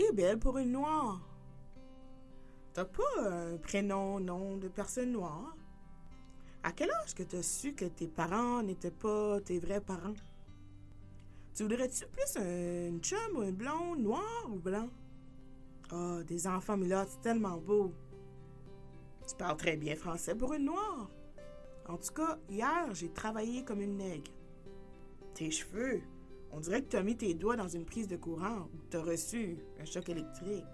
T'es 0.00 0.12
belle 0.12 0.38
pour 0.38 0.56
une 0.56 0.72
noire. 0.72 1.20
T'as 2.72 2.86
pas 2.86 3.02
un 3.18 3.58
prénom, 3.58 4.18
nom 4.18 4.56
de 4.56 4.68
personne 4.68 5.12
noire? 5.12 5.54
À 6.62 6.72
quel 6.72 6.90
âge 6.90 7.14
que 7.14 7.22
t'as 7.22 7.42
su 7.42 7.74
que 7.74 7.84
tes 7.84 8.08
parents 8.08 8.62
n'étaient 8.62 8.90
pas 8.90 9.42
tes 9.42 9.58
vrais 9.58 9.82
parents? 9.82 10.14
Tu 11.54 11.64
voudrais-tu 11.64 12.06
plus 12.06 12.34
un 12.38 12.98
chum 13.00 13.36
ou 13.36 13.42
une 13.42 13.54
blonde, 13.54 13.98
noir 13.98 14.48
ou 14.48 14.56
blanc? 14.56 14.88
Oh, 15.92 16.22
des 16.26 16.46
enfants 16.46 16.78
là, 16.78 17.04
c'est 17.06 17.20
tellement 17.20 17.58
beau. 17.58 17.92
Tu 19.28 19.34
parles 19.36 19.58
très 19.58 19.76
bien 19.76 19.96
français 19.96 20.34
pour 20.34 20.54
une 20.54 20.64
noire. 20.64 21.10
En 21.86 21.98
tout 21.98 22.14
cas, 22.14 22.38
hier, 22.48 22.88
j'ai 22.94 23.12
travaillé 23.12 23.66
comme 23.66 23.82
une 23.82 23.98
nègre. 23.98 24.32
Tes 25.34 25.50
cheveux, 25.50 26.00
on 26.52 26.60
dirait 26.60 26.82
que 26.82 26.88
tu 26.88 26.96
as 26.96 27.02
mis 27.02 27.16
tes 27.16 27.34
doigts 27.34 27.56
dans 27.56 27.68
une 27.68 27.84
prise 27.84 28.08
de 28.08 28.16
courant 28.16 28.68
ou 28.72 28.78
que 28.78 28.90
tu 28.90 28.96
as 28.96 29.02
reçu 29.02 29.58
un 29.80 29.84
choc 29.84 30.08
électrique. 30.08 30.64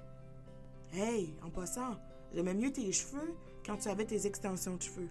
Hey, 0.93 1.35
en 1.43 1.51
passant, 1.51 1.97
j'aimais 2.33 2.55
mieux 2.55 2.73
tes 2.73 2.91
cheveux 2.93 3.35
quand 3.65 3.77
tu 3.77 3.89
avais 3.89 4.05
tes 4.05 4.27
extensions 4.27 4.77
de 4.77 4.83
cheveux. 4.83 5.09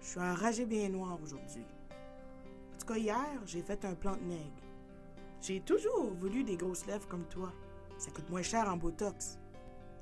Je 0.00 0.06
suis 0.06 0.20
enragé 0.20 0.66
bien 0.66 0.88
noir 0.88 1.18
aujourd'hui. 1.22 1.64
En 2.74 2.78
tout 2.78 2.86
cas, 2.86 2.98
hier, 2.98 3.42
j'ai 3.46 3.62
fait 3.62 3.84
un 3.84 3.94
plan 3.94 4.16
de 4.16 4.22
nègre. 4.22 4.62
J'ai 5.40 5.60
toujours 5.60 6.12
voulu 6.20 6.44
des 6.44 6.56
grosses 6.56 6.86
lèvres 6.86 7.08
comme 7.08 7.24
toi. 7.24 7.52
Ça 7.98 8.10
coûte 8.10 8.28
moins 8.30 8.42
cher 8.42 8.68
en 8.68 8.76
Botox. 8.76 9.38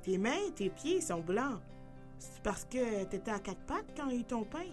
Tes 0.02 0.18
mains, 0.18 0.50
tes 0.54 0.70
pieds 0.70 1.00
sont 1.00 1.20
blancs. 1.20 1.60
C'est 2.18 2.42
parce 2.42 2.64
que 2.64 3.04
t'étais 3.04 3.30
à 3.30 3.38
quatre 3.38 3.64
pattes 3.66 3.94
quand 3.96 4.08
il 4.08 4.14
y 4.14 4.16
a 4.18 4.20
eu 4.20 4.24
ton 4.24 4.44
pain. 4.44 4.66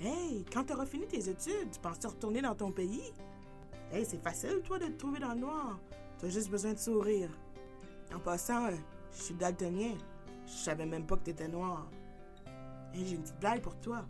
Hey, 0.00 0.44
quand 0.52 0.64
t'auras 0.64 0.86
fini 0.86 1.06
tes 1.06 1.28
études, 1.28 1.70
tu 1.70 1.80
penses 1.80 2.04
retourner 2.04 2.42
dans 2.42 2.54
ton 2.54 2.72
pays? 2.72 3.12
Hey, 3.94 4.04
c'est 4.04 4.20
facile, 4.20 4.60
toi, 4.64 4.76
de 4.76 4.86
te 4.86 4.98
trouver 4.98 5.20
dans 5.20 5.34
le 5.34 5.40
noir. 5.40 5.78
T'as 6.18 6.28
juste 6.28 6.50
besoin 6.50 6.72
de 6.72 6.78
sourire. 6.78 7.30
En 8.12 8.18
passant, 8.18 8.70
je 9.12 9.22
suis 9.22 9.34
daltonien. 9.34 9.94
Je 10.46 10.52
savais 10.52 10.84
même 10.84 11.06
pas 11.06 11.16
que 11.16 11.22
t'étais 11.22 11.46
noir. 11.46 11.88
Hey, 12.92 13.06
j'ai 13.06 13.14
une 13.14 13.22
petite 13.22 13.38
blague 13.38 13.62
pour 13.62 13.78
toi. 13.78 14.04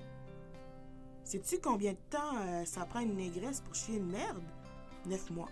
Sais-tu 1.23 1.58
combien 1.58 1.92
de 1.92 1.98
temps 2.08 2.34
euh, 2.41 2.64
ça 2.64 2.86
prend 2.86 3.00
une 3.00 3.14
négresse 3.14 3.61
pour 3.61 3.75
chier 3.75 3.98
une 3.98 4.11
merde? 4.11 4.42
Neuf 5.05 5.31
mois. 5.31 5.50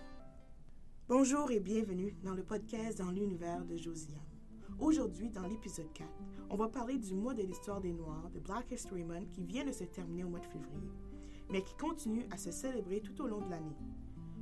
Bonjour 1.07 1.51
et 1.51 1.59
bienvenue 1.59 2.15
dans 2.23 2.33
le 2.33 2.41
podcast 2.41 2.97
dans 2.97 3.11
l'univers 3.11 3.63
de 3.63 3.77
Josiane. 3.77 4.17
Aujourd'hui, 4.79 5.29
dans 5.29 5.45
l'épisode 5.45 5.93
4, 5.93 6.09
on 6.49 6.55
va 6.55 6.69
parler 6.69 6.97
du 6.97 7.13
mois 7.13 7.35
de 7.35 7.43
l'histoire 7.43 7.81
des 7.81 7.93
Noirs 7.93 8.31
de 8.33 8.39
Black 8.39 8.71
History 8.71 9.03
Month 9.03 9.29
qui 9.29 9.43
vient 9.43 9.63
de 9.63 9.71
se 9.71 9.83
terminer 9.83 10.23
au 10.23 10.29
mois 10.29 10.39
de 10.39 10.47
février, 10.47 10.89
mais 11.51 11.61
qui 11.61 11.75
continue 11.75 12.25
à 12.31 12.37
se 12.37 12.49
célébrer 12.49 12.99
tout 12.99 13.21
au 13.21 13.27
long 13.27 13.41
de 13.41 13.51
l'année. 13.51 13.77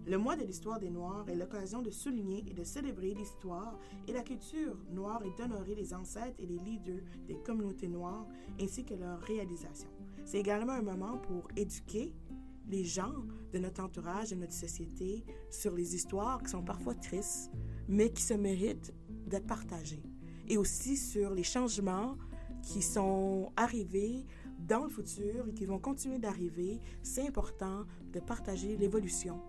Le 0.07 0.17
mois 0.17 0.35
de 0.35 0.43
l'histoire 0.43 0.79
des 0.79 0.89
Noirs 0.89 1.29
est 1.29 1.35
l'occasion 1.35 1.81
de 1.81 1.91
souligner 1.91 2.43
et 2.47 2.53
de 2.53 2.63
célébrer 2.63 3.13
l'histoire 3.13 3.77
et 4.07 4.13
la 4.13 4.23
culture 4.23 4.75
noire 4.91 5.21
et 5.23 5.31
d'honorer 5.37 5.75
les 5.75 5.93
ancêtres 5.93 6.39
et 6.39 6.47
les 6.47 6.57
leaders 6.57 7.03
des 7.27 7.35
communautés 7.35 7.87
noires 7.87 8.25
ainsi 8.59 8.83
que 8.83 8.95
leurs 8.95 9.21
réalisations. 9.21 9.89
C'est 10.25 10.39
également 10.39 10.73
un 10.73 10.81
moment 10.81 11.17
pour 11.17 11.47
éduquer 11.55 12.15
les 12.67 12.83
gens 12.83 13.13
de 13.53 13.59
notre 13.59 13.83
entourage, 13.83 14.31
de 14.31 14.35
notre 14.35 14.53
société, 14.53 15.23
sur 15.51 15.75
les 15.75 15.95
histoires 15.95 16.41
qui 16.41 16.49
sont 16.49 16.63
parfois 16.63 16.95
tristes, 16.95 17.51
mais 17.87 18.11
qui 18.11 18.23
se 18.23 18.33
méritent 18.33 18.93
d'être 19.27 19.47
partagées 19.47 20.03
et 20.47 20.57
aussi 20.57 20.97
sur 20.97 21.33
les 21.33 21.43
changements 21.43 22.17
qui 22.63 22.81
sont 22.81 23.51
arrivés 23.55 24.25
dans 24.67 24.83
le 24.83 24.89
futur 24.89 25.47
et 25.47 25.53
qui 25.53 25.65
vont 25.65 25.79
continuer 25.79 26.19
d'arriver. 26.19 26.79
C'est 27.03 27.27
important 27.27 27.85
de 28.11 28.19
partager 28.19 28.77
l'évolution 28.77 29.39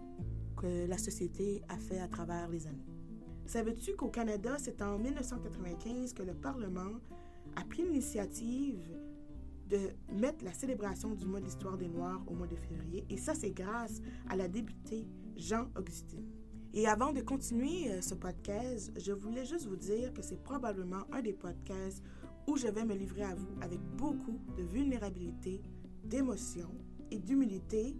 la 0.62 0.98
société 0.98 1.62
a 1.68 1.76
fait 1.76 2.00
à 2.00 2.08
travers 2.08 2.48
les 2.48 2.66
années. 2.66 2.86
Savais-tu 3.46 3.94
qu'au 3.96 4.08
Canada, 4.08 4.56
c'est 4.58 4.80
en 4.82 4.98
1995 4.98 6.14
que 6.14 6.22
le 6.22 6.34
Parlement 6.34 6.92
a 7.56 7.64
pris 7.64 7.82
l'initiative 7.82 8.80
de 9.68 9.90
mettre 10.12 10.44
la 10.44 10.52
célébration 10.52 11.14
du 11.14 11.26
mois 11.26 11.40
d'histoire 11.40 11.76
des 11.76 11.88
Noirs 11.88 12.22
au 12.26 12.34
mois 12.34 12.46
de 12.46 12.56
février? 12.56 13.04
Et 13.10 13.16
ça, 13.16 13.34
c'est 13.34 13.50
grâce 13.50 14.00
à 14.28 14.36
la 14.36 14.48
députée 14.48 15.06
Jean-Augustine. 15.36 16.26
Et 16.74 16.86
avant 16.86 17.12
de 17.12 17.20
continuer 17.20 17.90
euh, 17.90 18.00
ce 18.00 18.14
podcast, 18.14 18.92
je 18.98 19.12
voulais 19.12 19.44
juste 19.44 19.66
vous 19.66 19.76
dire 19.76 20.14
que 20.14 20.22
c'est 20.22 20.42
probablement 20.42 21.04
un 21.12 21.20
des 21.20 21.34
podcasts 21.34 22.02
où 22.46 22.56
je 22.56 22.68
vais 22.68 22.84
me 22.84 22.94
livrer 22.94 23.24
à 23.24 23.34
vous 23.34 23.54
avec 23.60 23.78
beaucoup 23.96 24.40
de 24.56 24.62
vulnérabilité, 24.62 25.60
d'émotion 26.04 26.70
et 27.10 27.18
d'humilité, 27.18 27.96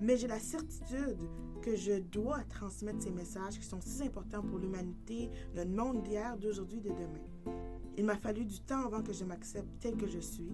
mais 0.00 0.16
j'ai 0.16 0.26
la 0.26 0.40
certitude 0.40 1.18
que 1.62 1.74
je 1.74 1.98
dois 1.98 2.42
transmettre 2.44 3.02
ces 3.02 3.10
messages 3.10 3.58
qui 3.58 3.64
sont 3.64 3.80
si 3.80 4.04
importants 4.04 4.42
pour 4.42 4.58
l'humanité, 4.58 5.30
notre 5.54 5.70
monde 5.70 6.02
d'hier, 6.02 6.36
d'aujourd'hui, 6.36 6.80
de 6.80 6.90
demain. 6.90 7.56
Il 7.96 8.04
m'a 8.04 8.16
fallu 8.16 8.44
du 8.44 8.60
temps 8.60 8.84
avant 8.84 9.02
que 9.02 9.12
je 9.12 9.24
m'accepte 9.24 9.68
tel 9.80 9.96
que 9.96 10.06
je 10.06 10.18
suis, 10.18 10.52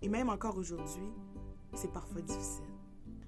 et 0.00 0.08
même 0.08 0.30
encore 0.30 0.56
aujourd'hui, 0.56 1.10
c'est 1.74 1.92
parfois 1.92 2.22
difficile. 2.22 2.64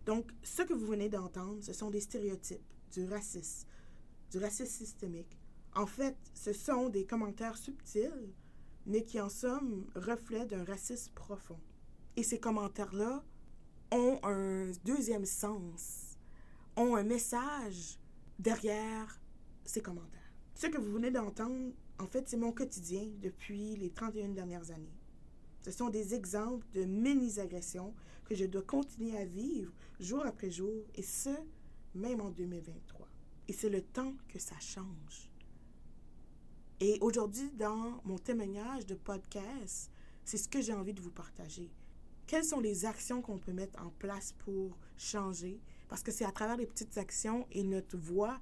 Donc, 0.07 0.31
ce 0.43 0.63
que 0.63 0.75
vous 0.75 0.87
venez 0.87 1.09
d'entendre, 1.09 1.63
ce 1.63 1.73
sont 1.73 1.91
des 1.91 2.01
stéréotypes 2.01 2.65
du 2.93 3.07
racisme, 3.07 3.69
du 4.31 4.39
racisme 4.39 4.67
systémique. 4.67 5.39
En 5.75 5.87
fait, 5.87 6.17
ce 6.35 6.53
sont 6.53 6.89
des 6.89 7.07
commentaires 7.07 7.57
subtils, 7.57 8.33
mais 8.87 9.03
qui 9.03 9.21
en 9.21 9.29
somme 9.29 9.87
reflètent 9.95 10.53
un 10.53 10.65
racisme 10.65 11.13
profond. 11.15 11.59
Et 12.17 12.23
ces 12.23 12.39
commentaires-là 12.39 13.25
ont 13.91 14.19
un 14.23 14.71
deuxième 14.85 15.25
sens, 15.25 16.17
ont 16.77 16.97
un 16.97 17.03
message 17.03 17.99
derrière 18.39 19.21
ces 19.65 19.81
commentaires. 19.81 20.21
Ce 20.55 20.67
que 20.67 20.79
vous 20.79 20.93
venez 20.93 21.11
d'entendre, 21.11 21.73
en 21.99 22.07
fait, 22.07 22.29
c'est 22.29 22.37
mon 22.37 22.53
quotidien 22.53 23.09
depuis 23.21 23.77
les 23.77 23.91
31 23.91 24.29
dernières 24.29 24.71
années. 24.71 24.99
Ce 25.61 25.71
sont 25.71 25.89
des 25.89 26.15
exemples 26.15 26.67
de 26.75 26.85
mini-agressions 26.85 27.95
que 28.25 28.35
je 28.35 28.45
dois 28.45 28.63
continuer 28.63 29.17
à 29.17 29.25
vivre 29.25 29.73
jour 30.01 30.25
après 30.27 30.51
jour, 30.51 30.85
et 30.95 31.03
ce, 31.03 31.31
même 31.95 32.21
en 32.21 32.31
2023. 32.31 33.09
Et 33.49 33.53
c'est 33.53 33.71
le 33.71 33.83
temps 33.83 34.15
que 34.29 34.39
ça 34.39 34.59
change. 34.61 35.31
Et 36.81 36.99
aujourd'hui, 37.01 37.51
dans 37.53 38.01
mon 38.05 38.19
témoignage 38.19 38.87
de 38.87 38.95
podcast, 38.95 39.91
c'est 40.25 40.37
ce 40.37 40.49
que 40.49 40.61
j'ai 40.61 40.73
envie 40.73 40.93
de 40.93 41.01
vous 41.01 41.11
partager. 41.11 41.71
Quelles 42.27 42.45
sont 42.45 42.61
les 42.61 42.87
actions 42.87 43.21
qu'on 43.21 43.39
peut 43.39 43.53
mettre 43.53 43.81
en 43.83 43.91
place 43.91 44.33
pour 44.33 44.79
changer? 44.97 45.61
Parce 45.89 46.03
que 46.03 46.11
c'est 46.11 46.25
à 46.25 46.33
travers 46.33 46.57
les 46.57 46.67
petites 46.67 46.97
actions 46.97 47.47
et 47.53 47.63
notre 47.63 47.97
voix 47.97 48.41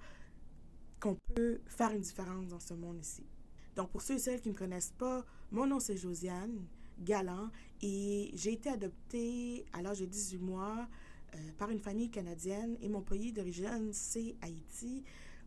qu'on 1.01 1.17
peut 1.35 1.61
faire 1.67 1.91
une 1.91 2.01
différence 2.01 2.47
dans 2.47 2.61
ce 2.61 2.75
monde 2.75 2.99
ici. 3.01 3.27
Donc, 3.75 3.91
pour 3.91 4.03
ceux 4.03 4.15
et 4.15 4.19
celles 4.19 4.41
qui 4.41 4.49
ne 4.49 4.55
me 4.55 4.59
connaissent 4.59 4.95
pas, 4.97 5.25
mon 5.51 5.67
nom 5.67 5.81
c'est 5.81 5.97
Josiane 5.97 6.65
Galant 7.01 7.51
et 7.81 8.31
j'ai 8.35 8.53
été 8.53 8.69
adoptée 8.69 9.65
à 9.73 9.83
l'âge 9.83 10.01
de 10.01 10.07
18 10.07 10.39
mois 10.39 10.89
euh, 11.35 11.39
par 11.59 11.71
une 11.71 11.81
famille 11.81 12.11
canadienne 12.11 12.77
et 12.81 12.89
mon 12.89 13.01
pays 13.01 13.33
d'origine, 13.33 13.91
c'est 13.93 14.37
Haïti. 14.43 15.03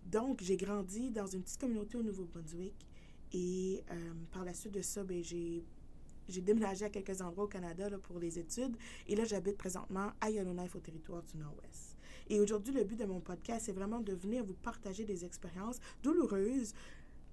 Donc, 0.05 0.41
j'ai 0.41 0.57
grandi 0.57 1.09
dans 1.11 1.27
une 1.27 1.41
petite 1.41 1.59
communauté 1.59 1.97
au 1.97 2.03
Nouveau-Brunswick 2.03 2.75
et 3.31 3.83
euh, 3.91 4.13
par 4.31 4.43
la 4.43 4.53
suite 4.53 4.73
de 4.73 4.81
ça, 4.81 5.03
ben, 5.03 5.23
j'ai 5.23 5.63
j'ai 6.27 6.41
déménagé 6.41 6.85
à 6.85 6.89
quelques 6.89 7.21
endroits 7.21 7.45
au 7.45 7.47
Canada 7.47 7.89
pour 8.03 8.19
les 8.19 8.39
études. 8.39 8.75
Et 9.07 9.15
là, 9.15 9.23
j'habite 9.25 9.57
présentement 9.57 10.11
à 10.21 10.29
Yellowknife, 10.29 10.75
au 10.75 10.79
territoire 10.79 11.23
du 11.23 11.37
Nord-Ouest. 11.37 11.97
Et 12.29 12.39
aujourd'hui, 12.39 12.73
le 12.73 12.83
but 12.83 12.99
de 12.99 13.05
mon 13.05 13.19
podcast, 13.19 13.65
c'est 13.65 13.71
vraiment 13.71 13.99
de 13.99 14.13
venir 14.13 14.43
vous 14.43 14.53
partager 14.55 15.05
des 15.05 15.25
expériences 15.25 15.79
douloureuses, 16.01 16.73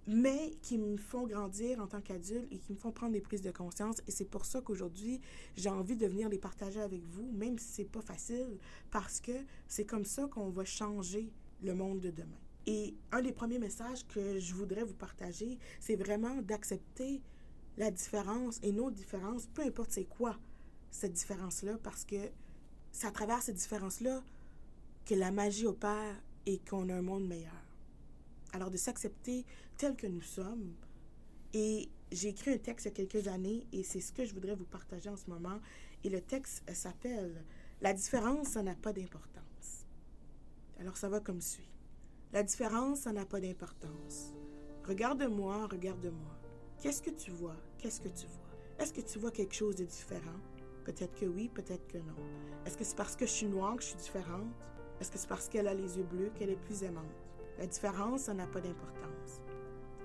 mais 0.07 0.53
qui 0.63 0.79
me 0.79 0.97
font 0.97 1.27
grandir 1.27 1.81
en 1.81 1.87
tant 1.87 2.01
qu'adulte 2.01 2.49
et 2.51 2.59
qui 2.59 2.73
me 2.73 2.77
font 2.77 2.91
prendre 2.91 3.13
des 3.13 3.21
prises 3.21 3.43
de 3.43 3.53
conscience. 3.53 4.03
Et 4.07 4.11
c'est 4.11 4.25
pour 4.25 4.45
ça 4.45 4.61
qu'aujourd'hui, 4.61 5.21
j'ai 5.57 5.71
envie 5.71 5.97
de 5.97 6.07
venir 6.07 6.29
les 6.29 6.39
partager 6.39 6.81
avec 6.81 7.03
vous, 7.07 7.31
même 7.33 7.59
si 7.59 7.69
c'est 7.69 7.85
pas 7.85 8.03
facile, 8.03 8.59
parce 8.91 9.21
que 9.21 9.33
c'est 9.69 9.85
comme 9.85 10.05
ça 10.05 10.27
qu'on 10.27 10.51
va 10.51 10.65
changer 10.65 11.33
le 11.63 11.75
monde 11.75 12.01
de 12.01 12.11
demain. 12.11 12.39
Et 12.67 12.95
un 13.11 13.23
des 13.23 13.33
premiers 13.33 13.59
messages 13.59 14.07
que 14.07 14.39
je 14.39 14.55
voudrais 14.55 14.85
vous 14.85 14.95
partager, 14.95 15.59
c'est 15.81 15.97
vraiment 15.97 16.43
d'accepter 16.43 17.21
la 17.77 17.91
différence 17.91 18.59
et 18.63 18.73
nos 18.73 18.91
différences, 18.91 19.47
peu 19.47 19.63
importe 19.63 19.93
c'est 19.93 20.05
quoi 20.05 20.39
cette 20.91 21.13
différence-là, 21.13 21.79
parce 21.83 22.05
que 22.05 22.31
c'est 22.91 23.07
à 23.07 23.11
travers 23.11 23.43
cette 23.43 23.57
différence-là 23.57 24.23
que 25.07 25.15
la 25.15 25.31
magie 25.31 25.67
opère 25.67 26.23
et 26.47 26.59
qu'on 26.59 26.89
a 26.89 26.95
un 26.95 27.03
monde 27.03 27.27
meilleur. 27.27 27.53
Alors 28.53 28.71
de 28.71 28.77
s'accepter 28.77 29.45
tel 29.77 29.97
que 29.97 30.07
nous 30.07 30.21
sommes. 30.21 30.75
Et 31.55 31.89
j'ai 32.11 32.29
écrit 32.29 32.53
un 32.53 32.59
texte 32.59 32.87
il 32.87 32.89
y 32.91 32.93
a 32.93 33.07
quelques 33.07 33.29
années 33.29 33.67
et 33.73 33.83
c'est 33.83 34.01
ce 34.01 34.13
que 34.13 34.25
je 34.25 34.35
voudrais 34.35 34.55
vous 34.55 34.65
partager 34.65 35.09
en 35.09 35.17
ce 35.17 35.29
moment. 35.29 35.59
Et 36.05 36.11
le 36.11 36.21
texte 36.21 36.63
s'appelle 36.75 37.45
La 37.81 37.95
différence, 37.95 38.49
ça 38.49 38.63
n'a 38.63 38.75
pas 38.75 38.93
d'importance. 38.93 39.87
Alors 40.79 40.97
ça 40.97 41.09
va 41.09 41.21
comme 41.21 41.41
suit. 41.41 41.71
La 42.33 42.43
différence, 42.43 43.01
ça 43.01 43.13
n'a 43.13 43.25
pas 43.27 43.41
d'importance. 43.41 44.33
Regarde-moi, 44.85 45.67
regarde-moi. 45.67 46.42
Qu'est-ce 46.83 47.01
que 47.01 47.11
tu 47.11 47.31
vois? 47.31 47.55
Qu'est-ce 47.79 48.01
que 48.01 48.09
tu 48.09 48.27
vois? 48.27 48.57
Est-ce 48.81 48.93
que 48.93 49.01
tu 49.01 49.21
vois 49.21 49.31
quelque 49.31 49.55
chose 49.55 49.77
de 49.77 49.85
différent? 49.85 50.41
Peut-être 50.85 51.15
que 51.15 51.27
oui, 51.27 51.49
peut-être 51.49 51.87
que 51.87 51.99
non. 51.99 52.17
Est-ce 52.67 52.77
que 52.77 52.83
c'est 52.83 52.97
parce 52.97 53.15
que 53.15 53.25
je 53.25 53.31
suis 53.31 53.47
noire 53.47 53.77
que 53.77 53.83
je 53.83 53.91
suis 53.91 53.99
différente? 53.99 54.49
Est-ce 55.01 55.13
que 55.13 55.17
c'est 55.17 55.29
parce 55.29 55.49
qu'elle 55.49 55.69
a 55.69 55.75
les 55.75 55.97
yeux 55.97 56.03
bleus 56.03 56.33
qu'elle 56.35 56.51
est 56.51 56.61
plus 56.61 56.83
aimante? 56.83 57.05
La 57.57 57.69
différence, 57.69 58.23
ça 58.23 58.35
n'a 58.35 58.49
pas 58.49 58.61
d'importance. 58.61 59.41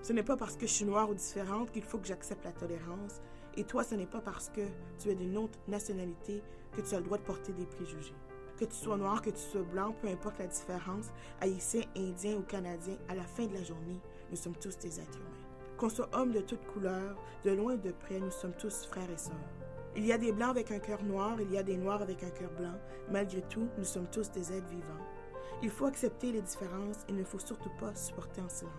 Ce 0.04 0.14
n'est 0.14 0.22
pas 0.22 0.38
parce 0.38 0.56
que 0.56 0.68
je 0.68 0.72
suis 0.72 0.86
noire 0.86 1.10
ou 1.10 1.16
différente 1.16 1.72
qu'il 1.72 1.82
faut 1.82 1.98
que 1.98 2.06
j'accepte 2.06 2.46
la 2.46 2.52
tolérance. 2.52 3.22
Et 3.56 3.64
toi, 3.64 3.84
ce 3.84 3.96
n'est 3.96 4.06
pas 4.06 4.22
parce 4.22 4.50
que 4.50 4.62
tu 5.00 5.10
es 5.10 5.16
d'une 5.16 5.36
autre 5.36 5.58
nationalité 5.68 6.44
que 6.74 6.82
tu 6.82 6.94
as 6.94 7.00
le 7.00 7.06
droit 7.06 7.18
de 7.18 7.24
porter 7.24 7.54
des 7.54 7.66
préjugés. 7.66 8.14
Que 8.60 8.66
tu 8.66 8.76
sois 8.76 8.98
noir, 8.98 9.24
que 9.24 9.32
tu 9.32 9.42
sois 9.42 9.64
blanc, 9.64 9.96
peu 10.00 10.10
importe 10.10 10.38
la 10.38 10.46
différence, 10.46 11.08
haïtien, 11.42 11.82
indien 11.96 12.38
ou 12.38 12.44
canadien, 12.44 13.00
à 13.10 13.16
la 13.16 13.26
fin 13.26 13.48
de 13.48 13.56
la 13.56 13.64
journée, 13.64 14.00
nous 14.30 14.38
sommes 14.38 14.56
tous 14.58 14.78
des 14.78 15.00
êtres 15.00 15.18
humains. 15.18 15.47
Qu'on 15.78 15.90
soit 15.90 16.10
homme 16.14 16.32
de 16.32 16.42
toute 16.42 16.66
couleur, 16.66 17.16
de 17.46 17.52
loin 17.52 17.76
et 17.76 17.78
de 17.78 17.92
près, 17.92 18.20
nous 18.20 18.32
sommes 18.32 18.54
tous 18.54 18.88
frères 18.88 19.12
et 19.12 19.18
sœurs. 19.18 19.36
Il 19.96 20.08
y 20.08 20.12
a 20.12 20.18
des 20.18 20.32
blancs 20.32 20.50
avec 20.50 20.72
un 20.72 20.80
cœur 20.80 21.04
noir, 21.04 21.40
il 21.40 21.52
y 21.52 21.58
a 21.58 21.62
des 21.62 21.78
noirs 21.78 22.02
avec 22.02 22.24
un 22.24 22.32
cœur 22.32 22.50
blanc. 22.58 22.74
Malgré 23.12 23.44
tout, 23.44 23.68
nous 23.78 23.84
sommes 23.84 24.08
tous 24.08 24.32
des 24.32 24.52
êtres 24.54 24.68
vivants. 24.70 25.06
Il 25.62 25.70
faut 25.70 25.86
accepter 25.86 26.32
les 26.32 26.42
différences, 26.42 27.06
il 27.08 27.16
ne 27.16 27.24
faut 27.24 27.38
surtout 27.38 27.70
pas 27.80 27.94
supporter 27.94 28.42
en 28.42 28.50
silence. 28.50 28.74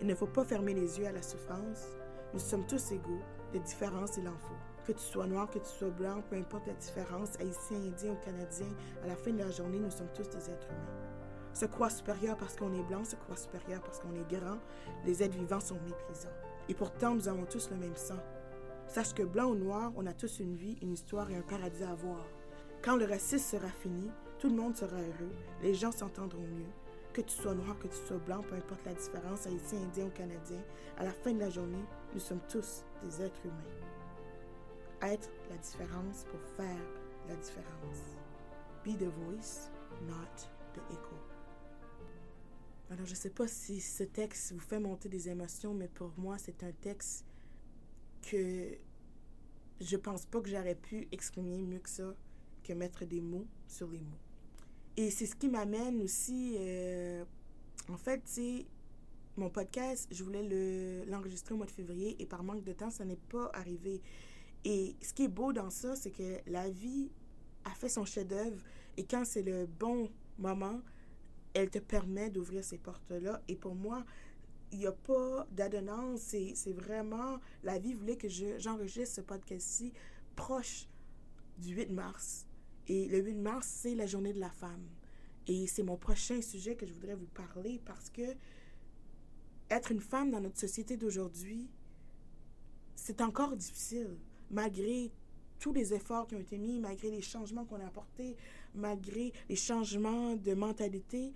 Il 0.00 0.08
ne 0.08 0.14
faut 0.16 0.26
pas 0.26 0.44
fermer 0.44 0.74
les 0.74 0.98
yeux 0.98 1.06
à 1.06 1.12
la 1.12 1.22
souffrance. 1.22 1.86
Nous 2.32 2.40
sommes 2.40 2.66
tous 2.66 2.90
égaux. 2.90 3.22
Des 3.52 3.60
différences, 3.60 4.16
il 4.16 4.26
en 4.26 4.36
faut. 4.36 4.56
Que 4.84 4.92
tu 4.92 5.04
sois 5.04 5.28
noir, 5.28 5.48
que 5.48 5.60
tu 5.60 5.70
sois 5.78 5.90
blanc, 5.90 6.20
peu 6.28 6.36
importe 6.36 6.66
la 6.66 6.74
différence, 6.74 7.36
haïtien, 7.38 7.78
indien 7.78 8.12
ou 8.12 8.24
canadien, 8.24 8.66
à 9.04 9.06
la 9.06 9.14
fin 9.14 9.30
de 9.30 9.38
la 9.38 9.50
journée, 9.52 9.78
nous 9.78 9.90
sommes 9.90 10.12
tous 10.12 10.28
des 10.28 10.50
êtres 10.50 10.66
humains. 10.66 11.03
Se 11.54 11.66
croire 11.66 11.90
supérieur 11.90 12.36
parce 12.36 12.56
qu'on 12.56 12.74
est 12.74 12.82
blanc, 12.82 13.04
se 13.04 13.14
croire 13.14 13.38
supérieur 13.38 13.80
parce 13.82 14.00
qu'on 14.00 14.12
est 14.14 14.28
grand, 14.28 14.58
les 15.06 15.22
êtres 15.22 15.38
vivants 15.38 15.60
sont 15.60 15.78
méprisants. 15.86 16.28
Et 16.68 16.74
pourtant, 16.74 17.14
nous 17.14 17.28
avons 17.28 17.44
tous 17.44 17.70
le 17.70 17.76
même 17.76 17.94
sang. 17.94 18.18
Sache 18.88 19.14
que 19.14 19.22
blanc 19.22 19.46
ou 19.46 19.54
noir, 19.54 19.92
on 19.96 20.06
a 20.06 20.12
tous 20.12 20.40
une 20.40 20.56
vie, 20.56 20.76
une 20.82 20.92
histoire 20.92 21.30
et 21.30 21.36
un 21.36 21.42
paradis 21.42 21.84
à 21.84 21.94
voir. 21.94 22.26
Quand 22.82 22.96
le 22.96 23.06
racisme 23.06 23.56
sera 23.56 23.68
fini, 23.68 24.10
tout 24.38 24.48
le 24.48 24.56
monde 24.56 24.76
sera 24.76 24.96
heureux, 24.96 25.32
les 25.62 25.74
gens 25.74 25.92
s'entendront 25.92 26.42
mieux, 26.42 26.72
que 27.12 27.20
tu 27.20 27.34
sois 27.34 27.54
noir, 27.54 27.78
que 27.78 27.86
tu 27.86 27.96
sois 27.96 28.18
blanc, 28.18 28.42
peu 28.42 28.56
importe 28.56 28.84
la 28.84 28.94
différence, 28.94 29.46
haïtien, 29.46 29.78
indien 29.78 30.06
ou 30.06 30.10
canadien, 30.10 30.60
à 30.98 31.04
la 31.04 31.12
fin 31.12 31.32
de 31.32 31.40
la 31.40 31.50
journée, 31.50 31.84
nous 32.12 32.20
sommes 32.20 32.42
tous 32.48 32.84
des 33.02 33.22
êtres 33.22 33.40
humains. 33.44 35.12
Être 35.12 35.30
la 35.50 35.56
différence 35.56 36.24
pour 36.24 36.40
faire 36.56 36.82
la 37.28 37.36
différence. 37.36 38.18
Be 38.84 38.98
the 38.98 39.08
voice, 39.22 39.70
not 40.06 40.48
the 40.74 40.80
echo. 40.92 41.33
Alors, 42.90 43.06
je 43.06 43.12
ne 43.12 43.16
sais 43.16 43.30
pas 43.30 43.48
si 43.48 43.80
ce 43.80 44.04
texte 44.04 44.52
vous 44.52 44.60
fait 44.60 44.78
monter 44.78 45.08
des 45.08 45.28
émotions, 45.28 45.74
mais 45.74 45.88
pour 45.88 46.12
moi, 46.18 46.36
c'est 46.38 46.62
un 46.62 46.72
texte 46.72 47.24
que 48.22 48.76
je 49.80 49.96
pense 49.96 50.26
pas 50.26 50.40
que 50.40 50.48
j'aurais 50.48 50.74
pu 50.74 51.08
exprimer 51.10 51.58
mieux 51.58 51.78
que 51.78 51.88
ça, 51.88 52.14
que 52.62 52.72
mettre 52.72 53.04
des 53.04 53.20
mots 53.20 53.46
sur 53.66 53.88
les 53.88 54.00
mots. 54.00 54.18
Et 54.96 55.10
c'est 55.10 55.26
ce 55.26 55.34
qui 55.34 55.48
m'amène 55.48 56.00
aussi, 56.02 56.56
euh, 56.58 57.24
en 57.88 57.96
fait, 57.96 58.22
c'est 58.24 58.66
mon 59.36 59.50
podcast, 59.50 60.08
je 60.12 60.22
voulais 60.22 61.04
l'enregistrer 61.06 61.54
au 61.54 61.56
mois 61.56 61.66
de 61.66 61.72
février 61.72 62.16
et 62.22 62.26
par 62.26 62.44
manque 62.44 62.62
de 62.62 62.72
temps, 62.72 62.90
ça 62.90 63.04
n'est 63.04 63.16
pas 63.16 63.50
arrivé. 63.52 64.00
Et 64.64 64.94
ce 65.02 65.12
qui 65.12 65.24
est 65.24 65.28
beau 65.28 65.52
dans 65.52 65.70
ça, 65.70 65.96
c'est 65.96 66.10
que 66.10 66.38
la 66.46 66.70
vie 66.70 67.10
a 67.64 67.70
fait 67.70 67.88
son 67.88 68.04
chef-d'œuvre 68.04 68.62
et 68.96 69.04
quand 69.04 69.24
c'est 69.24 69.42
le 69.42 69.66
bon 69.66 70.08
moment, 70.38 70.80
elle 71.54 71.70
te 71.70 71.78
permet 71.78 72.30
d'ouvrir 72.30 72.64
ces 72.64 72.78
portes-là. 72.78 73.40
Et 73.48 73.56
pour 73.56 73.74
moi, 73.74 74.04
il 74.72 74.78
n'y 74.78 74.86
a 74.86 74.92
pas 74.92 75.46
d'adonnance, 75.52 76.20
c'est 76.20 76.72
vraiment, 76.72 77.38
la 77.62 77.78
vie 77.78 77.94
voulait 77.94 78.16
que 78.16 78.28
j'enregistre 78.28 79.16
ce 79.16 79.20
podcast-ci 79.20 79.92
proche 80.34 80.88
du 81.58 81.74
8 81.74 81.90
mars. 81.90 82.46
Et 82.88 83.06
le 83.06 83.18
8 83.18 83.34
mars, 83.36 83.68
c'est 83.68 83.94
la 83.94 84.06
journée 84.06 84.32
de 84.32 84.40
la 84.40 84.50
femme. 84.50 84.88
Et 85.46 85.66
c'est 85.66 85.82
mon 85.82 85.96
prochain 85.96 86.40
sujet 86.42 86.74
que 86.74 86.86
je 86.86 86.92
voudrais 86.92 87.14
vous 87.14 87.26
parler 87.26 87.80
parce 87.84 88.10
que 88.10 88.34
être 89.70 89.92
une 89.92 90.00
femme 90.00 90.30
dans 90.30 90.40
notre 90.40 90.58
société 90.58 90.96
d'aujourd'hui, 90.96 91.70
c'est 92.96 93.20
encore 93.20 93.56
difficile, 93.56 94.16
malgré 94.50 95.12
tous 95.58 95.72
les 95.72 95.94
efforts 95.94 96.26
qui 96.26 96.34
ont 96.34 96.40
été 96.40 96.58
mis, 96.58 96.78
malgré 96.78 97.10
les 97.10 97.22
changements 97.22 97.64
qu'on 97.64 97.80
a 97.80 97.86
apportés, 97.86 98.36
malgré 98.74 99.32
les 99.48 99.56
changements 99.56 100.36
de 100.36 100.54
mentalité. 100.54 101.32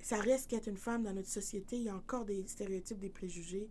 Ça 0.00 0.18
reste 0.18 0.48
qu'être 0.48 0.68
une 0.68 0.76
femme 0.76 1.02
dans 1.02 1.12
notre 1.12 1.28
société, 1.28 1.76
il 1.76 1.84
y 1.84 1.88
a 1.88 1.96
encore 1.96 2.24
des 2.24 2.46
stéréotypes, 2.46 2.98
des 2.98 3.10
préjugés. 3.10 3.68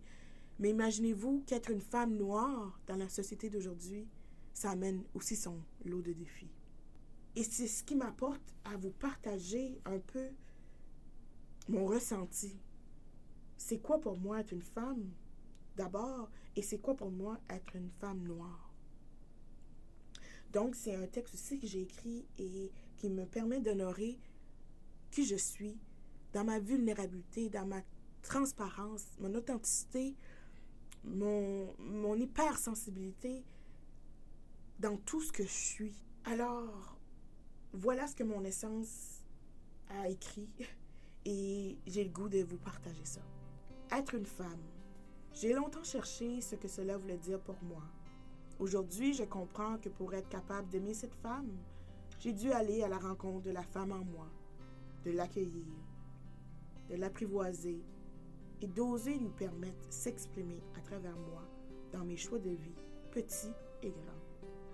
Mais 0.58 0.70
imaginez-vous 0.70 1.44
qu'être 1.46 1.70
une 1.70 1.80
femme 1.80 2.16
noire 2.16 2.78
dans 2.86 2.96
la 2.96 3.08
société 3.08 3.48
d'aujourd'hui, 3.48 4.06
ça 4.52 4.70
amène 4.70 5.04
aussi 5.14 5.36
son 5.36 5.60
lot 5.84 6.02
de 6.02 6.12
défis. 6.12 6.50
Et 7.36 7.44
c'est 7.44 7.68
ce 7.68 7.84
qui 7.84 7.94
m'apporte 7.94 8.54
à 8.64 8.76
vous 8.76 8.90
partager 8.90 9.80
un 9.84 9.98
peu 9.98 10.28
mon 11.68 11.86
ressenti. 11.86 12.56
C'est 13.56 13.78
quoi 13.78 14.00
pour 14.00 14.16
moi 14.16 14.40
être 14.40 14.52
une 14.52 14.62
femme 14.62 15.10
d'abord 15.76 16.30
et 16.56 16.62
c'est 16.62 16.78
quoi 16.78 16.96
pour 16.96 17.10
moi 17.10 17.38
être 17.48 17.76
une 17.76 17.90
femme 18.00 18.22
noire? 18.22 18.72
Donc 20.52 20.74
c'est 20.74 20.94
un 20.94 21.06
texte 21.06 21.34
aussi 21.34 21.58
que 21.58 21.66
j'ai 21.66 21.82
écrit 21.82 22.24
et 22.38 22.72
qui 22.96 23.10
me 23.10 23.26
permet 23.26 23.60
d'honorer 23.60 24.18
qui 25.10 25.24
je 25.24 25.36
suis 25.36 25.76
dans 26.38 26.44
ma 26.44 26.60
vulnérabilité, 26.60 27.48
dans 27.48 27.66
ma 27.66 27.80
transparence, 28.22 29.06
mon 29.18 29.34
authenticité, 29.34 30.14
mon, 31.02 32.14
hypersensibilité, 32.14 33.44
dans 34.78 34.96
tout 34.98 35.20
ce 35.20 35.32
que 35.32 35.42
je 35.42 35.48
suis. 35.48 35.96
Alors, 36.24 36.96
voilà 37.72 38.06
ce 38.06 38.14
que 38.14 38.22
mon 38.22 38.44
essence 38.44 39.24
a 39.88 40.08
écrit 40.08 40.48
et 41.24 41.76
j'ai 41.88 42.04
le 42.04 42.10
goût 42.10 42.28
de 42.28 42.44
vous 42.44 42.58
partager 42.58 43.04
ça. 43.04 43.22
Être 43.90 44.14
une 44.14 44.26
femme. 44.26 44.62
J'ai 45.34 45.54
longtemps 45.54 45.82
cherché 45.82 46.40
ce 46.40 46.54
que 46.54 46.68
cela 46.68 46.98
voulait 46.98 47.18
dire 47.18 47.40
pour 47.40 47.60
moi. 47.64 47.82
Aujourd'hui, 48.60 49.12
je 49.12 49.24
comprends 49.24 49.76
que 49.78 49.88
pour 49.88 50.14
être 50.14 50.28
capable 50.28 50.68
d'aimer 50.68 50.94
cette 50.94 51.16
femme, 51.16 51.50
j'ai 52.20 52.32
dû 52.32 52.52
aller 52.52 52.84
à 52.84 52.88
la 52.88 52.98
rencontre 52.98 53.42
de 53.42 53.50
la 53.50 53.64
femme 53.64 53.90
en 53.90 54.04
moi, 54.04 54.28
de 55.04 55.10
l'accueillir, 55.10 55.66
de 56.88 56.96
l'apprivoiser 56.96 57.82
et 58.60 58.66
d'oser 58.66 59.18
lui 59.18 59.30
permettre 59.30 59.86
s'exprimer 59.90 60.62
à 60.76 60.80
travers 60.80 61.16
moi 61.16 61.42
dans 61.92 62.04
mes 62.04 62.16
choix 62.16 62.38
de 62.38 62.50
vie, 62.50 62.74
petits 63.10 63.52
et 63.82 63.90
grands. 63.90 64.28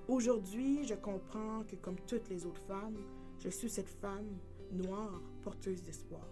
Aujourd'hui, 0.09 0.85
je 0.85 0.95
comprends 0.95 1.63
que 1.65 1.77
comme 1.77 1.99
toutes 2.07 2.29
les 2.29 2.47
autres 2.47 2.63
femmes, 2.63 2.99
je 3.39 3.49
suis 3.49 3.71
cette 3.71 3.89
femme 3.89 4.39
noire 4.73 5.21
porteuse 5.43 5.83
d'espoir. 5.83 6.27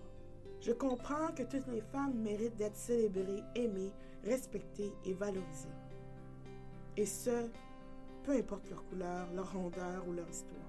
Je 0.61 0.73
comprends 0.73 1.33
que 1.35 1.43
toutes 1.43 1.67
les 1.69 1.81
femmes 1.81 2.15
méritent 2.15 2.57
d'être 2.57 2.77
célébrées, 2.77 3.43
aimées, 3.55 3.93
respectées 4.25 4.93
et 5.05 5.15
valorisées. 5.15 5.69
Et 6.97 7.07
ce, 7.07 7.49
peu 8.23 8.33
importe 8.33 8.69
leur 8.71 8.85
couleur, 8.85 9.33
leur 9.33 9.53
rondeur 9.53 10.07
ou 10.07 10.13
leur 10.13 10.29
histoire. 10.29 10.61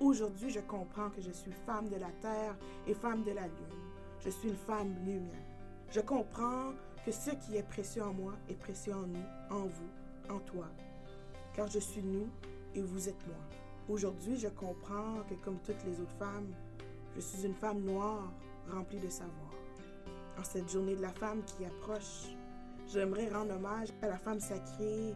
Aujourd'hui, 0.00 0.50
je 0.50 0.60
comprends 0.60 1.10
que 1.10 1.20
je 1.20 1.30
suis 1.30 1.52
femme 1.52 1.88
de 1.88 1.96
la 1.96 2.10
terre 2.20 2.56
et 2.86 2.94
femme 2.94 3.22
de 3.22 3.30
la 3.30 3.46
lune. 3.46 3.93
Je 4.24 4.30
suis 4.30 4.48
une 4.48 4.56
femme 4.56 4.94
lumière. 5.04 5.44
Je 5.90 6.00
comprends 6.00 6.72
que 7.04 7.12
ce 7.12 7.32
qui 7.32 7.56
est 7.56 7.62
précieux 7.62 8.02
en 8.02 8.14
moi 8.14 8.32
est 8.48 8.58
précieux 8.58 8.94
en 8.94 9.06
nous, 9.06 9.26
en 9.50 9.66
vous, 9.66 10.34
en 10.34 10.38
toi, 10.38 10.66
car 11.52 11.68
je 11.68 11.78
suis 11.78 12.02
nous 12.02 12.26
et 12.74 12.80
vous 12.80 13.06
êtes 13.06 13.26
moi. 13.26 13.36
Aujourd'hui, 13.86 14.38
je 14.38 14.48
comprends 14.48 15.16
que 15.28 15.34
comme 15.44 15.58
toutes 15.58 15.84
les 15.84 16.00
autres 16.00 16.16
femmes, 16.18 16.54
je 17.14 17.20
suis 17.20 17.44
une 17.44 17.54
femme 17.54 17.82
noire 17.82 18.32
remplie 18.72 18.98
de 18.98 19.10
savoir. 19.10 19.52
En 20.38 20.42
cette 20.42 20.70
journée 20.70 20.96
de 20.96 21.02
la 21.02 21.12
femme 21.12 21.42
qui 21.44 21.66
approche, 21.66 22.34
j'aimerais 22.88 23.28
rendre 23.28 23.54
hommage 23.54 23.88
à 24.00 24.08
la 24.08 24.16
femme 24.16 24.40
sacrée 24.40 25.14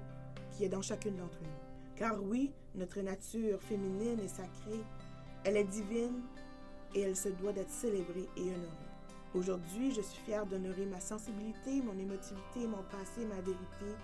qui 0.51 0.65
est 0.65 0.69
dans 0.69 0.83
chacune 0.83 1.17
d'entre 1.17 1.41
nous. 1.41 1.97
Car 1.97 2.23
oui, 2.23 2.53
notre 2.75 3.01
nature 3.01 3.63
féminine 3.63 4.21
est 4.21 4.29
sacrée, 4.29 4.85
elle 5.45 5.57
est 5.57 5.65
divine 5.65 6.21
et 6.95 7.01
elle 7.01 7.17
se 7.17 7.31
doit 7.31 7.55
d'être 7.55 7.71
célébrée 7.71 8.29
et 8.37 8.43
honorée. 8.43 8.88
Aujourd'hui, 9.35 9.93
je 9.93 10.01
suis 10.01 10.23
fière 10.23 10.47
d'honorer 10.47 10.87
ma 10.87 11.01
sensibilité, 11.01 11.83
mon 11.83 11.99
émotivité, 11.99 12.67
mon 12.67 12.83
passé, 12.85 13.27
ma 13.27 13.41
vérité, 13.43 13.95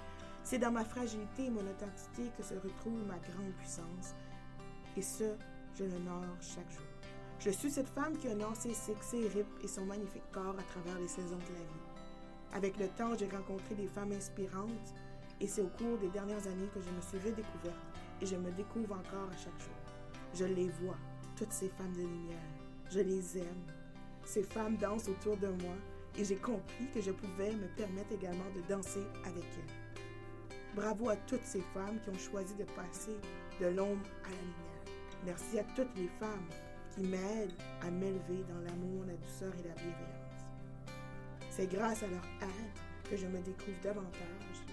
c'est 0.42 0.58
dans 0.58 0.70
ma 0.70 0.84
fragilité 0.84 1.46
et 1.46 1.50
mon 1.50 1.62
authenticité 1.62 2.30
que 2.36 2.42
se 2.42 2.54
retrouve 2.54 3.06
ma 3.06 3.18
grande 3.18 3.52
puissance. 3.58 4.14
Et 4.96 5.02
ce, 5.02 5.34
je 5.74 5.84
l'honore 5.84 6.36
chaque 6.42 6.70
jour. 6.70 6.84
Je 7.38 7.50
suis 7.50 7.70
cette 7.70 7.88
femme 7.88 8.16
qui 8.18 8.28
honore 8.28 8.54
ses 8.54 8.74
ses 8.74 9.28
rips 9.28 9.64
et 9.64 9.68
son 9.68 9.86
magnifique 9.86 10.30
corps 10.30 10.56
à 10.58 10.62
travers 10.62 10.98
les 11.00 11.08
saisons 11.08 11.38
de 11.38 11.54
la 11.54 11.60
vie. 11.60 11.94
Avec 12.52 12.78
le 12.78 12.88
temps, 12.88 13.16
j'ai 13.18 13.28
rencontré 13.28 13.74
des 13.74 13.88
femmes 13.88 14.12
inspirantes 14.12 14.94
et 15.40 15.48
c'est 15.48 15.62
au 15.62 15.68
cours 15.68 15.98
des 15.98 16.08
dernières 16.08 16.46
années 16.46 16.68
que 16.74 16.80
je 16.80 16.90
me 16.90 17.00
suis 17.00 17.30
redécouverte 17.30 17.86
et 18.20 18.26
je 18.26 18.36
me 18.36 18.50
découvre 18.52 18.94
encore 18.94 19.30
à 19.32 19.36
chaque 19.36 19.58
jour. 19.58 19.74
Je 20.34 20.44
les 20.44 20.68
vois, 20.68 20.98
toutes 21.36 21.52
ces 21.52 21.68
femmes 21.70 21.94
de 21.94 22.02
lumière. 22.02 22.38
Je 22.90 23.00
les 23.00 23.38
aime. 23.38 23.83
Ces 24.24 24.42
femmes 24.42 24.76
dansent 24.76 25.08
autour 25.08 25.36
de 25.36 25.48
moi 25.48 25.74
et 26.16 26.24
j'ai 26.24 26.36
compris 26.36 26.88
que 26.92 27.00
je 27.00 27.10
pouvais 27.10 27.52
me 27.52 27.66
permettre 27.76 28.12
également 28.12 28.50
de 28.54 28.60
danser 28.68 29.04
avec 29.24 29.44
elles. 29.44 30.06
Bravo 30.74 31.08
à 31.08 31.16
toutes 31.16 31.44
ces 31.44 31.60
femmes 31.72 32.00
qui 32.02 32.10
ont 32.10 32.18
choisi 32.18 32.54
de 32.54 32.64
passer 32.64 33.16
de 33.60 33.66
l'ombre 33.66 34.06
à 34.24 34.30
la 34.30 34.36
lumière. 34.36 34.64
Merci 35.24 35.58
à 35.58 35.64
toutes 35.76 35.96
les 35.96 36.08
femmes 36.18 36.48
qui 36.94 37.02
m'aident 37.02 37.54
à 37.82 37.90
m'élever 37.90 38.44
dans 38.48 38.60
l'amour, 38.60 39.04
la 39.06 39.14
douceur 39.14 39.52
et 39.58 39.68
la 39.68 39.74
bienveillance. 39.74 40.24
C'est 41.50 41.70
grâce 41.70 42.02
à 42.02 42.08
leur 42.08 42.24
être 42.42 43.10
que 43.10 43.16
je 43.16 43.26
me 43.26 43.38
découvre 43.40 43.80
davantage 43.82 44.64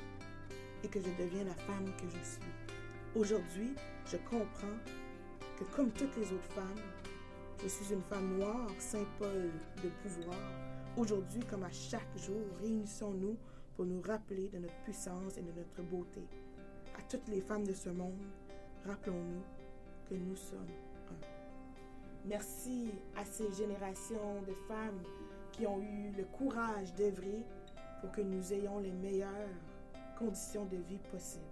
et 0.84 0.88
que 0.88 1.00
je 1.00 1.24
deviens 1.24 1.43
la 1.43 1.53
femme 1.53 1.86
que 1.98 2.10
je 2.10 2.24
suis. 2.24 2.41
Aujourd'hui, 3.15 3.75
je 4.05 4.17
comprends 4.17 4.77
que 5.60 5.63
comme 5.75 5.91
toutes 5.91 6.15
les 6.17 6.31
autres 6.31 6.53
femmes, 6.55 6.81
je 7.63 7.68
suis 7.68 7.94
une 7.94 8.01
femme 8.01 8.38
noire, 8.38 8.68
symbole 8.80 9.51
de 9.84 9.89
pouvoir. 10.01 10.38
Aujourd'hui, 10.98 11.41
comme 11.41 11.63
à 11.63 11.72
chaque 11.72 12.18
jour, 12.18 12.41
réunissons-nous 12.60 13.38
pour 13.75 13.86
nous 13.86 14.01
rappeler 14.01 14.50
de 14.50 14.58
notre 14.58 14.75
puissance 14.84 15.38
et 15.38 15.41
de 15.41 15.51
notre 15.51 15.84
beauté. 15.84 16.22
À 16.98 17.01
toutes 17.03 17.27
les 17.27 17.41
femmes 17.41 17.65
de 17.65 17.74
ce 17.74 17.89
monde, 17.89 18.20
rappelons-nous 18.86 19.44
que 20.10 20.15
nous 20.15 20.36
sommes 20.36 20.72
un. 21.12 21.25
Merci 22.25 22.89
à 23.15 23.24
ces 23.25 23.51
générations 23.53 24.41
de 24.48 24.53
femmes 24.68 25.01
qui 25.51 25.68
ont 25.68 25.82
eu 25.82 26.12
le 26.18 26.24
courage 26.25 26.94
d'œuvrer 26.96 27.46
pour 28.01 28.12
que 28.12 28.22
nous 28.22 28.53
ayons 28.53 28.80
les 28.80 28.91
meilleures 28.91 29.30
conditions 30.18 30.65
de 30.65 30.77
vie 30.77 31.00
possibles. 31.12 31.46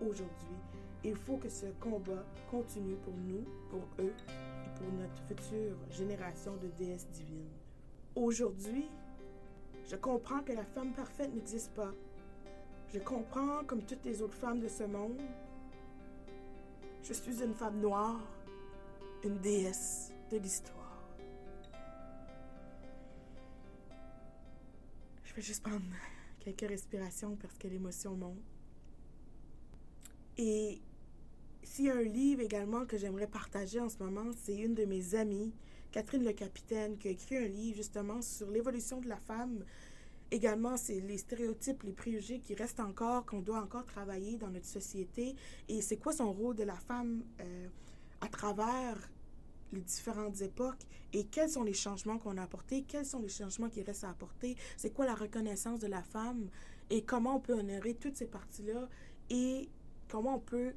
Aujourd'hui, 0.00 0.56
il 1.02 1.16
faut 1.16 1.36
que 1.36 1.48
ce 1.48 1.66
combat 1.80 2.24
continue 2.50 2.96
pour 2.96 3.14
nous, 3.14 3.44
pour 3.70 3.82
eux 3.98 4.14
pour 4.78 4.92
notre 4.92 5.22
future 5.26 5.76
génération 5.90 6.56
de 6.56 6.68
déesses 6.68 7.08
divines. 7.08 7.50
Aujourd'hui, 8.14 8.88
je 9.90 9.96
comprends 9.96 10.40
que 10.42 10.52
la 10.52 10.64
femme 10.64 10.92
parfaite 10.92 11.32
n'existe 11.34 11.72
pas. 11.72 11.92
Je 12.92 12.98
comprends, 12.98 13.64
comme 13.64 13.82
toutes 13.82 14.04
les 14.04 14.22
autres 14.22 14.36
femmes 14.36 14.60
de 14.60 14.68
ce 14.68 14.84
monde, 14.84 15.20
je 17.02 17.12
suis 17.12 17.42
une 17.42 17.54
femme 17.54 17.80
noire, 17.80 18.20
une 19.24 19.38
déesse 19.38 20.12
de 20.30 20.38
l'histoire. 20.38 21.02
Je 25.24 25.34
vais 25.34 25.42
juste 25.42 25.62
prendre 25.62 25.84
quelques 26.40 26.68
respirations 26.68 27.36
parce 27.36 27.56
que 27.58 27.68
l'émotion 27.68 28.16
monte. 28.16 28.38
Et 30.38 30.80
s'il 31.66 31.90
un 31.90 32.00
livre 32.00 32.42
également 32.42 32.86
que 32.86 32.96
j'aimerais 32.96 33.26
partager 33.26 33.80
en 33.80 33.88
ce 33.88 33.98
moment, 33.98 34.30
c'est 34.44 34.56
une 34.56 34.74
de 34.74 34.84
mes 34.84 35.14
amies, 35.14 35.52
Catherine 35.90 36.24
Le 36.24 36.32
Capitaine, 36.32 36.96
qui 36.96 37.08
a 37.08 37.10
écrit 37.10 37.36
un 37.36 37.48
livre 37.48 37.76
justement 37.76 38.22
sur 38.22 38.48
l'évolution 38.50 39.00
de 39.00 39.08
la 39.08 39.18
femme. 39.18 39.64
Également, 40.30 40.76
c'est 40.76 41.00
les 41.00 41.18
stéréotypes, 41.18 41.82
les 41.82 41.92
préjugés 41.92 42.38
qui 42.38 42.54
restent 42.54 42.80
encore, 42.80 43.26
qu'on 43.26 43.40
doit 43.40 43.60
encore 43.60 43.84
travailler 43.84 44.36
dans 44.38 44.48
notre 44.48 44.66
société. 44.66 45.34
Et 45.68 45.82
c'est 45.82 45.96
quoi 45.96 46.12
son 46.12 46.32
rôle 46.32 46.54
de 46.54 46.62
la 46.62 46.76
femme 46.76 47.24
euh, 47.40 47.66
à 48.20 48.28
travers 48.28 48.96
les 49.72 49.82
différentes 49.82 50.40
époques? 50.42 50.86
Et 51.12 51.24
quels 51.24 51.50
sont 51.50 51.64
les 51.64 51.74
changements 51.74 52.18
qu'on 52.18 52.38
a 52.38 52.42
apportés, 52.42 52.84
quels 52.86 53.06
sont 53.06 53.20
les 53.20 53.28
changements 53.28 53.68
qui 53.68 53.82
restent 53.82 54.04
à 54.04 54.10
apporter, 54.10 54.56
c'est 54.76 54.90
quoi 54.90 55.04
la 55.04 55.14
reconnaissance 55.14 55.80
de 55.80 55.88
la 55.88 56.02
femme? 56.02 56.48
Et 56.90 57.02
comment 57.02 57.36
on 57.36 57.40
peut 57.40 57.54
honorer 57.54 57.94
toutes 57.94 58.16
ces 58.16 58.26
parties-là? 58.26 58.88
Et 59.30 59.68
comment 60.08 60.36
on 60.36 60.40
peut 60.40 60.72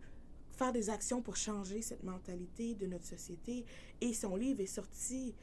faire 0.60 0.74
des 0.74 0.89
actions 0.89 1.22
pour 1.22 1.38
changer 1.38 1.82
cette 1.82 2.04
mentalité 2.04 2.75
de 2.75 2.86
notre 2.86 3.06
société. 3.06 3.66
Et 4.01 4.13
son 4.13 4.36
livre 4.36 4.60
est 4.60 4.66
sorti 4.66 5.34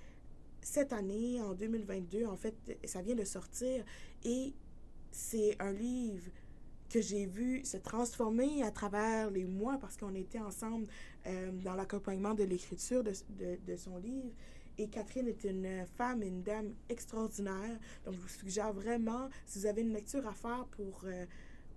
cette 0.61 0.93
année, 0.93 1.41
en 1.41 1.55
2022. 1.55 2.27
En 2.27 2.37
fait, 2.37 2.55
ça 2.85 3.01
vient 3.01 3.15
de 3.15 3.25
sortir. 3.25 3.83
Et 4.25 4.53
c'est 5.11 5.57
un 5.59 5.73
livre 5.73 6.31
que 6.91 7.01
j'ai 7.01 7.25
vu 7.27 7.65
se 7.65 7.79
transformer 7.79 8.63
à 8.63 8.71
travers 8.71 9.31
les 9.31 9.45
mois 9.45 9.79
parce 9.79 9.97
qu'on 9.97 10.15
était 10.15 10.39
ensemble 10.39 10.87
euh, 11.27 11.51
dans 11.65 11.75
l'accompagnement 11.75 12.35
de 12.35 12.45
l'écriture 12.45 13.03
de, 13.03 13.13
de, 13.67 13.77
son 13.77 13.97
livre. 13.97 14.31
Et 14.79 14.89
Catherine 14.89 15.29
est 15.29 15.45
une 15.45 15.87
femme, 15.97 16.23
une 16.23 16.43
dame 16.43 16.75
extraordinaire. 16.91 17.79
Donc, 18.05 18.15
je 18.15 18.21
vous 18.21 18.29
suggère 18.29 18.73
vraiment, 18.75 19.31
si 19.47 19.59
vous 19.61 19.67
avez 19.67 19.81
une 19.81 19.95
lecture 19.95 20.27
à 20.29 20.35
faire 20.35 20.67
pour 20.73 21.01
euh, 21.05 21.25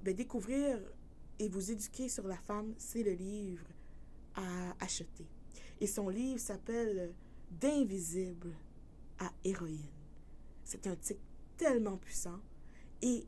ben, 0.04 0.14
découvrir 0.14 0.78
et 1.40 1.50
vous 1.50 1.72
éduquer 1.72 2.10
sur 2.10 2.28
la 2.28 2.38
femme, 2.38 2.74
c'est 2.78 3.04
le 3.04 3.14
livre 3.14 3.66
à 4.36 4.76
acheter. 4.80 5.28
Et 5.80 5.88
son 5.88 6.10
livre 6.10 6.40
s'appelle 6.40 7.14
D'invisible 7.50 8.54
à 9.18 9.32
héroïne. 9.44 9.90
C'est 10.64 10.86
un 10.86 10.96
titre 10.96 11.22
tellement 11.58 11.98
puissant. 11.98 12.40
Et 13.02 13.26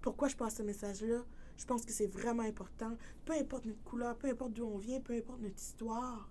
pourquoi 0.00 0.28
je 0.28 0.36
passe 0.36 0.56
ce 0.56 0.62
message-là? 0.62 1.24
Je 1.56 1.64
pense 1.64 1.84
que 1.84 1.92
c'est 1.92 2.06
vraiment 2.06 2.42
important. 2.42 2.96
Peu 3.24 3.32
importe 3.32 3.64
notre 3.64 3.82
couleur, 3.82 4.16
peu 4.16 4.28
importe 4.28 4.52
d'où 4.52 4.64
on 4.64 4.78
vient, 4.78 5.00
peu 5.00 5.14
importe 5.14 5.40
notre 5.40 5.60
histoire, 5.60 6.30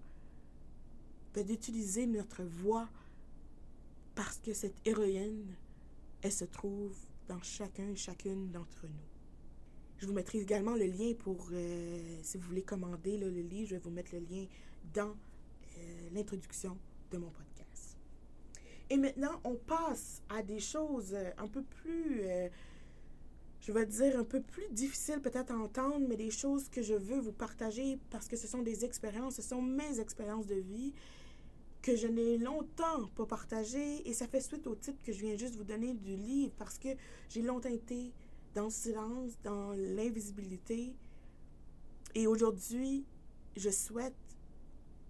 d'utiliser 1.41 2.05
notre 2.05 2.43
voix 2.43 2.87
parce 4.15 4.37
que 4.37 4.53
cette 4.53 4.75
héroïne, 4.85 5.55
elle 6.21 6.31
se 6.31 6.45
trouve 6.45 6.95
dans 7.27 7.41
chacun 7.41 7.89
et 7.89 7.95
chacune 7.95 8.51
d'entre 8.51 8.85
nous. 8.85 9.12
Je 9.97 10.05
vous 10.05 10.13
mettrai 10.13 10.39
également 10.39 10.75
le 10.75 10.85
lien 10.85 11.13
pour, 11.17 11.47
euh, 11.51 12.19
si 12.21 12.37
vous 12.37 12.47
voulez 12.47 12.63
commander 12.63 13.17
le 13.17 13.29
livre, 13.29 13.69
je 13.69 13.75
vais 13.75 13.81
vous 13.81 13.89
mettre 13.89 14.13
le 14.13 14.19
lien 14.19 14.45
dans 14.93 15.15
euh, 15.77 16.09
l'introduction 16.13 16.77
de 17.11 17.17
mon 17.17 17.29
podcast. 17.29 17.97
Et 18.89 18.97
maintenant, 18.97 19.39
on 19.43 19.55
passe 19.55 20.21
à 20.29 20.43
des 20.43 20.59
choses 20.59 21.15
un 21.37 21.47
peu 21.47 21.63
plus, 21.63 22.21
euh, 22.23 22.49
je 23.61 23.71
vais 23.71 23.85
dire, 23.85 24.19
un 24.19 24.25
peu 24.25 24.41
plus 24.41 24.67
difficiles 24.71 25.21
peut-être 25.21 25.51
à 25.51 25.57
entendre, 25.57 26.05
mais 26.07 26.17
des 26.17 26.31
choses 26.31 26.69
que 26.69 26.81
je 26.81 26.93
veux 26.93 27.19
vous 27.19 27.31
partager 27.31 27.97
parce 28.09 28.27
que 28.27 28.35
ce 28.35 28.47
sont 28.47 28.61
des 28.61 28.83
expériences, 28.83 29.35
ce 29.35 29.41
sont 29.41 29.61
mes 29.61 29.99
expériences 29.99 30.47
de 30.47 30.55
vie 30.55 30.93
que 31.83 31.95
je 31.97 32.07
n'ai 32.07 32.37
longtemps 32.37 33.07
pas 33.15 33.25
partagées 33.25 34.07
et 34.07 34.13
ça 34.13 34.25
fait 34.25 34.39
suite 34.39 34.65
au 34.67 34.75
titre 34.75 34.99
que 35.03 35.11
je 35.11 35.19
viens 35.19 35.35
juste 35.35 35.55
vous 35.55 35.65
donner 35.65 35.93
du 35.93 36.15
livre 36.15 36.53
parce 36.57 36.79
que 36.79 36.89
j'ai 37.29 37.41
longtemps 37.41 37.69
été 37.69 38.13
dans 38.53 38.65
le 38.65 38.69
silence, 38.69 39.31
dans 39.43 39.71
l'invisibilité. 39.73 40.95
Et 42.15 42.27
aujourd'hui, 42.27 43.05
je 43.55 43.69
souhaite 43.69 44.15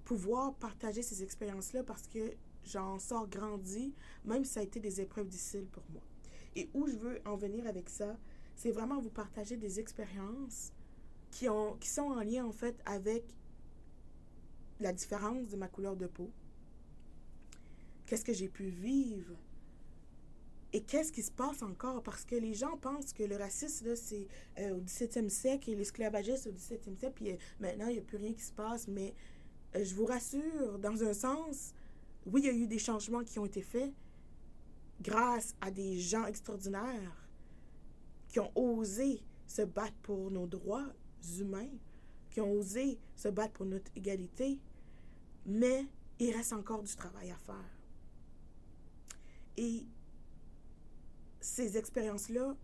pouvoir 0.06 0.54
partager 0.56 1.02
ces 1.02 1.24
expériences-là 1.24 1.84
parce 1.84 2.08
que 2.08 2.34
j'en 2.66 3.00
sors 3.00 3.28
grandi, 3.28 3.94
même 4.26 4.46
si 4.46 4.54
ça 4.54 4.60
a 4.62 4.64
été 4.64 4.80
des 4.80 5.02
épreuves 5.02 5.28
difficiles 5.28 5.68
pour 5.68 5.84
moi. 5.92 6.02
Et 6.56 6.70
où 6.74 6.88
je 6.88 6.96
veux 6.96 7.22
en 7.26 7.36
venir 7.36 7.68
avec 7.68 7.90
ça, 7.90 8.18
c'est 8.56 8.72
vraiment 8.72 9.00
vous 9.00 9.10
partager 9.10 9.58
des 9.58 9.80
expériences 9.80 10.72
qui, 11.32 11.50
ont, 11.50 11.76
qui 11.78 11.90
sont 11.90 12.04
en 12.04 12.22
lien 12.22 12.46
en 12.46 12.52
fait 12.52 12.80
avec 12.86 13.24
la 14.80 14.94
différence 14.94 15.50
de 15.50 15.58
ma 15.58 15.68
couleur 15.68 15.96
de 15.96 16.08
peau. 16.08 16.30
Qu'est-ce 18.06 18.26
que 18.26 18.34
j'ai 18.34 18.50
pu 18.50 18.66
vivre? 18.66 19.36
Et 20.74 20.82
qu'est-ce 20.82 21.12
qui 21.12 21.22
se 21.22 21.32
passe 21.32 21.62
encore? 21.62 22.02
Parce 22.02 22.26
que 22.26 22.36
les 22.36 22.56
gens 22.56 22.78
pensent 22.78 23.14
que 23.14 23.24
le 23.24 23.38
racisme, 23.38 23.96
c'est 23.96 24.28
euh, 24.58 24.76
au 24.76 24.82
17e 24.82 25.30
siècle 25.30 25.70
et 25.70 25.76
l'esclavagisme 25.76 26.50
au 26.50 26.52
17e 26.52 26.98
siècle, 26.98 27.14
puis 27.14 27.32
euh, 27.32 27.38
maintenant, 27.60 27.88
il 27.88 27.94
n'y 27.94 28.00
a 28.00 28.02
plus 28.04 28.18
rien 28.18 28.34
qui 28.34 28.42
se 28.42 28.52
passe. 28.52 28.88
Mais 28.88 29.14
euh, 29.76 29.84
je 29.84 29.94
vous 29.94 30.06
rassure, 30.06 30.80
dans 30.80 31.04
un 31.04 31.14
sens, 31.14 31.76
oui, 32.26 32.42
il 32.42 32.48
y 32.48 32.50
a 32.50 32.54
eu 32.54 32.66
des 32.66 32.80
changements 32.80 33.24
qui 33.24 33.38
ont 33.38 33.46
été 33.46 33.62
faits 33.62 33.94
grâce 35.00 35.56
à 35.62 35.70
des 35.70 36.00
gens 36.00 36.26
extraordinaires 36.26 37.30
qui 38.30 38.40
ont 38.40 38.52
osé 38.56 39.22
se 39.46 39.62
battre 39.62 39.96
pour 40.02 40.32
nos 40.32 40.48
droits 40.48 40.88
humains, 41.38 41.70
qui 42.32 42.42
ont 42.42 42.52
osé 42.52 42.98
se 43.16 43.28
battre 43.28 43.54
pour 43.54 43.68
notre 43.68 43.92
égalité, 43.96 44.60
mais 45.46 45.86
il 46.18 46.36
reste 46.36 46.54
encore 46.54 46.82
du 46.82 46.96
travail 46.96 47.30
à 47.30 47.38
faire. 47.38 47.80
Et 49.58 49.86
ces 51.44 51.76
expériences-là, 51.76 52.56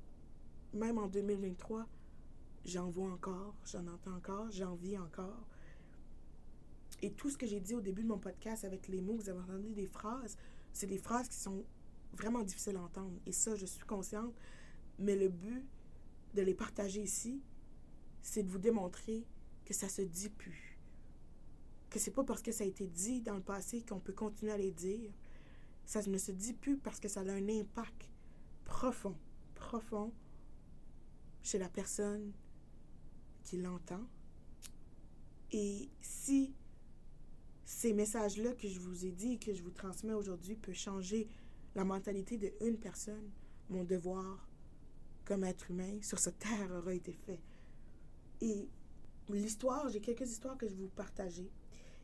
même 0.73 0.97
en 0.97 1.07
2023, 1.07 1.85
j'en 2.63 2.89
vois 2.89 3.11
encore, 3.11 3.53
j'en 3.65 3.85
entends 3.87 4.15
encore, 4.15 4.49
j'en 4.51 4.75
vis 4.75 4.97
encore. 4.97 5.45
Et 7.01 7.11
tout 7.11 7.29
ce 7.29 7.37
que 7.37 7.45
j'ai 7.45 7.59
dit 7.59 7.75
au 7.75 7.81
début 7.81 8.03
de 8.03 8.07
mon 8.07 8.19
podcast 8.19 8.63
avec 8.63 8.87
les 8.87 9.01
mots, 9.01 9.17
vous 9.17 9.27
avez 9.27 9.39
entendu 9.39 9.73
des 9.73 9.85
phrases, 9.85 10.37
c'est 10.71 10.87
des 10.87 10.97
phrases 10.97 11.27
qui 11.27 11.37
sont 11.37 11.65
vraiment 12.13 12.41
difficiles 12.41 12.77
à 12.77 12.81
entendre. 12.81 13.19
Et 13.25 13.33
ça, 13.33 13.53
je 13.55 13.65
suis 13.65 13.83
consciente. 13.83 14.33
Mais 14.97 15.17
le 15.17 15.27
but 15.27 15.65
de 16.35 16.41
les 16.41 16.53
partager 16.53 17.01
ici, 17.01 17.41
c'est 18.21 18.43
de 18.43 18.49
vous 18.49 18.59
démontrer 18.59 19.25
que 19.65 19.73
ça 19.73 19.89
se 19.89 20.03
dit 20.03 20.29
plus. 20.29 20.79
Que 21.89 21.99
c'est 21.99 22.11
pas 22.11 22.23
parce 22.23 22.41
que 22.41 22.53
ça 22.53 22.63
a 22.63 22.67
été 22.67 22.87
dit 22.87 23.19
dans 23.19 23.35
le 23.35 23.41
passé 23.41 23.83
qu'on 23.83 23.99
peut 23.99 24.13
continuer 24.13 24.53
à 24.53 24.57
les 24.57 24.71
dire. 24.71 25.11
Ça 25.85 26.01
ne 26.01 26.17
se 26.17 26.31
dit 26.31 26.53
plus 26.53 26.77
parce 26.77 27.01
que 27.01 27.09
ça 27.09 27.19
a 27.21 27.29
un 27.29 27.49
impact 27.49 28.09
profond, 28.69 29.17
profond 29.55 30.13
chez 31.41 31.57
la 31.57 31.67
personne 31.67 32.31
qui 33.43 33.57
l'entend. 33.57 34.07
Et 35.51 35.89
si 36.01 36.53
ces 37.65 37.93
messages-là 37.93 38.53
que 38.53 38.67
je 38.67 38.79
vous 38.79 39.05
ai 39.05 39.11
dit 39.11 39.39
que 39.39 39.53
je 39.53 39.63
vous 39.63 39.71
transmets 39.71 40.13
aujourd'hui 40.13 40.55
peut 40.55 40.73
changer 40.73 41.27
la 41.75 41.83
mentalité 41.83 42.37
de 42.37 42.53
une 42.61 42.77
personne, 42.77 43.31
mon 43.69 43.83
devoir 43.83 44.47
comme 45.25 45.43
être 45.43 45.71
humain 45.71 45.99
sur 46.01 46.19
cette 46.19 46.39
terre 46.39 46.71
aura 46.71 46.93
été 46.93 47.13
fait. 47.13 47.41
Et 48.41 48.69
l'histoire, 49.29 49.89
j'ai 49.89 49.99
quelques 49.99 50.29
histoires 50.29 50.57
que 50.57 50.67
je 50.67 50.75
vais 50.75 50.83
vous 50.83 50.89
partager. 50.89 51.51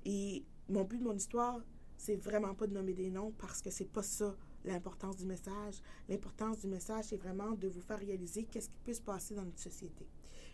Et 0.03 0.43
mon 0.67 0.83
but 0.83 0.97
de 0.97 1.03
mon 1.03 1.15
histoire, 1.15 1.61
c'est 1.95 2.15
vraiment 2.15 2.55
pas 2.55 2.67
de 2.67 2.73
nommer 2.73 2.93
des 2.93 3.09
noms 3.09 3.31
parce 3.37 3.61
que 3.61 3.69
c'est 3.69 3.91
pas 3.91 4.03
ça 4.03 4.35
l'importance 4.65 5.17
du 5.17 5.25
message. 5.25 5.81
L'importance 6.09 6.59
du 6.59 6.67
message, 6.67 7.05
c'est 7.05 7.17
vraiment 7.17 7.51
de 7.51 7.67
vous 7.67 7.81
faire 7.81 7.99
réaliser 7.99 8.43
qu'est-ce 8.43 8.69
qui 8.69 8.79
peut 8.79 8.93
se 8.93 9.01
passer 9.01 9.35
dans 9.35 9.43
notre 9.43 9.59
société. 9.59 10.07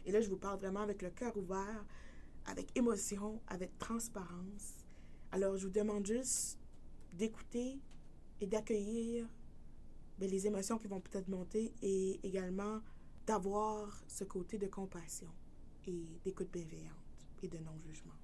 Et 0.06 0.12
là, 0.12 0.22
je 0.22 0.30
vous 0.30 0.38
parle 0.38 0.60
vraiment 0.60 0.82
avec 0.82 1.02
le 1.02 1.10
cœur 1.10 1.36
ouvert, 1.38 1.86
avec 2.46 2.76
émotion, 2.78 3.42
avec 3.48 3.78
transparence. 3.78 4.86
Alors, 5.32 5.58
je 5.58 5.68
vous 5.68 5.74
demande 5.74 6.06
juste 6.06 6.60
d'écouter 7.14 7.80
et 8.40 8.48
d'accueillir 8.48 9.28
ben, 10.18 10.30
les 10.30 10.48
émotions 10.48 10.78
qui 10.78 10.88
vont 10.88 11.02
peut-être 11.02 11.28
monter 11.28 11.74
et 11.82 12.20
également 12.24 12.82
d'avoir 13.26 14.04
ce 14.08 14.24
côté 14.24 14.58
de 14.58 14.68
compassion 14.68 15.30
et 15.88 16.20
d'écoute 16.24 16.52
bienveillante 16.52 16.96
et 17.44 17.48
de 17.48 17.58
non-jugement. 17.60 18.21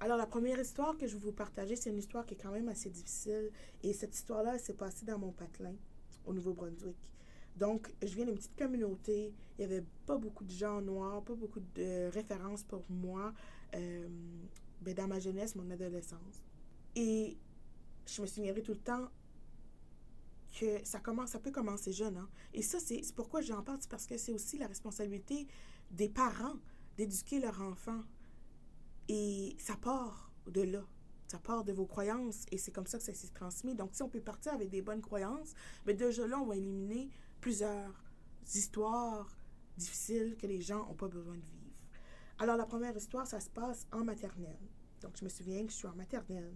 Alors, 0.00 0.18
la 0.18 0.26
première 0.26 0.58
histoire 0.58 0.96
que 0.96 1.06
je 1.06 1.14
vais 1.14 1.24
vous 1.24 1.32
partager, 1.32 1.74
c'est 1.74 1.90
une 1.90 1.98
histoire 1.98 2.26
qui 2.26 2.34
est 2.34 2.36
quand 2.36 2.52
même 2.52 2.68
assez 2.68 2.90
difficile. 2.90 3.50
Et 3.82 3.92
cette 3.92 4.14
histoire-là, 4.14 4.54
elle 4.54 4.60
s'est 4.60 4.74
passée 4.74 5.06
dans 5.06 5.18
mon 5.18 5.32
patelin, 5.32 5.74
au 6.26 6.34
Nouveau-Brunswick. 6.34 6.96
Donc, 7.56 7.90
je 8.02 8.14
viens 8.14 8.26
d'une 8.26 8.34
petite 8.34 8.56
communauté. 8.56 9.32
Il 9.58 9.66
n'y 9.66 9.72
avait 9.72 9.84
pas 10.04 10.18
beaucoup 10.18 10.44
de 10.44 10.50
gens 10.50 10.82
noirs, 10.82 11.22
pas 11.22 11.34
beaucoup 11.34 11.60
de 11.74 12.10
références 12.10 12.62
pour 12.62 12.84
moi 12.90 13.32
euh, 13.74 14.06
ben, 14.82 14.94
dans 14.94 15.08
ma 15.08 15.18
jeunesse, 15.18 15.56
mon 15.56 15.70
adolescence. 15.70 16.44
Et 16.94 17.38
je 18.06 18.20
me 18.20 18.26
souviendrai 18.26 18.62
tout 18.62 18.72
le 18.72 18.78
temps 18.78 19.08
que 20.58 20.84
ça 20.84 21.00
commence, 21.00 21.30
ça 21.30 21.38
peut 21.38 21.50
commencer 21.50 21.92
jeune. 21.92 22.16
Hein? 22.18 22.28
Et 22.52 22.62
ça, 22.62 22.78
c'est 22.80 23.02
pourquoi 23.14 23.40
j'en 23.40 23.62
parle, 23.62 23.78
c'est 23.80 23.90
parce 23.90 24.06
que 24.06 24.16
c'est 24.18 24.32
aussi 24.32 24.58
la 24.58 24.66
responsabilité 24.66 25.46
des 25.90 26.08
parents 26.08 26.56
d'éduquer 26.96 27.40
leurs 27.40 27.60
enfants. 27.62 28.02
Et 29.08 29.56
ça 29.58 29.76
part 29.76 30.32
de 30.46 30.62
là. 30.62 30.84
Ça 31.28 31.38
part 31.38 31.64
de 31.64 31.72
vos 31.72 31.86
croyances 31.86 32.44
et 32.52 32.58
c'est 32.58 32.70
comme 32.70 32.86
ça 32.86 32.98
que 32.98 33.04
ça 33.04 33.12
s'est 33.12 33.28
transmis. 33.28 33.74
Donc, 33.74 33.90
si 33.94 34.02
on 34.02 34.08
peut 34.08 34.20
partir 34.20 34.52
avec 34.54 34.70
des 34.70 34.80
bonnes 34.82 35.02
croyances, 35.02 35.54
mais 35.84 35.94
ben, 35.94 36.06
déjà 36.06 36.26
là, 36.26 36.38
on 36.38 36.46
va 36.46 36.56
éliminer 36.56 37.10
plusieurs 37.40 38.04
histoires 38.54 39.36
difficiles 39.76 40.36
que 40.36 40.46
les 40.46 40.60
gens 40.60 40.86
n'ont 40.86 40.94
pas 40.94 41.08
besoin 41.08 41.34
de 41.34 41.44
vivre. 41.44 41.66
Alors, 42.38 42.56
la 42.56 42.66
première 42.66 42.96
histoire, 42.96 43.26
ça 43.26 43.40
se 43.40 43.50
passe 43.50 43.86
en 43.92 44.04
maternelle. 44.04 44.58
Donc, 45.00 45.16
je 45.16 45.24
me 45.24 45.28
souviens 45.28 45.64
que 45.64 45.72
je 45.72 45.76
suis 45.76 45.86
en 45.86 45.94
maternelle. 45.94 46.54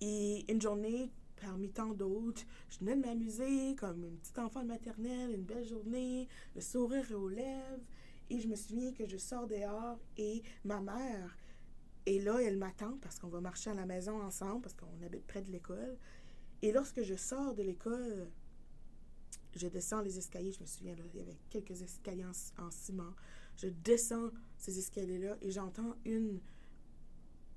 Et 0.00 0.50
une 0.50 0.60
journée, 0.60 1.12
parmi 1.40 1.70
tant 1.70 1.92
d'autres, 1.92 2.42
je 2.70 2.78
venais 2.78 2.96
de 2.96 3.02
m'amuser 3.02 3.76
comme 3.76 4.04
une 4.04 4.16
petite 4.18 4.38
enfant 4.38 4.62
de 4.62 4.68
maternelle, 4.68 5.32
une 5.32 5.44
belle 5.44 5.66
journée, 5.66 6.28
le 6.54 6.60
sourire 6.60 7.06
aux 7.12 7.28
lèvres. 7.28 7.84
Et 8.30 8.40
je 8.40 8.48
me 8.48 8.56
souviens 8.56 8.92
que 8.92 9.06
je 9.06 9.16
sors 9.16 9.46
dehors 9.46 9.98
et 10.16 10.42
ma 10.64 10.80
mère 10.80 11.36
est 12.06 12.18
là, 12.18 12.38
elle 12.40 12.56
m'attend 12.56 12.98
parce 13.02 13.18
qu'on 13.18 13.28
va 13.28 13.40
marcher 13.40 13.70
à 13.70 13.74
la 13.74 13.86
maison 13.86 14.20
ensemble, 14.22 14.62
parce 14.62 14.74
qu'on 14.74 15.04
habite 15.04 15.26
près 15.26 15.42
de 15.42 15.50
l'école. 15.50 15.98
Et 16.62 16.72
lorsque 16.72 17.02
je 17.02 17.14
sors 17.14 17.54
de 17.54 17.62
l'école, 17.62 18.28
je 19.54 19.66
descends 19.68 20.00
les 20.00 20.18
escaliers, 20.18 20.52
je 20.52 20.60
me 20.60 20.66
souviens, 20.66 20.94
il 21.12 21.18
y 21.18 21.22
avait 21.22 21.38
quelques 21.50 21.82
escaliers 21.82 22.24
en, 22.58 22.70
ciment. 22.70 23.14
Je 23.56 23.68
descends 23.68 24.30
ces 24.56 24.78
escaliers-là 24.78 25.36
et 25.42 25.50
j'entends 25.50 25.94
une 26.04 26.40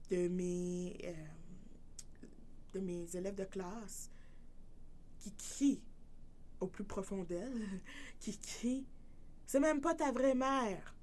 de 0.09 0.27
mes, 0.27 0.97
euh, 1.03 1.13
de 2.73 2.79
mes 2.79 3.15
élèves 3.15 3.35
de 3.35 3.45
classe 3.45 4.09
qui 5.19 5.31
crie 5.33 5.81
au 6.59 6.67
plus 6.67 6.83
profond 6.83 7.23
d'elle, 7.23 7.61
qui 8.19 8.37
crie 8.37 8.85
c'est 9.45 9.59
même 9.59 9.81
pas 9.81 9.95
ta 9.95 10.11
vraie 10.11 10.35
mère. 10.35 10.95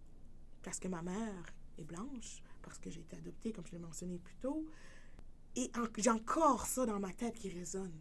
Parce 0.63 0.79
que 0.79 0.89
ma 0.89 1.03
mère 1.03 1.45
est 1.79 1.85
blanche, 1.85 2.43
parce 2.63 2.79
que 2.79 2.91
j'ai 2.91 3.01
été 3.01 3.17
adoptée, 3.17 3.53
comme 3.53 3.67
je 3.67 3.73
l'ai 3.73 3.79
mentionné 3.79 4.19
plus 4.19 4.37
tôt. 4.37 4.67
Et 5.57 5.71
j'ai 5.99 6.11
encore 6.11 6.67
ça 6.67 6.87
dans 6.87 6.99
ma 6.99 7.13
tête 7.13 7.35
qui 7.35 7.51
résonne. 7.51 7.99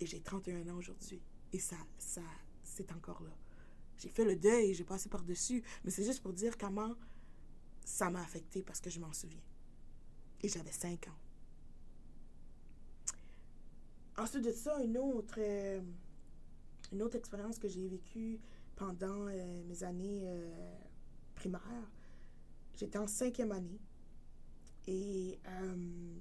Et 0.00 0.06
j'ai 0.06 0.20
31 0.20 0.68
ans 0.68 0.76
aujourd'hui. 0.76 1.22
Et 1.52 1.58
ça, 1.58 1.76
ça, 1.98 2.22
c'est 2.62 2.90
encore 2.92 3.22
là. 3.22 3.36
J'ai 3.98 4.08
fait 4.08 4.24
le 4.24 4.34
deuil, 4.34 4.74
j'ai 4.74 4.84
passé 4.84 5.08
par-dessus. 5.08 5.62
Mais 5.84 5.90
c'est 5.90 6.04
juste 6.04 6.22
pour 6.22 6.32
dire 6.32 6.56
comment 6.56 6.94
ça 7.84 8.10
m'a 8.10 8.22
affecté 8.22 8.62
parce 8.62 8.80
que 8.80 8.90
je 8.90 8.98
m'en 8.98 9.12
souviens. 9.12 9.42
Et 10.42 10.48
j'avais 10.48 10.72
5 10.72 11.08
ans. 11.08 11.18
Ensuite 14.16 14.44
de 14.44 14.52
ça, 14.52 14.82
une 14.82 14.98
autre, 14.98 15.34
euh, 15.38 15.80
une 16.92 17.02
autre 17.02 17.16
expérience 17.16 17.58
que 17.58 17.68
j'ai 17.68 17.88
vécue 17.88 18.40
pendant 18.80 19.26
euh, 19.28 19.62
mes 19.64 19.84
années 19.84 20.22
euh, 20.24 20.74
primaires. 21.34 21.90
J'étais 22.74 22.96
en 22.96 23.06
cinquième 23.06 23.52
année. 23.52 23.78
Et 24.86 25.38
euh, 25.46 25.76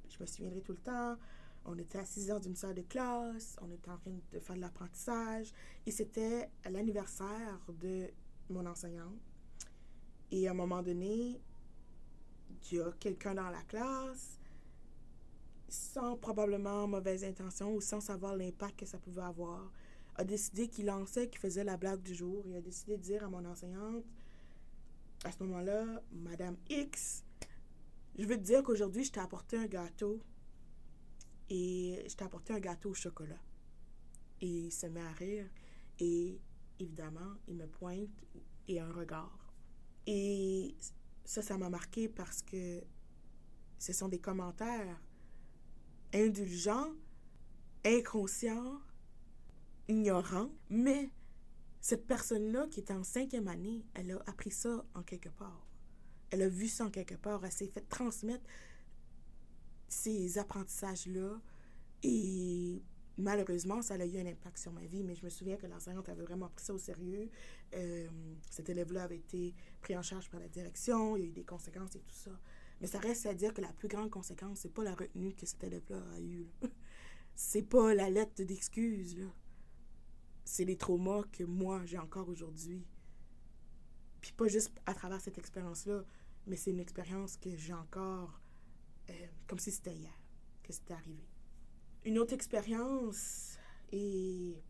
je 0.10 0.17
me 0.19 0.26
souviendrai 0.26 0.60
tout 0.60 0.74
le 0.74 0.80
temps, 0.80 1.17
on 1.63 1.78
était 1.78 2.00
à 2.00 2.06
6 2.06 2.30
heures 2.30 2.41
d'une 2.41 2.58
salle 2.58 2.76
de 2.76 2.82
classe, 2.82 3.56
on 3.62 3.72
était 3.72 3.89
en 3.89 3.98
train 3.98 4.12
de 4.34 4.39
faire 4.39 4.58
de 4.58 4.62
l'apprentissage. 4.62 5.54
Et 5.86 5.91
c'était 5.91 6.50
l'anniversaire 6.69 7.62
de 7.82 8.10
mon 8.50 8.65
enseignante. 8.65 9.22
Et 10.30 10.50
à 10.50 10.52
un 10.52 10.54
moment 10.54 10.84
donné, 10.84 11.41
il 12.69 12.78
y 12.78 12.82
a 12.82 12.91
quelqu'un 13.00 13.36
dans 13.36 13.50
la 13.50 13.62
classe, 13.62 14.38
sans 15.69 16.17
probablement 16.17 16.88
mauvaise 16.88 17.24
intention 17.24 17.74
ou 17.74 17.80
sans 17.80 18.02
savoir 18.02 18.36
l'impact 18.36 18.82
que 18.82 18.86
ça 18.86 18.98
pouvait 18.98 19.22
avoir, 19.22 19.72
a 20.20 20.26
décidé 20.26 20.68
qu'il 20.68 20.88
lançait, 20.88 21.30
qu'il 21.30 21.40
faisait 21.40 21.64
la 21.64 21.78
blague 21.78 22.02
du 22.02 22.14
jour. 22.14 22.44
Il 22.46 22.54
a 22.54 22.62
décidé 22.62 22.98
de 22.98 23.02
dire 23.02 23.24
à 23.24 23.30
mon 23.30 23.46
enseignante, 23.46 24.04
à 25.24 25.32
ce 25.32 25.42
moment-là, 25.44 26.04
Madame 26.12 26.58
X, 26.70 27.24
je 28.18 28.26
veux 28.26 28.36
te 28.36 28.44
dire 28.44 28.62
qu'aujourd'hui, 28.62 29.06
je 29.06 29.14
t'ai 29.14 29.22
apporté 29.22 29.58
un 29.58 29.66
gâteau 29.66 30.22
et 31.50 32.06
je 32.06 32.14
t'ai 32.16 32.26
apporté 32.26 32.54
un 32.54 32.60
gâteau 32.60 32.90
au 32.90 32.94
chocolat. 32.94 33.40
Et 34.42 34.48
il 34.48 34.72
se 34.74 34.88
met 34.88 35.00
à 35.02 35.12
rire 35.14 35.46
et 36.00 36.42
évidemment, 36.80 37.36
il 37.48 37.56
me 37.56 37.68
pointe 37.68 38.26
et 38.68 38.82
un 38.82 38.92
regard. 38.92 39.54
Et 40.06 40.76
ça, 41.24 41.42
ça 41.42 41.58
m'a 41.58 41.70
marqué 41.70 42.10
parce 42.10 42.42
que 42.42 42.84
ce 43.78 43.94
sont 43.94 44.10
des 44.10 44.20
commentaires 44.20 45.00
indulgents, 46.14 46.92
inconscients, 47.86 48.82
ignorant, 49.89 50.49
mais 50.69 51.10
cette 51.82 52.08
personne-là 52.08 52.67
qui 52.67 52.80
était 52.80 52.93
en 52.93 53.04
cinquième 53.04 53.47
année, 53.47 53.86
elle 53.93 54.12
a 54.12 54.21
appris 54.28 54.52
ça 54.52 54.86
en 54.93 55.04
quelque 55.04 55.30
part. 55.30 55.67
Elle 56.30 56.43
a 56.43 56.49
vu 56.49 56.67
ça 56.67 56.86
en 56.86 56.91
quelque 56.91 57.15
part. 57.15 57.43
Elle 57.43 57.52
s'est 57.52 57.67
fait 57.67 57.88
transmettre 57.89 58.43
ces 59.88 60.38
apprentissages-là. 60.38 61.41
Et 62.04 62.84
malheureusement, 63.17 63.82
ça 63.82 63.95
a 63.95 64.06
eu 64.06 64.19
un 64.19 64.25
impact 64.25 64.60
sur 64.60 64.71
ma 64.71 64.86
vie. 64.86 65.04
Mais 65.04 65.15
je 65.15 65.25
me 65.25 65.30
souviens 65.30 65.58
que 65.58 65.65
l'enseignante 65.65 66.08
avait 66.10 66.23
vraiment 66.23 66.49
pris 66.49 66.65
ça 66.65 66.73
au 66.73 66.78
sérieux. 66.78 67.30
Euh, 67.73 68.08
cet 68.52 68.69
élève-là 68.69 69.04
avait 69.04 69.17
été 69.17 69.56
pris 69.82 69.97
en 69.97 70.04
charge 70.04 70.30
par 70.30 70.39
la 70.39 70.49
direction. 70.49 71.17
Il 71.17 71.23
y 71.23 71.25
a 71.25 71.30
eu 71.30 71.34
des 71.34 71.45
conséquences 71.45 71.95
et 71.95 72.02
tout 72.02 72.15
ça. 72.15 72.32
Mais 72.82 72.88
ça 72.88 72.99
reste 72.99 73.25
à 73.25 73.34
dire 73.34 73.54
que 73.54 73.62
la 73.62 73.73
plus 73.73 73.88
grande 73.88 74.10
conséquence, 74.10 74.60
c'est 74.60 74.73
pas 74.73 74.84
la 74.84 74.93
retenue 74.93 75.34
que 75.34 75.45
cet 75.45 75.63
élève-là 75.63 76.02
a 76.15 76.19
eue. 76.19 76.47
c'est 77.36 77.63
pas 77.63 77.93
la 77.93 78.10
lettre 78.10 78.43
d'excuse, 78.43 79.17
c'est 80.60 80.65
les 80.65 80.76
traumas 80.76 81.24
que 81.32 81.45
moi, 81.45 81.86
j'ai 81.86 81.98
encore 81.98 82.28
aujourd'hui. 82.28 82.86
Puis 84.19 84.34
pas 84.34 84.50
juste 84.50 84.74
à 84.86 84.93
travers 84.93 85.22
cette 85.22 85.38
expérience-là, 85.38 86.04
mais 86.48 86.58
c'est 86.58 86.72
une 86.72 86.82
expérience 86.82 87.38
que 87.38 87.56
j'ai 87.56 87.72
encore 87.72 88.41
euh, 89.10 89.13
comme 89.48 89.58
si 89.58 89.72
c'était 89.72 89.95
hier, 89.95 90.22
que 90.62 90.74
c'était 90.74 90.95
arrivé. 90.95 91.26
Une 92.04 92.19
autre 92.19 92.34
expérience, 92.34 93.58
et, 93.93 94.62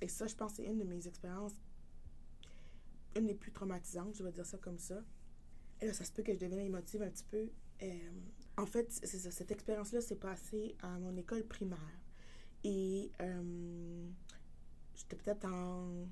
et 0.00 0.08
ça, 0.08 0.26
je 0.26 0.34
pense, 0.34 0.54
c'est 0.54 0.64
une 0.64 0.78
de 0.78 0.84
mes 0.84 1.06
expériences, 1.06 1.54
une 3.14 3.26
des 3.26 3.36
plus 3.36 3.52
traumatisantes, 3.52 4.16
je 4.16 4.24
vais 4.24 4.32
dire 4.32 4.46
ça 4.46 4.58
comme 4.58 4.80
ça. 4.80 5.00
Et 5.80 5.86
là, 5.86 5.92
ça 5.92 6.04
se 6.04 6.10
peut 6.10 6.24
que 6.24 6.34
je 6.34 6.40
devienne 6.40 6.58
émotive 6.58 7.02
un 7.02 7.10
petit 7.10 7.26
peu. 7.30 7.48
Euh, 7.82 8.10
en 8.56 8.66
fait, 8.66 8.90
c'est 8.90 9.18
ça, 9.18 9.30
cette 9.30 9.52
expérience-là 9.52 10.00
s'est 10.00 10.16
passée 10.16 10.74
à 10.80 10.98
mon 10.98 11.16
école 11.16 11.44
primaire. 11.44 12.00
Et 12.64 13.12
euh, 13.20 14.10
J'étais 14.98 15.14
peut-être 15.14 15.44
en 15.46 16.08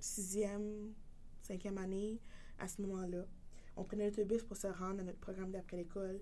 sixième, 0.00 0.94
cinquième 1.42 1.76
année 1.76 2.20
à 2.58 2.66
ce 2.66 2.80
moment-là. 2.82 3.26
On 3.76 3.84
prenait 3.84 4.06
l'autobus 4.06 4.42
pour 4.42 4.56
se 4.56 4.66
rendre 4.66 5.00
à 5.00 5.04
notre 5.04 5.18
programme 5.18 5.52
d'après 5.52 5.76
l'école. 5.76 6.20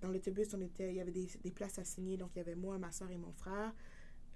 Dans 0.00 0.10
l'autobus, 0.10 0.54
on 0.54 0.60
était, 0.60 0.90
il 0.90 0.96
y 0.96 1.00
avait 1.00 1.10
des, 1.10 1.28
des, 1.42 1.50
places 1.50 1.80
assignées, 1.80 2.16
donc 2.16 2.30
il 2.36 2.38
y 2.38 2.40
avait 2.40 2.54
moi, 2.54 2.78
ma 2.78 2.92
soeur 2.92 3.10
et 3.10 3.18
mon 3.18 3.32
frère 3.32 3.74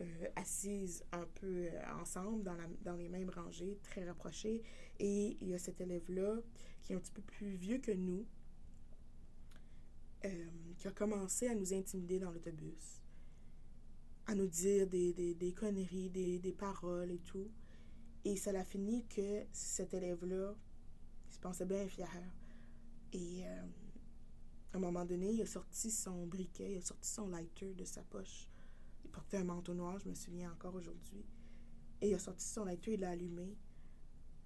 euh, 0.01 0.05
assises 0.35 1.05
un 1.13 1.25
peu 1.41 1.69
euh, 1.69 1.81
ensemble 2.01 2.43
dans, 2.43 2.55
la, 2.55 2.67
dans 2.83 2.97
les 2.97 3.09
mêmes 3.09 3.31
rangées, 3.31 3.79
très 3.85 4.05
rapprochées. 4.05 4.63
Et 4.99 5.37
il 5.41 5.49
y 5.49 5.55
a 5.55 5.59
cet 5.59 5.81
élève-là 5.81 6.39
qui 6.83 6.93
est 6.93 6.97
un 6.97 6.99
petit 6.99 7.13
peu 7.13 7.23
plus 7.23 7.55
vieux 7.55 7.79
que 7.79 7.93
nous, 7.93 8.27
euh, 10.25 10.47
qui 10.79 10.89
a 10.89 10.91
commencé 10.91 11.47
à 11.47 11.55
nous 11.55 11.73
intimider 11.73 12.19
dans 12.19 12.33
l'autobus 12.33 13.02
à 14.27 14.35
nous 14.35 14.47
dire 14.47 14.87
des, 14.87 15.13
des, 15.13 15.35
des 15.35 15.53
conneries, 15.53 16.11
des, 16.11 16.39
des, 16.39 16.53
paroles 16.53 17.11
et 17.11 17.19
tout. 17.19 17.51
Et 18.25 18.37
ça 18.37 18.51
a 18.51 18.65
fini 18.65 19.05
que 19.07 19.45
cet 19.53 19.95
élève-là, 19.95 20.55
il 21.29 21.35
se 21.35 21.41
pensait 21.41 21.67
bien 21.67 21.87
fier. 21.89 22.09
Et 23.13 23.47
euh, 23.47 23.63
À 24.73 24.77
un 24.77 24.81
moment 24.81 25.05
donné, 25.05 25.33
il 25.33 25.43
a 25.43 25.47
sorti 25.47 25.91
son 25.91 26.27
briquet, 26.27 26.73
il 26.73 26.79
a 26.79 26.83
sorti 26.83 27.09
son 27.09 27.29
lighter 27.29 27.75
de 27.75 27.85
sa 27.85 28.03
poche. 28.03 28.49
Il 29.05 29.11
portait 29.11 29.39
un 29.39 29.45
manteau 29.45 29.75
noir, 29.75 29.99
je 29.99 30.09
me 30.09 30.15
souviens 30.15 30.53
encore 30.53 30.75
aujourd'hui. 30.75 31.25
Et 32.01 32.11
il 32.11 32.15
a 32.15 32.19
sorti 32.19 32.45
son 32.47 32.65
lighter, 32.65 32.95
il 32.95 33.01
l'a 33.01 33.11
allumé. 33.11 33.57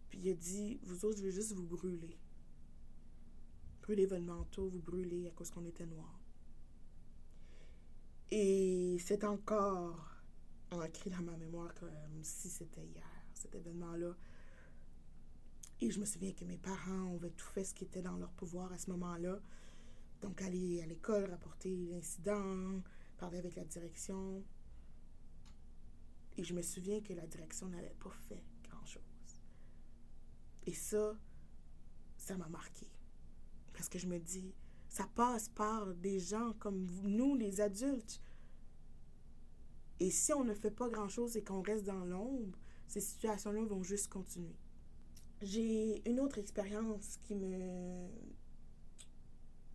Puis 0.09 0.21
il 0.21 0.31
a 0.31 0.35
dit 0.35 0.79
Vous 0.83 1.05
autres, 1.05 1.19
je 1.19 1.25
vais 1.25 1.33
juste 1.33 1.53
vous 1.53 1.67
brûler. 1.67 2.19
Brûlez 3.83 4.07
votre 4.07 4.25
manteau, 4.25 4.69
vous 4.69 4.81
brûlez 4.81 5.29
à 5.29 5.31
cause 5.31 5.51
qu'on 5.51 5.65
était 5.65 5.87
noirs. 5.87 6.21
Et 8.31 8.86
c'est 8.99 9.25
encore 9.25 10.17
ancré 10.71 11.11
dans 11.11 11.23
ma 11.23 11.37
mémoire 11.37 11.75
comme 11.75 12.23
si 12.23 12.49
c'était 12.49 12.85
hier, 12.85 13.25
cet 13.35 13.55
événement-là. 13.55 14.15
Et 15.81 15.91
je 15.91 16.01
me 16.01 16.07
souviens 16.07 16.33
que 16.33 16.45
mes 16.45 16.57
parents 16.57 17.15
avaient 17.17 17.31
tout 17.31 17.47
fait 17.47 17.65
ce 17.65 17.75
qui 17.75 17.85
était 17.85 18.03
dans 18.03 18.17
leur 18.17 18.33
pouvoir 18.33 18.73
à 18.73 18.79
ce 18.79 18.91
moment-là. 18.91 19.39
Donc, 20.23 20.41
aller 20.41 20.81
à 20.81 20.87
l'école, 20.87 21.31
rapporter 21.31 21.77
l'incident, 21.91 22.83
parler 23.19 23.39
avec 23.39 23.57
la 23.57 23.65
direction. 23.65 24.43
Et 26.39 26.45
je 26.45 26.55
me 26.55 26.63
souviens 26.63 27.01
que 27.03 27.13
la 27.13 27.27
direction 27.27 27.69
n'avait 27.69 27.95
pas 27.99 28.11
fait 28.29 28.43
grand-chose. 28.65 29.03
Et 30.67 30.73
ça, 30.73 31.17
ça 32.17 32.37
m'a 32.37 32.49
marqué. 32.49 32.87
Parce 33.73 33.89
que 33.89 33.99
je 33.99 34.07
me 34.07 34.19
dis, 34.19 34.55
ça 34.89 35.07
passe 35.15 35.51
par 35.51 35.95
des 35.95 36.19
gens 36.19 36.55
comme 36.55 36.87
nous, 37.03 37.37
les 37.37 37.61
adultes. 37.61 38.21
Et 40.01 40.11
si 40.11 40.33
on 40.33 40.45
ne 40.45 40.55
fait 40.55 40.71
pas 40.71 40.89
grand-chose 40.89 41.37
et 41.37 41.43
qu'on 41.43 41.63
reste 41.63 41.85
dans 41.85 42.05
l'ombre, 42.05 42.59
ces 42.87 43.01
situations-là 43.01 43.65
vont 43.65 43.83
juste 43.83 44.09
continuer. 44.09 44.57
J'ai 45.43 46.09
une 46.09 46.21
autre 46.21 46.39
expérience 46.39 47.19
qui 47.23 47.35
me 47.35 48.09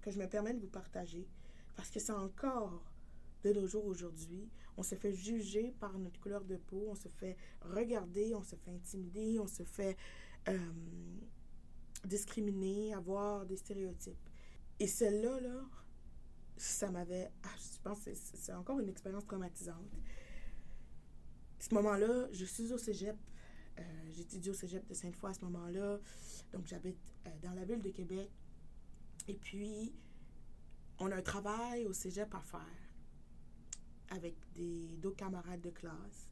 que 0.01 0.09
je 0.09 0.17
me 0.17 0.27
permets 0.27 0.53
de 0.53 0.59
vous 0.59 0.67
partager 0.67 1.27
parce 1.75 1.91
que 1.91 1.99
c'est 1.99 2.11
encore 2.11 2.83
de 3.43 3.53
nos 3.53 3.67
jours 3.67 3.85
aujourd'hui. 3.85 4.49
On 4.77 4.83
se 4.83 4.95
fait 4.95 5.13
juger 5.13 5.73
par 5.79 5.97
notre 5.99 6.19
couleur 6.19 6.43
de 6.43 6.55
peau, 6.55 6.87
on 6.89 6.95
se 6.95 7.07
fait 7.07 7.37
regarder, 7.61 8.33
on 8.33 8.43
se 8.43 8.55
fait 8.55 8.71
intimider, 8.71 9.39
on 9.39 9.47
se 9.47 9.63
fait 9.63 9.97
euh, 10.47 10.57
discriminer, 12.05 12.93
avoir 12.93 13.45
des 13.45 13.57
stéréotypes. 13.57 14.29
Et 14.79 14.87
celle-là, 14.87 15.39
là, 15.41 15.63
ça 16.57 16.91
m'avait. 16.91 17.31
Ah, 17.43 17.49
je 17.57 17.79
pense 17.83 18.05
que 18.05 18.11
c'est 18.13 18.53
encore 18.53 18.79
une 18.79 18.89
expérience 18.89 19.25
traumatisante. 19.25 19.89
Ce 21.59 21.73
moment-là, 21.75 22.27
je 22.31 22.45
suis 22.45 22.71
au 22.73 22.77
cégep. 22.77 23.17
Euh, 23.79 23.83
J'étudie 24.09 24.49
au 24.49 24.53
cégep 24.53 24.85
de 24.87 24.93
Sainte-Foy 24.93 25.29
à 25.29 25.33
ce 25.33 25.41
moment-là. 25.45 25.99
Donc, 26.51 26.67
j'habite 26.67 26.99
euh, 27.27 27.29
dans 27.43 27.53
la 27.53 27.65
ville 27.65 27.81
de 27.81 27.89
Québec. 27.89 28.29
Et 29.27 29.35
puis, 29.35 29.93
on 30.99 31.11
a 31.11 31.15
un 31.15 31.21
travail 31.21 31.85
au 31.85 31.93
cégep 31.93 32.33
à 32.33 32.41
faire 32.41 32.93
avec 34.09 34.35
d'autres 34.99 35.15
camarades 35.15 35.61
de 35.61 35.69
classe. 35.69 36.29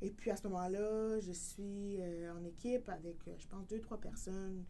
Et 0.00 0.10
puis, 0.10 0.30
à 0.30 0.36
ce 0.36 0.46
moment-là, 0.48 1.20
je 1.20 1.32
suis 1.32 2.00
euh, 2.00 2.32
en 2.34 2.44
équipe 2.44 2.88
avec, 2.88 3.16
je 3.38 3.46
pense, 3.48 3.66
deux, 3.66 3.80
trois 3.80 3.98
personnes. 3.98 4.64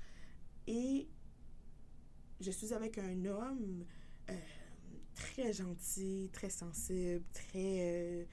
Et 0.67 1.09
je 2.41 2.51
suis 2.51 2.73
avec 2.73 2.99
un 2.99 3.25
homme 3.25 3.85
très 5.37 5.53
gentil, 5.53 6.31
très 6.33 6.49
sensible, 6.49 7.23
très 7.33 7.81
euh, 7.81 8.25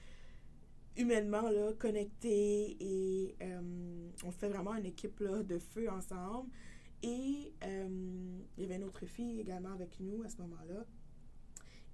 humainement 0.96 1.50
là, 1.50 1.72
connecté 1.74 2.76
et 2.80 3.36
euh, 3.42 4.10
on 4.24 4.30
fait 4.30 4.48
vraiment 4.48 4.74
une 4.74 4.86
équipe 4.86 5.20
là, 5.20 5.42
de 5.42 5.58
feu 5.58 5.90
ensemble. 5.90 6.50
Et 7.02 7.52
il 7.62 8.62
y 8.62 8.64
avait 8.64 8.76
une 8.76 8.84
autre 8.84 9.04
fille 9.04 9.38
également 9.38 9.72
avec 9.72 10.00
nous 10.00 10.22
à 10.22 10.30
ce 10.30 10.38
moment-là. 10.38 10.86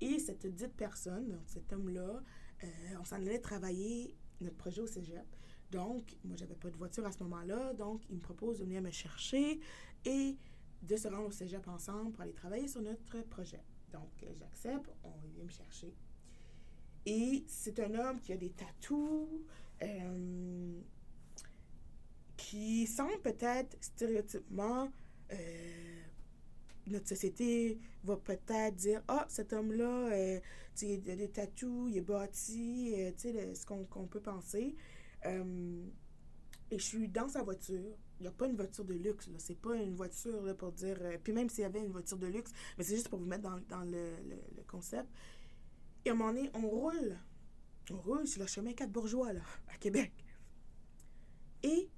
Et 0.00 0.20
cette 0.20 0.46
dite 0.46 0.76
personne, 0.76 1.40
cet 1.46 1.72
homme-là, 1.72 2.22
on 3.00 3.04
s'en 3.04 3.16
allait 3.16 3.40
travailler 3.40 4.16
notre 4.40 4.56
projet 4.56 4.80
au 4.80 4.86
cégep. 4.86 5.26
Donc, 5.72 6.16
moi, 6.22 6.36
j'avais 6.36 6.54
pas 6.54 6.70
de 6.70 6.76
voiture 6.76 7.04
à 7.04 7.10
ce 7.10 7.24
moment-là. 7.24 7.74
Donc, 7.74 8.08
il 8.08 8.16
me 8.16 8.20
propose 8.20 8.60
de 8.60 8.64
venir 8.64 8.82
me 8.82 8.92
chercher. 8.92 9.58
Et 10.04 10.38
de 10.82 10.96
se 10.96 11.08
rendre 11.08 11.26
au 11.26 11.32
cégep 11.32 11.66
ensemble 11.66 12.12
pour 12.12 12.22
aller 12.22 12.32
travailler 12.32 12.68
sur 12.68 12.80
notre 12.80 13.20
projet. 13.28 13.62
Donc, 13.92 14.10
euh, 14.22 14.26
j'accepte, 14.38 14.90
on 15.04 15.12
vient 15.34 15.44
me 15.44 15.50
chercher. 15.50 15.94
Et 17.06 17.44
c'est 17.46 17.78
un 17.80 17.94
homme 17.94 18.20
qui 18.20 18.32
a 18.32 18.36
des 18.36 18.50
tatous, 18.50 19.28
euh, 19.82 20.80
qui 22.36 22.86
semble 22.86 23.20
peut-être 23.22 23.76
stéréotypement, 23.80 24.92
euh, 25.32 26.02
notre 26.86 27.08
société 27.08 27.78
va 28.04 28.16
peut-être 28.16 28.74
dire 28.76 29.02
Ah, 29.08 29.26
cet 29.28 29.52
homme-là, 29.52 30.38
il 30.82 31.10
a 31.10 31.16
des 31.16 31.30
tatous, 31.30 31.90
il 31.90 31.98
est 31.98 32.02
bâti, 32.02 32.94
tu 33.16 33.32
sais, 33.32 33.54
ce 33.54 33.64
qu'on 33.66 34.06
peut 34.06 34.20
penser. 34.20 34.76
et 35.24 36.78
je 36.78 36.84
suis 36.84 37.08
dans 37.08 37.28
sa 37.28 37.42
voiture 37.42 37.96
n'y 38.22 38.28
a 38.28 38.32
pas 38.32 38.46
une 38.46 38.56
voiture 38.56 38.84
de 38.84 38.94
luxe. 38.94 39.28
Là. 39.28 39.38
C'est 39.38 39.58
pas 39.58 39.76
une 39.76 39.94
voiture 39.94 40.42
là, 40.42 40.54
pour 40.54 40.72
dire. 40.72 40.96
Euh, 41.00 41.18
puis 41.22 41.32
même 41.32 41.48
s'il 41.48 41.62
y 41.62 41.64
avait 41.64 41.80
une 41.80 41.92
voiture 41.92 42.18
de 42.18 42.26
luxe, 42.26 42.52
mais 42.76 42.84
c'est 42.84 42.94
juste 42.94 43.08
pour 43.08 43.18
vous 43.18 43.26
mettre 43.26 43.42
dans, 43.42 43.58
dans 43.68 43.84
le, 43.84 44.16
le, 44.56 44.62
concept. 44.66 45.08
Et 46.04 46.10
à 46.10 46.12
un 46.12 46.16
moment 46.16 46.32
donné, 46.32 46.50
on 46.54 46.68
roule. 46.68 47.18
On 47.90 48.00
roule 48.00 48.26
sur 48.26 48.40
le 48.40 48.46
chemin 48.46 48.72
4 48.72 48.90
bourgeois, 48.90 49.32
là, 49.32 49.40
à 49.68 49.76
Québec. 49.76 50.12
Et 51.62 51.90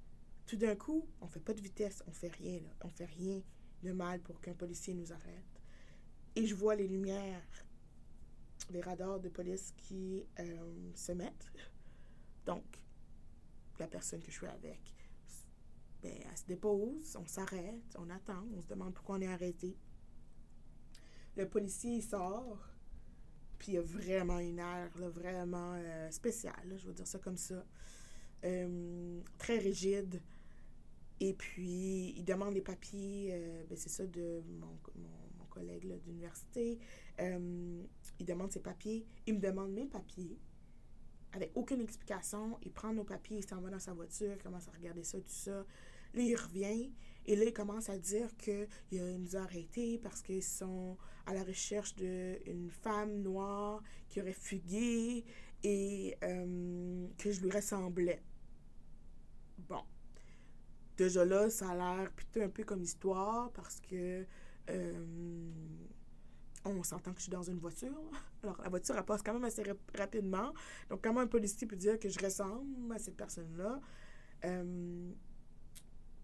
tout 0.47 0.57
d'un 0.57 0.75
coup, 0.75 1.07
on 1.21 1.29
fait 1.29 1.41
pas 1.41 1.55
de 1.55 1.61
vitesse, 1.61 2.03
on 2.07 2.13
fait 2.13 2.33
rien, 2.33 2.61
là. 2.61 2.71
On 2.83 2.89
fait 2.89 3.05
rien 3.05 3.43
de 3.83 3.93
mal 3.93 4.21
pour 4.21 4.41
qu'un 4.41 4.55
policier 4.55 4.95
nous 4.95 5.13
arrête. 5.13 5.61
Et 6.35 6.47
je 6.47 6.55
vois 6.55 6.75
les 6.75 6.89
lumières, 6.89 7.67
les 8.71 8.81
radars 8.81 9.21
de 9.21 9.29
police 9.29 9.73
qui 9.77 10.25
euh, 10.39 10.91
se 10.95 11.13
mettent. 11.13 11.53
Donc, 12.47 12.65
la 13.79 13.87
personne 13.87 14.21
que 14.21 14.31
je 14.31 14.37
suis 14.37 14.47
avec 14.47 14.95
ben, 16.03 16.13
elle 16.13 16.37
se 16.37 16.45
dépose, 16.47 17.17
on 17.17 17.27
s'arrête, 17.27 17.97
on 17.99 18.11
attend, 18.11 18.45
on 18.57 18.61
se 18.61 18.67
demande 18.67 18.95
pourquoi 18.95 19.17
on 19.17 19.21
est 19.21 19.29
arrêté. 19.29 19.77
Le 21.37 21.49
policier 21.49 22.01
sort, 22.01 22.59
puis 23.59 23.73
il 23.73 23.79
a 23.79 23.83
vraiment 23.83 24.39
une 24.41 24.59
air 24.59 24.91
vraiment 24.97 25.75
euh, 25.77 26.11
spéciale, 26.11 26.75
je 26.77 26.87
veux 26.87 26.93
dire 26.93 27.07
ça 27.07 27.19
comme 27.19 27.37
ça. 27.37 27.65
Euh, 28.45 29.21
très 29.39 29.59
rigide. 29.59 30.21
Et 31.21 31.35
puis, 31.35 32.15
il 32.17 32.25
demande 32.25 32.55
les 32.55 32.61
papiers, 32.61 33.31
euh, 33.33 33.65
ben, 33.69 33.79
c'est 33.79 33.89
ça, 33.89 34.05
de 34.05 34.43
mon, 34.59 34.77
mon, 34.97 35.47
collègue 35.49 35.87
d'université. 36.03 36.79
il 37.19 38.25
demande 38.25 38.51
ses 38.51 38.61
papiers. 38.61 39.07
Il 39.27 39.35
me 39.35 39.39
demande 39.39 39.71
mes 39.71 39.87
papiers 39.87 40.39
avec 41.33 41.53
aucune 41.55 41.81
explication. 41.81 42.59
Il 42.63 42.73
prend 42.73 42.93
nos 42.93 43.05
papiers, 43.05 43.39
il 43.39 43.47
s'en 43.47 43.61
va 43.61 43.71
dans 43.71 43.79
sa 43.79 43.93
voiture, 43.93 44.33
il 44.33 44.43
commence 44.43 44.69
à 44.69 44.73
regarder 44.73 45.05
ça, 45.05 45.19
tout 45.19 45.29
ça. 45.29 45.65
Là, 46.15 46.23
il 46.23 46.37
revient 46.37 46.93
et 47.25 47.37
là, 47.37 47.45
il 47.45 47.53
commence 47.53 47.89
à 47.89 47.99
dire 47.99 48.37
qu'il 48.37 48.69
nous 48.91 49.37
a 49.37 49.41
arrêtés 49.41 49.99
parce 49.99 50.23
qu'ils 50.23 50.43
sont 50.43 50.97
à 51.27 51.35
la 51.35 51.45
recherche 51.45 51.95
d'une 51.95 52.71
femme 52.71 53.23
noire 53.23 53.83
qui 54.09 54.21
aurait 54.21 54.33
fugué 54.33 55.25
et 55.63 56.17
euh, 56.25 57.07
que 57.19 57.31
je 57.31 57.41
lui 57.41 57.51
ressemblais. 57.51 58.23
Bon. 59.69 59.83
Déjà 60.97 61.25
là, 61.25 61.49
ça 61.49 61.71
a 61.71 61.75
l'air 61.75 62.11
plutôt 62.13 62.43
un 62.43 62.49
peu 62.49 62.65
comme 62.65 62.83
histoire 62.83 63.51
parce 63.53 63.81
que 63.81 64.27
euh, 64.71 65.51
on 66.65 66.83
s'entend 66.83 67.13
que 67.13 67.19
je 67.19 67.25
suis 67.25 67.33
dans 67.33 67.43
une 67.43 67.59
voiture. 67.59 67.97
Alors, 68.43 68.61
la 68.63 68.69
voiture, 68.69 68.97
elle 68.97 69.05
passe 69.05 69.23
quand 69.23 69.33
même 69.33 69.45
assez 69.45 69.63
rapidement. 69.97 70.53
Donc, 70.91 71.03
comment 71.03 71.21
un 71.21 71.27
policier 71.27 71.67
peut 71.67 71.77
dire 71.77 71.99
que 71.99 72.09
je 72.09 72.19
ressemble 72.19 72.93
à 72.93 72.99
cette 72.99 73.17
personne-là? 73.17 73.81
Euh, 74.45 75.13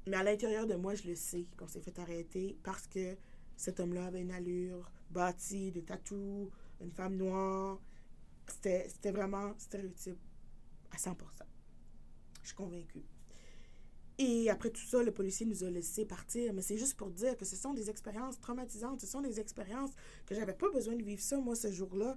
mais 0.07 0.17
à 0.17 0.23
l'intérieur 0.23 0.67
de 0.67 0.75
moi, 0.75 0.95
je 0.95 1.07
le 1.09 1.15
sais 1.15 1.47
qu'on 1.57 1.69
s'est 1.69 1.81
fait 1.81 1.99
arrêter 1.99 2.57
parce 2.63 2.87
que 2.87 3.17
cet 3.57 3.81
homme-là 3.81 4.07
avait 4.07 4.23
une 4.23 4.31
allure 4.31 4.91
bâtie, 5.11 5.71
des 5.71 5.83
tatous, 5.83 6.49
une 6.81 6.93
femme 6.93 7.17
noire. 7.17 7.81
C'était 8.47 9.11
vraiment 9.11 9.53
stéréotype 9.59 10.19
à 10.93 10.97
100%. 10.97 11.15
Je 12.43 12.47
suis 12.47 12.57
convaincue. 12.57 13.05
Et 14.19 14.51
après 14.51 14.71
tout 14.71 14.83
ça, 14.83 15.03
le 15.03 15.13
policier 15.13 15.47
nous 15.47 15.63
a 15.63 15.71
laissé 15.71 16.05
partir. 16.05 16.53
Mais 16.53 16.63
c'est 16.63 16.77
juste 16.77 16.97
pour 16.97 17.11
dire 17.11 17.37
que 17.37 17.45
ce 17.45 17.57
sont 17.57 17.75
des 17.75 17.91
expériences 17.91 18.41
traumatisantes. 18.41 19.01
Ce 19.01 19.07
sont 19.07 19.21
des 19.21 19.39
expériences 19.39 19.91
que 20.27 20.35
j'avais 20.35 20.55
pas 20.55 20.71
besoin 20.71 20.97
de 20.97 21.03
vivre 21.03 21.23
ça, 21.23 21.39
moi, 21.39 21.55
ce 21.55 21.71
jour-là. 21.71 22.17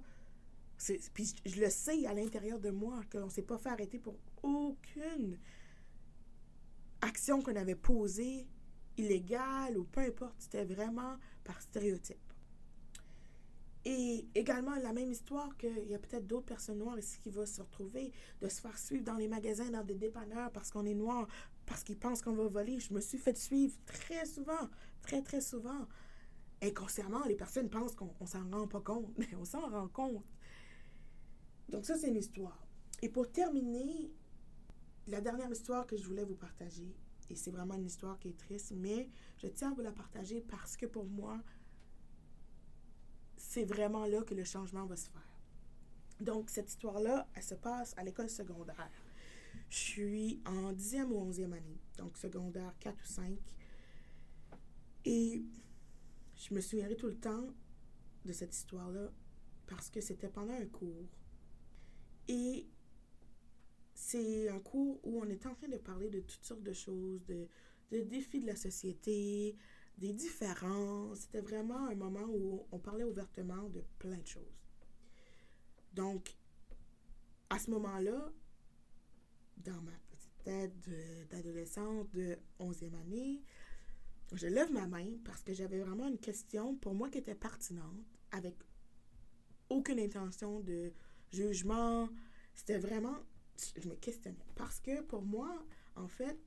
Puis 1.14 1.34
je 1.46 1.60
le 1.60 1.70
sais 1.70 2.06
à 2.06 2.14
l'intérieur 2.14 2.58
de 2.58 2.70
moi 2.70 3.00
qu'on 3.12 3.28
s'est 3.28 3.42
pas 3.42 3.58
fait 3.58 3.68
arrêter 3.68 3.98
pour 3.98 4.16
aucune 4.42 5.38
action 7.12 7.42
qu'on 7.42 7.56
avait 7.56 7.74
posée, 7.74 8.48
illégale 8.96 9.76
ou 9.76 9.84
peu 9.84 10.00
importe, 10.00 10.34
c'était 10.38 10.64
vraiment 10.64 11.16
par 11.44 11.60
stéréotype. 11.60 12.16
Et 13.84 14.26
également, 14.34 14.76
la 14.76 14.94
même 14.94 15.12
histoire 15.12 15.54
qu'il 15.58 15.86
y 15.90 15.94
a 15.94 15.98
peut-être 15.98 16.26
d'autres 16.26 16.46
personnes 16.46 16.78
noires 16.78 16.98
ici 16.98 17.18
qui 17.20 17.28
vont 17.28 17.44
se 17.44 17.60
retrouver, 17.60 18.12
de 18.40 18.48
se 18.48 18.62
faire 18.62 18.78
suivre 18.78 19.04
dans 19.04 19.16
les 19.16 19.28
magasins, 19.28 19.68
dans 19.70 19.84
des 19.84 19.96
dépanneurs 19.96 20.50
parce 20.52 20.70
qu'on 20.70 20.86
est 20.86 20.94
noir, 20.94 21.28
parce 21.66 21.84
qu'ils 21.84 21.98
pensent 21.98 22.22
qu'on 22.22 22.32
va 22.32 22.46
voler. 22.46 22.80
Je 22.80 22.94
me 22.94 23.00
suis 23.00 23.18
fait 23.18 23.36
suivre 23.36 23.76
très 23.84 24.24
souvent, 24.24 24.70
très, 25.02 25.20
très 25.20 25.42
souvent. 25.42 25.86
inconsciemment, 26.62 27.24
les 27.26 27.34
personnes 27.34 27.68
pensent 27.68 27.94
qu'on 27.94 28.26
s'en 28.26 28.48
rend 28.50 28.68
pas 28.68 28.80
compte, 28.80 29.12
mais 29.18 29.34
on 29.38 29.44
s'en 29.44 29.68
rend 29.68 29.88
compte. 29.88 30.32
Donc 31.68 31.84
ça, 31.84 31.98
c'est 31.98 32.08
une 32.08 32.16
histoire. 32.16 32.66
Et 33.02 33.10
pour 33.10 33.30
terminer, 33.30 34.12
la 35.08 35.20
dernière 35.20 35.50
histoire 35.50 35.86
que 35.86 35.96
je 35.96 36.06
voulais 36.06 36.24
vous 36.24 36.36
partager, 36.36 36.94
c'est 37.36 37.50
vraiment 37.50 37.74
une 37.74 37.86
histoire 37.86 38.18
qui 38.18 38.28
est 38.28 38.36
triste, 38.38 38.72
mais 38.76 39.08
je 39.38 39.46
tiens 39.48 39.72
à 39.72 39.74
vous 39.74 39.80
la 39.82 39.92
partager 39.92 40.40
parce 40.40 40.76
que 40.76 40.86
pour 40.86 41.06
moi, 41.06 41.40
c'est 43.36 43.64
vraiment 43.64 44.06
là 44.06 44.22
que 44.22 44.34
le 44.34 44.44
changement 44.44 44.86
va 44.86 44.96
se 44.96 45.10
faire. 45.10 45.28
Donc, 46.20 46.50
cette 46.50 46.70
histoire-là, 46.70 47.28
elle 47.34 47.42
se 47.42 47.54
passe 47.54 47.94
à 47.96 48.04
l'école 48.04 48.30
secondaire. 48.30 48.90
Je 49.68 49.76
suis 49.76 50.42
en 50.46 50.72
10e 50.72 51.06
ou 51.06 51.30
11e 51.30 51.52
année, 51.52 51.80
donc 51.98 52.16
secondaire 52.16 52.74
4 52.78 52.94
ou 52.94 53.06
5. 53.06 53.38
Et 55.04 55.44
je 56.36 56.54
me 56.54 56.60
souviendrai 56.60 56.96
tout 56.96 57.08
le 57.08 57.18
temps 57.18 57.46
de 58.24 58.32
cette 58.32 58.54
histoire-là 58.54 59.10
parce 59.66 59.90
que 59.90 60.00
c'était 60.00 60.28
pendant 60.28 60.54
un 60.54 60.66
cours. 60.66 61.08
Et 62.28 62.66
c'est 64.02 64.48
un 64.48 64.58
cours 64.58 64.98
où 65.04 65.20
on 65.22 65.30
était 65.30 65.46
en 65.46 65.54
train 65.54 65.68
de 65.68 65.78
parler 65.78 66.10
de 66.10 66.20
toutes 66.20 66.44
sortes 66.44 66.62
de 66.62 66.72
choses, 66.72 67.24
de, 67.26 67.46
de 67.92 68.00
défis 68.00 68.40
de 68.40 68.46
la 68.46 68.56
société, 68.56 69.56
des 69.96 70.12
différences. 70.12 71.20
C'était 71.20 71.40
vraiment 71.40 71.86
un 71.86 71.94
moment 71.94 72.26
où 72.28 72.66
on 72.72 72.78
parlait 72.80 73.04
ouvertement 73.04 73.68
de 73.68 73.84
plein 74.00 74.18
de 74.18 74.26
choses. 74.26 74.58
Donc, 75.94 76.34
à 77.48 77.60
ce 77.60 77.70
moment-là, 77.70 78.32
dans 79.58 79.80
ma 79.82 79.92
petite 80.10 80.42
tête 80.42 80.74
d'adolescente 81.30 82.10
de 82.12 82.36
11e 82.58 82.94
année, 83.02 83.42
je 84.32 84.48
lève 84.48 84.72
ma 84.72 84.88
main 84.88 85.16
parce 85.24 85.44
que 85.44 85.54
j'avais 85.54 85.78
vraiment 85.78 86.08
une 86.08 86.18
question 86.18 86.74
pour 86.76 86.94
moi 86.94 87.08
qui 87.08 87.18
était 87.18 87.36
pertinente, 87.36 88.04
avec 88.32 88.56
aucune 89.68 90.00
intention 90.00 90.58
de 90.60 90.92
jugement. 91.30 92.08
C'était 92.54 92.78
vraiment, 92.78 93.16
je 93.76 93.88
me 93.88 93.94
questionnais. 93.96 94.46
Parce 94.56 94.80
que 94.80 95.02
pour 95.02 95.22
moi, 95.22 95.64
en 95.96 96.08
fait, 96.08 96.38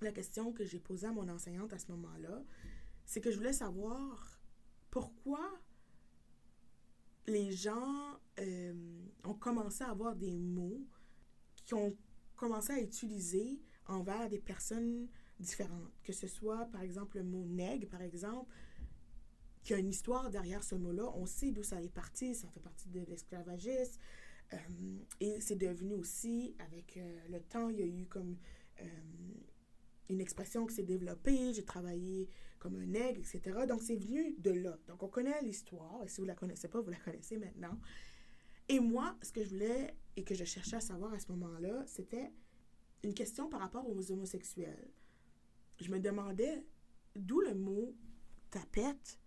la 0.00 0.12
question 0.12 0.52
que 0.52 0.64
j'ai 0.64 0.78
posée 0.78 1.06
à 1.06 1.12
mon 1.12 1.28
enseignante 1.28 1.72
à 1.72 1.78
ce 1.78 1.90
moment-là, 1.92 2.42
c'est 3.04 3.20
que 3.20 3.30
je 3.30 3.36
voulais 3.36 3.52
savoir 3.52 4.40
pourquoi 4.90 5.60
les 7.26 7.52
gens 7.52 8.18
euh, 8.38 8.72
ont 9.24 9.34
commencé 9.34 9.84
à 9.84 9.90
avoir 9.90 10.16
des 10.16 10.38
mots 10.38 10.86
qui 11.64 11.74
ont 11.74 11.96
commencé 12.36 12.72
à 12.72 12.80
utiliser 12.80 13.60
envers 13.86 14.28
des 14.28 14.38
personnes 14.38 15.08
différentes. 15.38 15.92
Que 16.02 16.12
ce 16.12 16.26
soit, 16.26 16.66
par 16.66 16.82
exemple, 16.82 17.18
le 17.18 17.24
mot 17.24 17.44
nègre, 17.44 17.88
par 17.88 18.02
exemple, 18.02 18.50
qui 19.62 19.74
a 19.74 19.78
une 19.78 19.88
histoire 19.88 20.30
derrière 20.30 20.64
ce 20.64 20.74
mot-là. 20.74 21.10
On 21.14 21.26
sait 21.26 21.50
d'où 21.50 21.62
ça 21.62 21.82
est 21.82 21.88
parti. 21.88 22.34
Ça 22.34 22.48
fait 22.48 22.60
partie 22.60 22.88
de 22.88 23.00
l'esclavagisme. 23.00 24.00
Euh, 24.52 24.56
et 25.20 25.40
c'est 25.40 25.56
devenu 25.56 25.94
aussi, 25.94 26.54
avec 26.58 26.96
euh, 26.96 27.20
le 27.28 27.40
temps, 27.40 27.68
il 27.68 27.78
y 27.78 27.82
a 27.82 27.86
eu 27.86 28.06
comme 28.06 28.36
une 30.08 30.20
expression 30.20 30.66
qui 30.66 30.74
s'est 30.74 30.82
développée. 30.82 31.52
J'ai 31.52 31.64
travaillé 31.64 32.28
comme 32.58 32.76
un 32.76 32.86
nègre, 32.86 33.20
etc. 33.20 33.66
Donc, 33.68 33.82
c'est 33.82 33.96
venu 33.96 34.34
de 34.38 34.50
là. 34.50 34.78
Donc, 34.88 35.02
on 35.02 35.08
connaît 35.08 35.40
l'histoire. 35.42 36.02
Et 36.04 36.08
si 36.08 36.16
vous 36.16 36.26
ne 36.26 36.28
la 36.28 36.34
connaissez 36.34 36.68
pas, 36.68 36.80
vous 36.80 36.90
la 36.90 36.98
connaissez 36.98 37.36
maintenant. 37.36 37.78
Et 38.68 38.80
moi, 38.80 39.16
ce 39.22 39.32
que 39.32 39.42
je 39.42 39.50
voulais 39.50 39.94
et 40.16 40.24
que 40.24 40.34
je 40.34 40.44
cherchais 40.44 40.76
à 40.76 40.80
savoir 40.80 41.12
à 41.12 41.18
ce 41.18 41.30
moment-là, 41.32 41.84
c'était 41.86 42.32
une 43.02 43.14
question 43.14 43.48
par 43.48 43.60
rapport 43.60 43.88
aux 43.88 44.12
homosexuels. 44.12 44.90
Je 45.80 45.90
me 45.90 45.98
demandais 45.98 46.64
d'où 47.16 47.40
le 47.40 47.54
mot 47.54 47.96
tapette 48.50 49.18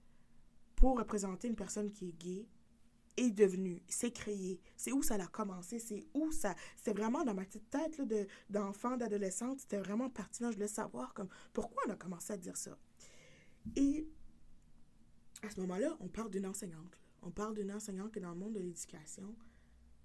pour 0.75 0.97
représenter 0.97 1.47
une 1.47 1.55
personne 1.55 1.91
qui 1.91 2.09
est 2.09 2.17
gay 2.17 2.47
est 3.17 3.31
devenu, 3.31 3.81
c'est 3.87 4.11
créé, 4.11 4.59
c'est 4.75 4.91
où 4.91 5.03
ça 5.03 5.15
a 5.15 5.27
commencé, 5.27 5.79
c'est 5.79 6.05
où 6.13 6.31
ça, 6.31 6.55
c'est 6.77 6.93
vraiment 6.93 7.23
dans 7.23 7.33
ma 7.33 7.45
petite 7.45 7.69
tête 7.69 8.01
de, 8.01 8.27
d'enfant, 8.49 8.97
d'adolescente, 8.97 9.59
c'était 9.59 9.77
vraiment 9.77 10.09
pertinent, 10.09 10.51
je 10.51 10.55
voulais 10.55 10.67
savoir 10.67 11.13
comme, 11.13 11.29
pourquoi 11.53 11.83
on 11.87 11.91
a 11.91 11.95
commencé 11.95 12.33
à 12.33 12.37
dire 12.37 12.57
ça. 12.57 12.77
Et 13.75 14.07
à 15.41 15.49
ce 15.49 15.59
moment-là, 15.61 15.95
on 15.99 16.07
parle 16.07 16.31
d'une 16.31 16.45
enseignante. 16.45 16.99
On 17.21 17.31
parle 17.31 17.55
d'une 17.55 17.71
enseignante 17.71 18.11
qui 18.11 18.19
est 18.19 18.21
dans 18.21 18.31
le 18.31 18.39
monde 18.39 18.53
de 18.53 18.59
l'éducation, 18.59 19.35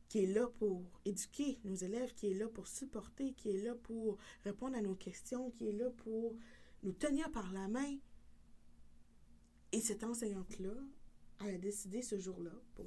qui 0.08 0.24
est 0.24 0.26
là 0.26 0.48
pour 0.58 0.82
éduquer 1.04 1.58
nos 1.64 1.74
élèves, 1.74 2.14
qui 2.14 2.30
est 2.30 2.34
là 2.34 2.48
pour 2.48 2.66
supporter, 2.66 3.32
qui 3.34 3.50
est 3.50 3.62
là 3.64 3.74
pour 3.74 4.18
répondre 4.44 4.76
à 4.76 4.80
nos 4.80 4.94
questions, 4.94 5.50
qui 5.50 5.68
est 5.68 5.72
là 5.72 5.90
pour 5.90 6.36
nous 6.82 6.92
tenir 6.92 7.30
par 7.30 7.52
la 7.52 7.68
main. 7.68 7.96
Et 9.72 9.80
cette 9.80 10.04
enseignante-là, 10.04 10.74
elle 11.40 11.54
a 11.54 11.58
décidé 11.58 12.02
ce 12.02 12.18
jour-là, 12.18 12.52
pour 12.74 12.86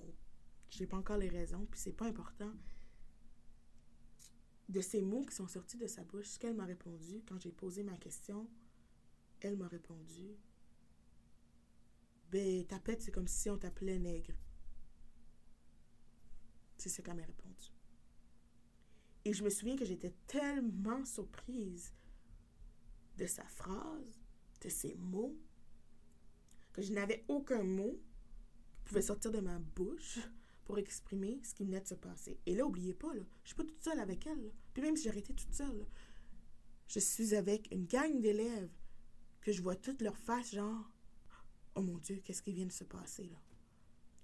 je 0.70 0.78
sais 0.78 0.88
pas 0.88 0.98
encore 0.98 1.18
les 1.18 1.30
raisons, 1.30 1.66
puis 1.70 1.80
c'est 1.80 1.92
pas 1.92 2.06
important, 2.06 2.54
de 4.70 4.82
ces 4.82 5.02
mots 5.02 5.26
qui 5.26 5.36
sont 5.36 5.48
sortis 5.48 5.78
de 5.78 5.88
sa 5.88 6.04
bouche, 6.04 6.28
ce 6.28 6.40
qu'elle 6.40 6.56
m'a 6.56 6.66
répondu 6.66 7.22
quand 7.28 7.40
j'ai 7.42 7.52
posé 7.52 7.84
ma 7.84 7.98
question, 7.98 8.50
elle 9.42 9.58
m'a 9.58 9.68
répondu 9.68 10.38
Ben, 12.32 12.66
tapette, 12.66 13.02
c'est 13.02 13.12
comme 13.12 13.28
si 13.28 13.50
on 13.50 13.58
t'appelait 13.58 14.00
nègre. 14.00 14.34
C'est 16.78 16.88
ce 16.88 17.02
qu'elle 17.02 17.18
m'a 17.18 17.26
répondu. 17.26 17.74
Et 19.26 19.34
je 19.34 19.44
me 19.44 19.50
souviens 19.50 19.76
que 19.76 19.86
j'étais 19.86 20.16
tellement 20.26 21.04
surprise 21.04 21.94
de 23.18 23.26
sa 23.28 23.44
phrase, 23.44 24.22
de 24.62 24.70
ses 24.70 24.96
mots, 24.96 25.38
que 26.72 26.82
je 26.82 26.94
n'avais 26.94 27.26
aucun 27.28 27.64
mot 27.64 28.02
pouvait 28.84 29.02
sortir 29.02 29.32
de 29.32 29.40
ma 29.40 29.60
bouche 29.60 30.20
pour 30.66 30.78
exprimer 30.78 31.40
ce 31.44 31.54
qui 31.54 31.66
venait 31.66 31.82
de 31.82 31.88
se 31.88 31.96
passer. 31.96 32.40
Et 32.46 32.56
là, 32.56 32.66
oubliez 32.66 32.94
pas, 32.94 33.14
là, 33.14 33.24
je 33.44 33.50
suis 33.50 33.56
pas 33.56 33.64
toute 33.64 33.84
seule 33.84 34.00
avec 34.00 34.26
elle. 34.28 34.52
Puis 34.74 34.82
même 34.82 34.96
si 34.96 35.10
été 35.10 35.34
toute 35.34 35.54
seule, 35.54 35.86
je 36.88 37.00
suis 37.00 37.36
avec 37.36 37.72
une 37.72 37.86
gang 37.86 38.20
d'élèves 38.20 38.72
que 39.42 39.52
je 39.52 39.62
vois 39.62 39.76
toutes 39.76 40.02
leurs 40.02 40.18
faces, 40.18 40.52
genre, 40.52 40.90
oh 41.76 41.82
mon 41.82 41.98
Dieu, 41.98 42.22
qu'est-ce 42.24 42.42
qui 42.42 42.54
vient 42.54 42.66
de 42.66 42.72
se 42.72 42.84
passer 42.84 43.26
là? 43.26 43.42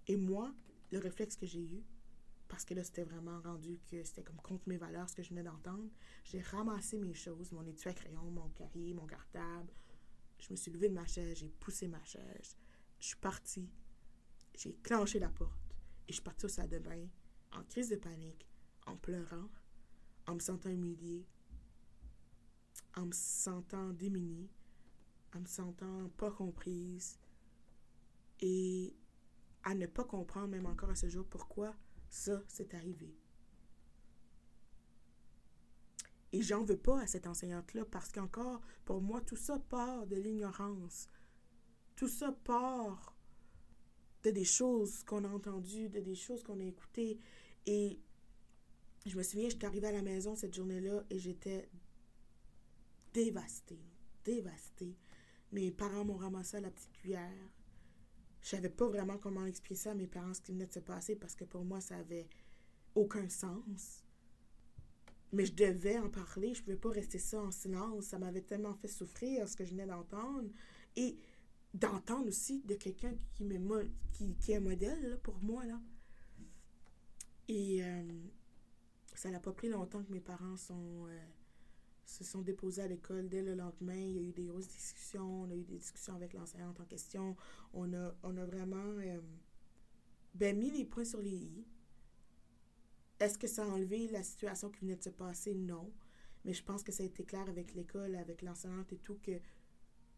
Et 0.07 0.15
moi, 0.15 0.53
le 0.91 0.99
réflexe 0.99 1.35
que 1.35 1.45
j'ai 1.45 1.63
eu, 1.63 1.83
parce 2.47 2.63
que 2.63 2.73
là, 2.73 2.83
c'était 2.83 3.03
vraiment 3.03 3.41
rendu 3.41 3.79
que 3.91 4.03
c'était 4.03 4.23
comme 4.23 4.37
contre 4.37 4.69
mes 4.69 4.77
valeurs, 4.77 5.09
ce 5.09 5.15
que 5.15 5.23
je 5.23 5.29
venais 5.29 5.43
d'entendre, 5.43 5.89
j'ai 6.23 6.39
ramassé 6.41 6.97
mes 6.97 7.13
choses, 7.13 7.51
mon 7.51 7.65
étui 7.65 7.89
à 7.89 7.93
crayon, 7.93 8.23
mon 8.31 8.49
cahier, 8.49 8.93
mon 8.93 9.05
cartable. 9.05 9.73
Je 10.39 10.51
me 10.51 10.55
suis 10.55 10.71
levée 10.71 10.87
de 10.87 10.93
ma 10.93 11.05
chaise, 11.05 11.37
j'ai 11.39 11.49
poussé 11.49 11.87
ma 11.87 12.03
chaise. 12.05 12.55
Je 12.99 13.07
suis 13.07 13.17
partie 13.17 13.69
j'ai 14.57 14.73
clenché 14.83 15.19
la 15.19 15.29
porte 15.29 15.75
et 16.07 16.11
je 16.11 16.13
suis 16.13 16.23
partie 16.23 16.45
au 16.45 16.49
salle 16.49 16.69
de 16.69 16.79
bain 16.79 17.07
en 17.53 17.63
crise 17.63 17.89
de 17.89 17.95
panique, 17.95 18.47
en 18.85 18.97
pleurant, 18.97 19.49
en 20.25 20.35
me 20.35 20.39
sentant 20.39 20.69
humiliée, 20.69 21.25
en 22.95 23.05
me 23.05 23.11
sentant 23.11 23.89
démunie, 23.93 24.49
en 25.35 25.39
me 25.39 25.45
sentant 25.45 26.09
pas 26.17 26.31
comprise 26.31 27.19
et 28.39 28.95
à 29.63 29.75
ne 29.75 29.85
pas 29.85 30.03
comprendre 30.03 30.49
même 30.49 30.65
encore 30.65 30.89
à 30.89 30.95
ce 30.95 31.07
jour 31.07 31.25
pourquoi 31.25 31.75
ça 32.09 32.41
s'est 32.47 32.75
arrivé. 32.75 33.15
Et 36.31 36.41
j'en 36.41 36.63
veux 36.63 36.77
pas 36.77 37.01
à 37.01 37.07
cette 37.07 37.27
enseignante-là 37.27 37.85
parce 37.85 38.11
qu'encore, 38.11 38.61
pour 38.85 39.01
moi, 39.01 39.21
tout 39.21 39.37
ça 39.37 39.59
part 39.59 40.05
de 40.07 40.15
l'ignorance. 40.15 41.07
Tout 41.95 42.07
ça 42.07 42.31
part 42.31 43.16
de 44.27 44.31
des 44.31 44.43
choses 44.43 45.03
qu'on 45.03 45.23
a 45.23 45.29
entendues, 45.29 45.89
de 45.89 45.99
des 45.99 46.15
choses 46.15 46.43
qu'on 46.43 46.59
a 46.59 46.63
écoutées. 46.63 47.17
Et 47.65 47.99
je 49.05 49.17
me 49.17 49.23
souviens, 49.23 49.49
j'étais 49.49 49.65
arrivée 49.65 49.87
à 49.87 49.91
la 49.91 50.01
maison 50.01 50.35
cette 50.35 50.53
journée-là 50.53 51.03
et 51.09 51.17
j'étais 51.17 51.69
dévastée, 53.13 53.79
dévastée. 54.25 54.97
Mes 55.51 55.71
parents 55.71 56.03
m'ont 56.03 56.17
ramassé 56.17 56.57
à 56.57 56.61
la 56.61 56.71
petite 56.71 56.91
cuillère. 56.91 57.51
Je 58.41 58.49
savais 58.49 58.69
pas 58.69 58.87
vraiment 58.87 59.17
comment 59.17 59.45
expliquer 59.45 59.75
ça 59.75 59.91
à 59.91 59.95
mes 59.95 60.07
parents, 60.07 60.33
ce 60.33 60.41
qui 60.41 60.51
venait 60.51 60.67
de 60.67 60.73
se 60.73 60.79
passer, 60.79 61.15
parce 61.15 61.35
que 61.35 61.45
pour 61.45 61.63
moi, 61.63 61.79
ça 61.79 61.97
avait 61.97 62.27
aucun 62.95 63.29
sens. 63.29 64.03
Mais 65.31 65.45
je 65.45 65.53
devais 65.53 65.99
en 65.99 66.09
parler, 66.09 66.53
je 66.53 66.61
pouvais 66.61 66.77
pas 66.77 66.91
rester 66.91 67.17
ça 67.17 67.41
en 67.41 67.51
silence. 67.51 68.05
Ça 68.05 68.19
m'avait 68.19 68.41
tellement 68.41 68.73
fait 68.73 68.87
souffrir, 68.87 69.47
ce 69.47 69.55
que 69.55 69.65
je 69.65 69.71
venais 69.71 69.85
d'entendre. 69.85 70.49
Et 70.95 71.17
d'entendre 71.73 72.27
aussi 72.27 72.61
de 72.63 72.75
quelqu'un 72.75 73.13
qui, 73.33 73.47
qui, 74.13 74.35
qui 74.35 74.51
est 74.51 74.59
modèle 74.59 75.19
pour 75.23 75.37
moi. 75.41 75.63
Et 77.47 77.83
euh, 77.83 78.03
ça 79.13 79.29
n'a 79.29 79.39
pas 79.39 79.53
pris 79.53 79.69
longtemps 79.69 80.03
que 80.03 80.11
mes 80.11 80.19
parents 80.19 80.55
euh, 80.71 81.25
se 82.05 82.23
sont 82.23 82.41
déposés 82.41 82.81
à 82.81 82.87
l'école. 82.87 83.29
Dès 83.29 83.41
le 83.41 83.55
lendemain, 83.55 83.95
il 83.95 84.11
y 84.11 84.19
a 84.19 84.21
eu 84.21 84.31
des 84.31 84.45
grosses 84.45 84.67
discussions. 84.67 85.43
On 85.43 85.49
a 85.51 85.55
eu 85.55 85.63
des 85.63 85.77
discussions 85.77 86.15
avec 86.15 86.33
l'enseignante 86.33 86.79
en 86.79 86.85
question. 86.85 87.35
On 87.73 87.93
a, 87.93 88.15
on 88.23 88.35
a 88.37 88.45
vraiment 88.45 88.77
euh, 88.77 89.19
ben, 90.33 90.57
mis 90.57 90.71
les 90.71 90.85
points 90.85 91.05
sur 91.05 91.21
les 91.21 91.35
i. 91.35 91.65
Est-ce 93.19 93.37
que 93.37 93.47
ça 93.47 93.63
a 93.63 93.67
enlevé 93.67 94.07
la 94.09 94.23
situation 94.23 94.69
qui 94.69 94.81
venait 94.81 94.95
de 94.95 95.03
se 95.03 95.09
passer? 95.09 95.55
Non. 95.55 95.91
Mais 96.45 96.53
je 96.53 96.63
pense 96.63 96.83
que 96.83 96.91
ça 96.91 97.03
a 97.03 97.05
été 97.05 97.23
clair 97.23 97.47
avec 97.49 97.73
l'école, 97.73 98.15
avec 98.15 98.41
l'enseignante 98.41 98.93
et 98.93 98.97
tout, 98.97 99.17
que 99.23 99.39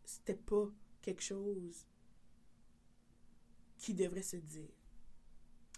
c'était 0.04 0.36
pas 0.36 0.70
quelque 1.02 1.24
chose 1.24 1.86
qui 3.78 3.94
devrait 3.94 4.24
se 4.24 4.38
dire. 4.38 4.70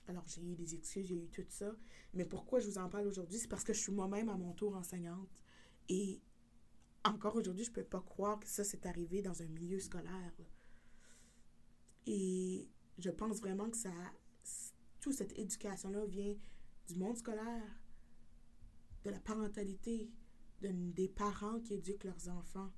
Alors, 0.08 0.28
j'ai 0.28 0.42
eu 0.42 0.56
des 0.56 0.76
excuses, 0.76 1.08
j'ai 1.08 1.16
eu 1.16 1.30
tout 1.30 1.46
ça. 1.50 1.72
Mais 2.14 2.26
pourquoi 2.26 2.60
je 2.60 2.68
vous 2.68 2.78
en 2.78 2.90
parle 2.90 3.08
aujourd'hui? 3.08 3.40
C'est 3.40 3.48
parce 3.48 3.64
que 3.64 3.74
je 3.74 3.80
suis 3.80 3.92
moi-même 3.92 4.30
à 4.30 4.38
mon 4.38 4.54
tour 4.54 4.76
enseignante. 4.76 5.30
Et 5.88 6.22
encore 7.06 7.36
aujourd'hui, 7.36 7.64
je 7.64 7.70
ne 7.70 7.76
peux 7.76 7.84
pas 7.84 8.02
croire 8.02 8.40
que 8.40 8.48
ça 8.48 8.64
s'est 8.64 8.86
arrivé 8.88 9.22
dans 9.22 9.42
un 9.42 9.48
milieu 9.48 9.80
scolaire. 9.80 10.34
Et 12.08 12.68
je 12.98 13.10
pense 13.10 13.40
vraiment 13.40 13.70
que 13.70 13.78
ça, 13.78 13.94
toute 15.00 15.14
cette 15.14 15.38
éducation-là 15.38 16.06
vient 16.06 16.36
du 16.88 16.96
monde 16.96 17.18
scolaire, 17.18 17.82
de 19.04 19.10
la 19.12 19.20
parentalité, 19.20 20.12
des 20.62 21.10
parents 21.10 21.60
qui 21.60 21.76
éduquent 21.76 22.04
leurs 22.04 22.30
enfants. 22.30 22.72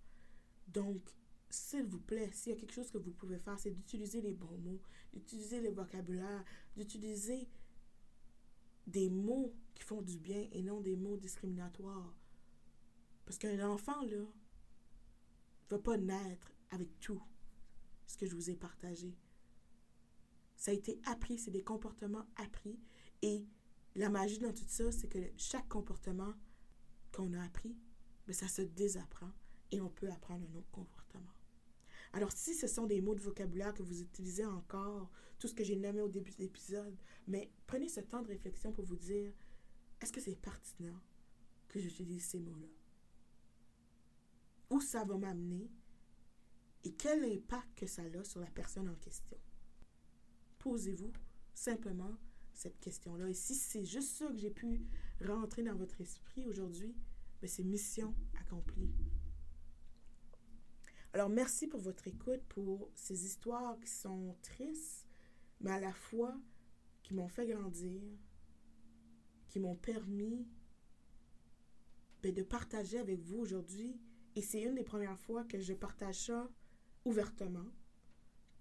Donc, 0.67 1.01
s'il 1.53 1.85
vous 1.85 1.99
plaît, 1.99 2.31
s'il 2.33 2.53
y 2.53 2.55
a 2.55 2.59
quelque 2.59 2.73
chose 2.73 2.89
que 2.89 2.97
vous 2.97 3.11
pouvez 3.11 3.37
faire, 3.37 3.59
c'est 3.59 3.69
d'utiliser 3.69 4.21
les 4.21 4.33
bons 4.33 4.57
mots, 4.57 4.81
d'utiliser 5.13 5.61
le 5.61 5.69
vocabulaire, 5.69 6.43
d'utiliser 6.75 7.47
des 8.87 9.09
mots 9.09 9.53
qui 9.75 9.83
font 9.83 10.01
du 10.01 10.17
bien 10.17 10.47
et 10.51 10.63
non 10.63 10.81
des 10.81 10.95
mots 10.95 11.15
discriminatoires. 11.15 12.13
Parce 13.25 13.37
qu'un 13.37 13.69
enfant, 13.69 14.01
là, 14.01 14.17
ne 14.17 15.69
va 15.69 15.79
pas 15.79 15.97
naître 15.97 16.51
avec 16.71 16.99
tout 16.99 17.21
ce 18.07 18.17
que 18.17 18.25
je 18.25 18.35
vous 18.35 18.49
ai 18.49 18.55
partagé. 18.55 19.15
Ça 20.55 20.71
a 20.71 20.73
été 20.73 20.99
appris, 21.05 21.37
c'est 21.37 21.51
des 21.51 21.63
comportements 21.63 22.25
appris. 22.35 22.79
Et 23.21 23.45
la 23.95 24.09
magie 24.09 24.39
dans 24.39 24.53
tout 24.53 24.65
ça, 24.67 24.91
c'est 24.91 25.07
que 25.07 25.19
chaque 25.37 25.69
comportement 25.69 26.33
qu'on 27.11 27.33
a 27.33 27.43
appris, 27.43 27.77
ben, 28.25 28.33
ça 28.33 28.47
se 28.47 28.63
désapprend 28.63 29.31
et 29.71 29.81
on 29.81 29.89
peut 29.89 30.09
apprendre 30.09 30.45
un 30.51 30.55
autre 30.55 30.71
comportement. 30.71 31.29
Alors, 32.13 32.31
si 32.31 32.53
ce 32.53 32.67
sont 32.67 32.85
des 32.85 33.01
mots 33.01 33.15
de 33.15 33.21
vocabulaire 33.21 33.73
que 33.73 33.81
vous 33.81 34.01
utilisez 34.01 34.45
encore, 34.45 35.09
tout 35.39 35.47
ce 35.47 35.53
que 35.53 35.63
j'ai 35.63 35.75
nommé 35.75 36.01
au 36.01 36.07
début 36.07 36.31
de 36.31 36.37
l'épisode, 36.37 36.95
mais 37.27 37.51
prenez 37.65 37.89
ce 37.89 38.01
temps 38.01 38.21
de 38.21 38.27
réflexion 38.27 38.71
pour 38.71 38.85
vous 38.85 38.95
dire, 38.95 39.33
est-ce 39.99 40.13
que 40.13 40.21
c'est 40.21 40.35
pertinent 40.35 40.99
que 41.67 41.79
j'utilise 41.79 42.23
ces 42.23 42.39
mots-là? 42.39 42.67
Où 44.69 44.79
ça 44.79 45.03
va 45.03 45.17
m'amener 45.17 45.71
et 46.83 46.93
quel 46.93 47.23
impact 47.23 47.77
que 47.77 47.87
ça 47.87 48.03
a 48.03 48.23
sur 48.23 48.41
la 48.41 48.51
personne 48.51 48.89
en 48.89 48.95
question? 48.95 49.37
Posez-vous 50.59 51.11
simplement 51.53 52.17
cette 52.53 52.79
question-là. 52.79 53.29
Et 53.29 53.33
si 53.33 53.55
c'est 53.55 53.85
juste 53.85 54.17
ça 54.17 54.27
que 54.27 54.37
j'ai 54.37 54.51
pu 54.51 54.81
rentrer 55.25 55.63
dans 55.63 55.75
votre 55.75 55.99
esprit 56.01 56.45
aujourd'hui, 56.45 56.95
ben, 57.41 57.47
c'est 57.47 57.63
mission 57.63 58.13
accomplie. 58.39 58.89
Alors, 61.13 61.29
merci 61.29 61.67
pour 61.67 61.79
votre 61.79 62.07
écoute, 62.07 62.41
pour 62.49 62.89
ces 62.95 63.25
histoires 63.25 63.79
qui 63.79 63.91
sont 63.91 64.35
tristes, 64.41 65.07
mais 65.61 65.69
à 65.69 65.79
la 65.79 65.93
fois 65.93 66.35
qui 67.03 67.13
m'ont 67.13 67.27
fait 67.27 67.45
grandir, 67.45 68.01
qui 69.47 69.59
m'ont 69.59 69.75
permis 69.75 70.47
ben, 72.23 72.33
de 72.33 72.41
partager 72.41 72.97
avec 72.97 73.21
vous 73.21 73.37
aujourd'hui. 73.37 73.95
Et 74.35 74.41
c'est 74.41 74.63
une 74.63 74.73
des 74.73 74.83
premières 74.83 75.19
fois 75.19 75.43
que 75.43 75.59
je 75.59 75.73
partage 75.73 76.25
ça 76.25 76.49
ouvertement, 77.05 77.69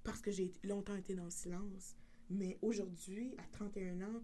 parce 0.05 0.21
que 0.21 0.31
j'ai 0.31 0.53
longtemps 0.62 0.97
été 0.97 1.15
dans 1.15 1.25
le 1.25 1.31
silence. 1.31 1.97
Mais 2.29 2.59
aujourd'hui, 2.61 3.35
à 3.38 3.45
31 3.45 4.03
ans, 4.03 4.23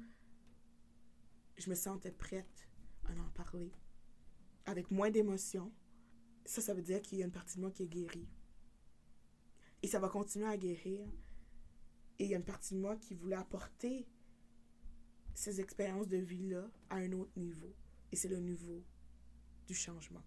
je 1.56 1.70
me 1.70 1.74
sentais 1.74 2.12
prête 2.12 2.68
à 3.04 3.12
en 3.12 3.30
parler, 3.30 3.72
avec 4.66 4.90
moins 4.90 5.10
d'émotion, 5.10 5.72
ça, 6.48 6.62
ça 6.62 6.72
veut 6.72 6.82
dire 6.82 7.02
qu'il 7.02 7.18
y 7.18 7.22
a 7.22 7.26
une 7.26 7.32
partie 7.32 7.56
de 7.56 7.60
moi 7.60 7.70
qui 7.70 7.82
est 7.82 7.88
guérie. 7.88 8.26
Et 9.82 9.86
ça 9.86 9.98
va 9.98 10.08
continuer 10.08 10.46
à 10.46 10.56
guérir. 10.56 11.06
Et 12.18 12.24
il 12.24 12.30
y 12.30 12.34
a 12.34 12.38
une 12.38 12.44
partie 12.44 12.74
de 12.74 12.80
moi 12.80 12.96
qui 12.96 13.14
voulait 13.14 13.36
apporter 13.36 14.06
ces 15.34 15.60
expériences 15.60 16.08
de 16.08 16.16
vie-là 16.16 16.68
à 16.88 16.96
un 16.96 17.12
autre 17.12 17.30
niveau. 17.36 17.74
Et 18.10 18.16
c'est 18.16 18.28
le 18.28 18.38
niveau 18.38 18.82
du 19.66 19.74
changement. 19.74 20.22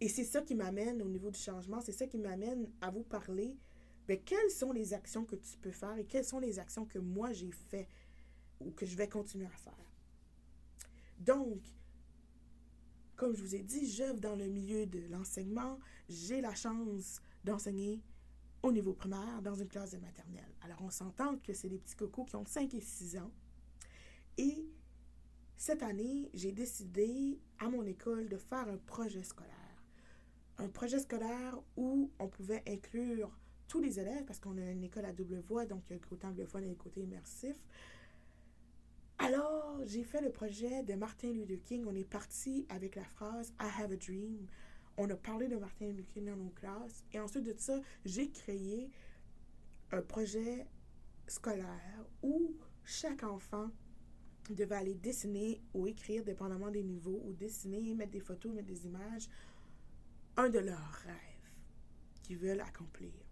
Et 0.00 0.08
c'est 0.08 0.24
ça 0.24 0.42
qui 0.42 0.54
m'amène 0.54 1.00
au 1.00 1.08
niveau 1.08 1.30
du 1.30 1.38
changement, 1.38 1.80
c'est 1.80 1.92
ça 1.92 2.06
qui 2.06 2.18
m'amène 2.18 2.70
à 2.82 2.90
vous 2.90 3.02
parler 3.02 3.56
de 4.08 4.14
quelles 4.16 4.50
sont 4.50 4.70
les 4.70 4.92
actions 4.92 5.24
que 5.24 5.36
tu 5.36 5.56
peux 5.56 5.72
faire 5.72 5.96
et 5.96 6.04
quelles 6.04 6.26
sont 6.26 6.38
les 6.38 6.58
actions 6.58 6.84
que 6.84 6.98
moi 6.98 7.32
j'ai 7.32 7.50
fait 7.50 7.88
ou 8.60 8.70
que 8.70 8.84
je 8.84 8.94
vais 8.94 9.08
continuer 9.08 9.46
à 9.46 9.56
faire. 9.56 9.92
Donc, 11.18 11.62
comme 13.16 13.34
je 13.34 13.42
vous 13.42 13.54
ai 13.54 13.62
dit, 13.62 13.90
j'œuvre 13.90 14.20
dans 14.20 14.36
le 14.36 14.46
milieu 14.46 14.86
de 14.86 15.00
l'enseignement. 15.10 15.78
J'ai 16.08 16.40
la 16.40 16.54
chance 16.54 17.20
d'enseigner 17.44 18.02
au 18.62 18.72
niveau 18.72 18.92
primaire 18.92 19.42
dans 19.42 19.54
une 19.54 19.68
classe 19.68 19.92
de 19.92 19.98
maternelle. 19.98 20.52
Alors, 20.62 20.82
on 20.82 20.90
s'entend 20.90 21.38
que 21.38 21.52
c'est 21.52 21.68
des 21.68 21.78
petits 21.78 21.96
cocos 21.96 22.24
qui 22.24 22.36
ont 22.36 22.44
5 22.44 22.74
et 22.74 22.80
6 22.80 23.18
ans. 23.18 23.30
Et 24.38 24.68
cette 25.56 25.82
année, 25.82 26.30
j'ai 26.34 26.52
décidé 26.52 27.40
à 27.58 27.68
mon 27.68 27.84
école 27.84 28.28
de 28.28 28.36
faire 28.36 28.68
un 28.68 28.76
projet 28.76 29.22
scolaire. 29.22 29.52
Un 30.58 30.68
projet 30.68 30.98
scolaire 30.98 31.58
où 31.76 32.10
on 32.18 32.28
pouvait 32.28 32.62
inclure 32.68 33.30
tous 33.68 33.80
les 33.80 33.98
élèves, 33.98 34.24
parce 34.24 34.38
qu'on 34.38 34.58
a 34.58 34.70
une 34.70 34.84
école 34.84 35.06
à 35.06 35.12
double 35.12 35.40
voix, 35.40 35.64
donc 35.66 35.82
il 35.88 35.94
y 35.94 35.96
a 35.96 35.98
le 36.00 36.06
côté 36.06 36.26
anglophone 36.26 36.64
et 36.64 36.68
le 36.68 36.74
côté 36.74 37.02
immersif. 37.02 37.56
Alors, 39.18 39.80
j'ai 39.86 40.04
fait 40.04 40.20
le 40.20 40.30
projet 40.30 40.82
de 40.82 40.94
Martin 40.94 41.32
Luther 41.32 41.60
King. 41.62 41.84
On 41.86 41.94
est 41.94 42.04
parti 42.04 42.66
avec 42.68 42.96
la 42.96 43.04
phrase 43.04 43.52
I 43.60 43.66
have 43.80 43.90
a 43.92 43.96
dream. 43.96 44.46
On 44.98 45.08
a 45.08 45.16
parlé 45.16 45.48
de 45.48 45.56
Martin 45.56 45.86
Luther 45.86 46.06
King 46.12 46.26
dans 46.26 46.36
nos 46.36 46.50
classes. 46.50 47.04
Et 47.12 47.18
ensuite 47.18 47.44
de 47.44 47.54
ça, 47.56 47.80
j'ai 48.04 48.30
créé 48.30 48.90
un 49.90 50.02
projet 50.02 50.66
scolaire 51.26 52.04
où 52.22 52.56
chaque 52.84 53.22
enfant 53.22 53.70
devait 54.50 54.76
aller 54.76 54.94
dessiner 54.94 55.60
ou 55.74 55.86
écrire, 55.86 56.22
dépendamment 56.22 56.70
des 56.70 56.82
niveaux, 56.82 57.22
ou 57.24 57.32
dessiner, 57.32 57.94
mettre 57.94 58.12
des 58.12 58.20
photos, 58.20 58.52
mettre 58.52 58.68
des 58.68 58.86
images, 58.86 59.28
un 60.36 60.48
de 60.48 60.58
leurs 60.58 60.92
rêves 61.04 61.16
qu'ils 62.22 62.36
veulent 62.36 62.60
accomplir. 62.60 63.25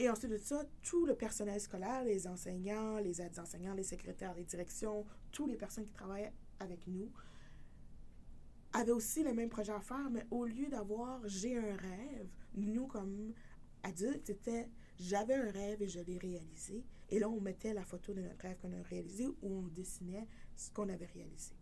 Et 0.00 0.08
ensuite 0.08 0.30
de 0.30 0.38
ça, 0.38 0.64
tout 0.82 1.04
le 1.04 1.14
personnel 1.14 1.60
scolaire, 1.60 2.04
les 2.04 2.26
enseignants, 2.26 2.96
les 2.96 3.20
aides-enseignants, 3.20 3.74
les 3.74 3.82
secrétaires, 3.82 4.32
les 4.34 4.44
directions, 4.44 5.04
toutes 5.30 5.50
les 5.50 5.58
personnes 5.58 5.84
qui 5.84 5.92
travaillent 5.92 6.32
avec 6.58 6.86
nous, 6.86 7.12
avaient 8.72 8.92
aussi 8.92 9.22
le 9.22 9.34
même 9.34 9.50
projet 9.50 9.72
à 9.72 9.80
faire, 9.80 10.08
mais 10.10 10.24
au 10.30 10.46
lieu 10.46 10.68
d'avoir 10.68 11.20
j'ai 11.28 11.54
un 11.54 11.76
rêve, 11.76 12.30
nous 12.54 12.86
comme 12.86 13.34
adultes, 13.82 14.26
c'était 14.26 14.70
j'avais 14.98 15.34
un 15.34 15.50
rêve 15.50 15.82
et 15.82 15.88
je 15.88 16.00
l'ai 16.00 16.16
réalisé. 16.16 16.82
Et 17.10 17.18
là, 17.18 17.28
on 17.28 17.38
mettait 17.38 17.74
la 17.74 17.84
photo 17.84 18.14
de 18.14 18.22
notre 18.22 18.40
rêve 18.40 18.56
qu'on 18.56 18.72
a 18.72 18.82
réalisé 18.82 19.26
ou 19.26 19.36
on 19.42 19.68
dessinait 19.68 20.26
ce 20.56 20.70
qu'on 20.70 20.88
avait 20.88 21.10
réalisé. 21.12 21.52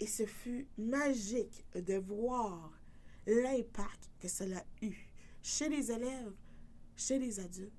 Et 0.00 0.06
ce 0.06 0.24
fut 0.24 0.68
magique 0.78 1.66
de 1.74 1.98
voir 1.98 2.80
l'impact 3.26 4.10
que 4.20 4.28
cela 4.28 4.60
a 4.60 4.84
eu 4.86 5.12
chez 5.42 5.68
les 5.68 5.92
élèves, 5.92 6.32
chez 6.96 7.18
les 7.18 7.40
adultes. 7.40 7.72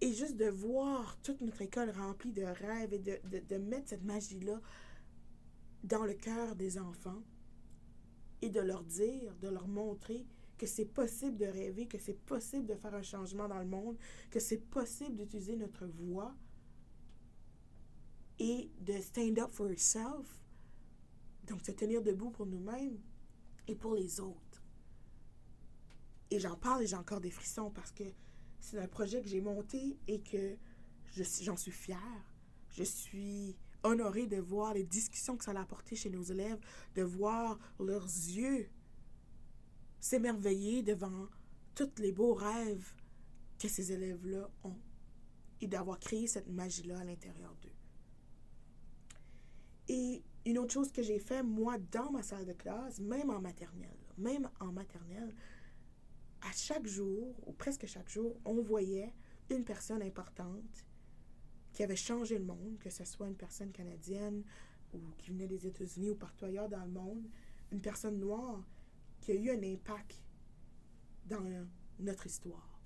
Et 0.00 0.12
juste 0.12 0.36
de 0.36 0.48
voir 0.48 1.16
toute 1.22 1.40
notre 1.40 1.62
école 1.62 1.90
remplie 1.90 2.32
de 2.32 2.42
rêves 2.42 2.92
et 2.92 2.98
de, 2.98 3.56
mettre 3.56 3.88
cette 3.88 4.04
magie-là 4.04 4.60
dans 5.84 6.04
le 6.04 6.12
cœur 6.12 6.54
des 6.54 6.78
enfants 6.78 7.22
et 8.42 8.50
de 8.50 8.60
leur 8.60 8.84
dire, 8.84 9.34
de 9.40 9.48
leur 9.48 9.68
montrer 9.68 10.26
que 10.58 10.66
c'est 10.66 10.86
possible 10.86 11.36
de 11.36 11.46
rêver, 11.46 11.86
que 11.86 11.98
c'est 11.98 12.18
possible 12.24 12.66
de 12.66 12.74
faire 12.74 12.94
un 12.94 13.02
changement 13.02 13.48
dans 13.48 13.58
le 13.58 13.66
monde, 13.66 13.96
que 14.30 14.40
c'est 14.40 14.58
possible 14.58 15.16
d'utiliser 15.16 15.56
notre 15.56 15.86
voix 15.86 16.34
et 18.38 18.70
de 18.80 19.00
stand 19.00 19.38
up 19.38 19.50
for 19.52 19.68
yourself, 19.68 20.42
donc 21.46 21.62
se 21.62 21.72
tenir 21.72 22.02
debout 22.02 22.30
pour 22.30 22.46
nous-mêmes 22.46 22.98
et 23.66 23.74
pour 23.74 23.94
les 23.94 24.20
autres. 24.20 24.45
Et 26.30 26.40
j'en 26.40 26.56
parle 26.56 26.82
et 26.82 26.86
j'ai 26.86 26.96
encore 26.96 27.20
des 27.20 27.30
frissons 27.30 27.70
parce 27.70 27.92
que 27.92 28.04
c'est 28.60 28.78
un 28.78 28.88
projet 28.88 29.22
que 29.22 29.28
j'ai 29.28 29.40
monté 29.40 29.98
et 30.08 30.20
que 30.20 30.56
j'en 31.42 31.56
suis 31.56 31.72
fière. 31.72 32.32
Je 32.70 32.82
suis 32.82 33.56
honorée 33.82 34.26
de 34.26 34.38
voir 34.38 34.74
les 34.74 34.84
discussions 34.84 35.36
que 35.36 35.44
ça 35.44 35.52
a 35.52 35.60
apporté 35.60 35.94
chez 35.94 36.10
nos 36.10 36.22
élèves, 36.22 36.58
de 36.94 37.02
voir 37.02 37.58
leurs 37.78 38.04
yeux 38.06 38.68
s'émerveiller 40.00 40.82
devant 40.82 41.28
tous 41.74 41.98
les 41.98 42.12
beaux 42.12 42.34
rêves 42.34 42.92
que 43.58 43.68
ces 43.68 43.92
élèves-là 43.92 44.48
ont 44.64 44.78
et 45.60 45.66
d'avoir 45.66 45.98
créé 45.98 46.26
cette 46.26 46.48
magie-là 46.48 46.98
à 47.00 47.04
l'intérieur 47.04 47.54
d'eux. 47.62 47.72
Et 49.88 50.22
une 50.44 50.58
autre 50.58 50.72
chose 50.72 50.92
que 50.92 51.02
j'ai 51.02 51.18
fait, 51.18 51.42
moi, 51.42 51.78
dans 51.90 52.10
ma 52.10 52.22
salle 52.22 52.44
de 52.44 52.52
classe, 52.52 53.00
même 53.00 53.30
en 53.30 53.40
maternelle, 53.40 53.98
même 54.18 54.48
en 54.60 54.72
maternelle, 54.72 55.34
à 56.46 56.52
chaque 56.52 56.86
jour, 56.86 57.34
ou 57.46 57.52
presque 57.52 57.86
chaque 57.86 58.08
jour, 58.08 58.36
on 58.44 58.62
voyait 58.62 59.12
une 59.50 59.64
personne 59.64 60.02
importante 60.02 60.86
qui 61.72 61.82
avait 61.82 61.96
changé 61.96 62.38
le 62.38 62.44
monde, 62.44 62.78
que 62.78 62.88
ce 62.88 63.04
soit 63.04 63.26
une 63.26 63.36
personne 63.36 63.72
canadienne 63.72 64.44
ou 64.94 64.98
qui 65.18 65.30
venait 65.30 65.48
des 65.48 65.66
États-Unis 65.66 66.10
ou 66.10 66.14
partout 66.14 66.44
ailleurs 66.44 66.68
dans 66.68 66.84
le 66.84 66.90
monde, 66.90 67.28
une 67.72 67.80
personne 67.80 68.18
noire 68.18 68.64
qui 69.20 69.32
a 69.32 69.34
eu 69.34 69.50
un 69.50 69.62
impact 69.62 70.22
dans 71.26 71.42
notre 71.98 72.26
histoire. 72.26 72.80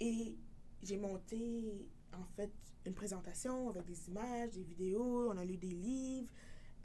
Et 0.00 0.36
j'ai 0.82 0.96
monté, 0.96 1.88
en 2.12 2.24
fait, 2.36 2.50
une 2.84 2.94
présentation 2.94 3.68
avec 3.70 3.84
des 3.84 4.08
images, 4.08 4.50
des 4.50 4.64
vidéos, 4.64 5.30
on 5.30 5.36
a 5.36 5.44
lu 5.44 5.56
des 5.56 5.68
livres 5.68 6.32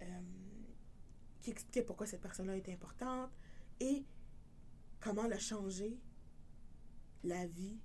euh, 0.03 0.21
qui 1.41 1.49
expliquaient 1.49 1.81
pourquoi 1.81 2.05
cette 2.05 2.21
personne-là 2.21 2.55
était 2.55 2.73
importante 2.73 3.31
et 3.79 4.05
comment 4.99 5.25
elle 5.25 5.33
a 5.33 5.39
changé 5.39 5.99
la 7.23 7.45
vie 7.47 7.79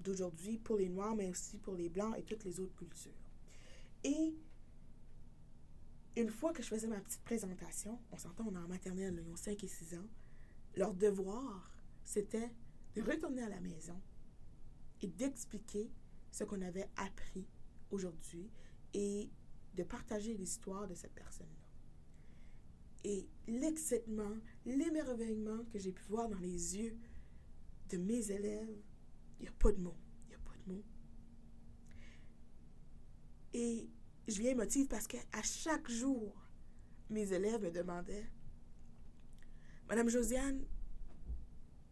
d'aujourd'hui 0.00 0.58
pour 0.58 0.76
les 0.76 0.88
Noirs, 0.88 1.14
mais 1.14 1.28
aussi 1.28 1.58
pour 1.58 1.74
les 1.74 1.88
Blancs 1.88 2.14
et 2.16 2.22
toutes 2.22 2.44
les 2.44 2.60
autres 2.60 2.74
cultures. 2.74 3.12
Et 4.04 4.34
une 6.16 6.30
fois 6.30 6.52
que 6.52 6.62
je 6.62 6.68
faisais 6.68 6.88
ma 6.88 7.00
petite 7.00 7.22
présentation, 7.22 8.00
on 8.10 8.18
s'entend, 8.18 8.44
on 8.46 8.54
est 8.54 8.58
en 8.58 8.68
maternelle, 8.68 9.18
ils 9.22 9.30
ont 9.30 9.36
5 9.36 9.62
et 9.62 9.68
6 9.68 9.94
ans, 9.94 10.08
leur 10.76 10.94
devoir, 10.94 11.70
c'était 12.04 12.50
de 12.94 13.02
retourner 13.02 13.42
à 13.42 13.48
la 13.48 13.60
maison 13.60 14.00
et 15.00 15.06
d'expliquer 15.06 15.90
ce 16.30 16.44
qu'on 16.44 16.62
avait 16.62 16.88
appris 16.96 17.46
aujourd'hui 17.90 18.50
et 18.94 19.30
de 19.74 19.82
partager 19.82 20.34
l'histoire 20.34 20.86
de 20.86 20.94
cette 20.94 21.14
personne-là. 21.14 21.61
Et 23.04 23.28
l'excitement, 23.48 24.36
l'émerveillement 24.64 25.64
que 25.72 25.78
j'ai 25.78 25.92
pu 25.92 26.02
voir 26.04 26.28
dans 26.28 26.38
les 26.38 26.76
yeux 26.76 26.96
de 27.90 27.96
mes 27.96 28.30
élèves, 28.30 28.76
il 29.38 29.42
n'y 29.42 29.48
a 29.48 29.52
pas 29.52 29.72
de 29.72 29.80
mots. 29.80 29.98
Il 30.24 30.28
n'y 30.28 30.34
a 30.34 30.38
pas 30.38 30.56
de 30.64 30.72
mots. 30.72 30.84
Et 33.54 33.88
je 34.28 34.40
viens 34.40 34.52
émotive 34.52 34.86
parce 34.86 35.06
qu'à 35.06 35.42
chaque 35.42 35.90
jour, 35.90 36.34
mes 37.10 37.32
élèves 37.32 37.62
me 37.62 37.70
demandaient 37.70 38.30
Madame 39.88 40.08
Josiane, 40.08 40.64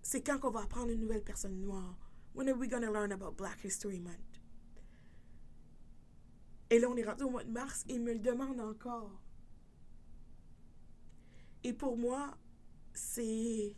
c'est 0.01 0.23
quand 0.23 0.39
qu'on 0.39 0.51
va 0.51 0.63
apprendre 0.63 0.91
une 0.91 1.01
nouvelle 1.01 1.23
personne 1.23 1.61
noire? 1.61 1.99
When 2.35 2.49
are 2.49 2.57
we 2.57 2.69
going 2.69 2.83
to 2.83 2.93
learn 2.93 3.13
about 3.13 3.33
Black 3.37 3.63
History 3.65 4.01
Month? 4.01 4.41
Et 6.71 6.79
là, 6.79 6.89
on 6.89 6.97
est 6.97 7.05
rendu 7.05 7.25
au 7.25 7.31
mois 7.31 7.45
de 7.45 7.51
mars 7.51 7.85
et 7.89 7.95
ils 7.95 8.03
me 8.03 8.13
le 8.13 8.21
demandent 8.21 8.61
encore. 8.61 9.20
Et 11.65 11.73
pour 11.73 11.97
moi, 11.97 12.37
c'est. 12.93 13.75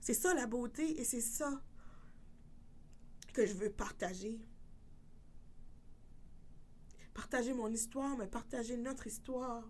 C'est 0.00 0.14
ça 0.14 0.32
la 0.34 0.46
beauté 0.46 1.00
et 1.00 1.04
c'est 1.04 1.20
ça 1.20 1.62
que 3.34 3.44
je 3.44 3.52
veux 3.54 3.70
partager. 3.70 4.40
Partager 7.12 7.52
mon 7.52 7.68
histoire, 7.68 8.16
mais 8.16 8.26
partager 8.26 8.76
notre 8.76 9.06
histoire 9.06 9.68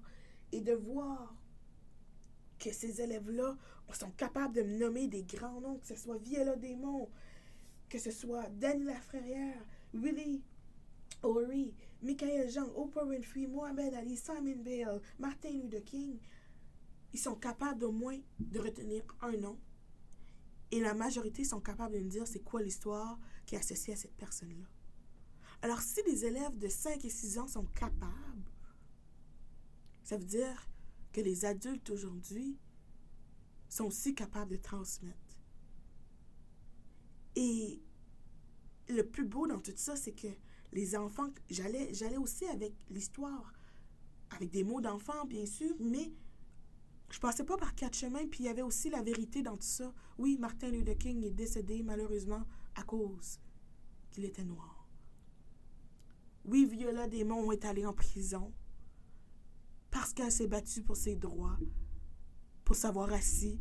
et 0.53 0.61
de 0.61 0.74
voir 0.74 1.34
que 2.59 2.72
ces 2.72 3.01
élèves-là 3.01 3.57
sont 3.93 4.11
capables 4.12 4.55
de 4.55 4.62
me 4.62 4.78
nommer 4.78 5.09
des 5.09 5.22
grands 5.24 5.61
noms, 5.61 5.78
que 5.78 5.86
ce 5.86 5.97
soit 5.97 6.18
Viella 6.18 6.57
Desmond, 6.57 7.09
que 7.89 7.99
ce 7.99 8.11
soit 8.11 8.49
Danny 8.51 8.84
Lafrérière, 8.84 9.64
Willie 9.95 10.43
O'Ree, 11.22 11.74
Michael 12.03 12.49
Jean, 12.51 12.69
Oprah 12.77 13.05
Winfrey, 13.05 13.47
Mohamed 13.47 13.95
Ali, 13.95 14.17
Simon 14.17 14.63
Bale, 14.63 15.01
Martin 15.19 15.51
Luther 15.51 15.85
King. 15.85 16.19
Ils 17.13 17.19
sont 17.19 17.35
capables 17.35 17.85
au 17.85 17.93
moins 17.93 18.19
de 18.39 18.61
retenir 18.61 19.03
un 19.21 19.33
nom. 19.33 19.59
Et 20.71 20.81
la 20.81 20.95
majorité 20.95 21.45
sont 21.45 21.61
capables 21.61 21.95
de 21.95 22.01
me 22.01 22.11
dire 22.11 22.27
c'est 22.27 22.45
quoi 22.45 22.63
l'histoire 22.63 23.19
qui 23.47 23.55
est 23.55 23.59
associée 23.59 23.95
à 23.95 23.97
cette 23.97 24.17
personne-là. 24.17 24.67
Alors, 25.63 25.81
si 25.81 26.01
les 26.07 26.25
élèves 26.25 26.57
de 26.59 26.69
5 26.69 27.05
et 27.05 27.11
6 27.11 27.39
ans 27.39 27.49
sont 27.49 27.65
capables, 27.65 28.53
ça 30.05 30.17
veut 30.17 30.25
dire 30.25 30.69
que 31.13 31.21
les 31.21 31.45
adultes 31.45 31.91
aujourd'hui 31.91 32.57
sont 33.69 33.87
aussi 33.87 34.15
capables 34.15 34.53
de 34.53 34.57
transmettre. 34.57 35.41
Et 37.35 37.83
le 38.89 39.03
plus 39.03 39.25
beau 39.25 39.47
dans 39.47 39.61
tout 39.61 39.73
ça, 39.77 39.97
c'est 39.97 40.13
que 40.13 40.29
les 40.73 40.97
enfants, 40.97 41.29
j'allais, 41.51 42.16
aussi 42.19 42.47
avec 42.47 42.75
l'histoire, 42.91 43.53
avec 44.31 44.51
des 44.51 44.64
mots 44.64 44.81
d'enfants, 44.81 45.25
bien 45.27 45.47
sûr, 45.47 45.75
mais 45.81 46.12
je 47.11 47.19
passais 47.19 47.45
pas 47.45 47.57
par 47.57 47.75
quatre 47.75 47.97
chemins, 47.97 48.27
puis 48.27 48.41
il 48.41 48.47
y 48.47 48.51
avait 48.51 48.62
aussi 48.62 48.91
la 48.91 49.03
vérité 49.03 49.43
dans 49.43 49.57
tout 49.57 49.66
ça. 49.66 49.93
Oui, 50.19 50.37
Martin 50.39 50.71
Luther 50.71 50.97
King 50.99 51.25
est 51.25 51.31
décédé 51.31 51.83
malheureusement 51.83 52.45
à 52.75 52.83
cause 52.83 53.41
qu'il 54.11 54.25
était 54.25 54.45
noir. 54.45 54.89
Oui, 56.45 56.66
Viola 56.66 57.09
Desmond 57.09 57.51
est 57.53 57.64
allée 57.64 57.87
en 57.87 57.95
prison 57.95 58.53
parce 59.91 60.12
qu'elle 60.12 60.33
s'est 60.33 60.47
battue 60.47 60.83
pour 60.83 60.97
ses 60.97 61.16
droits, 61.16 61.59
pour 62.64 62.77
s'avoir 62.77 63.12
assis 63.12 63.61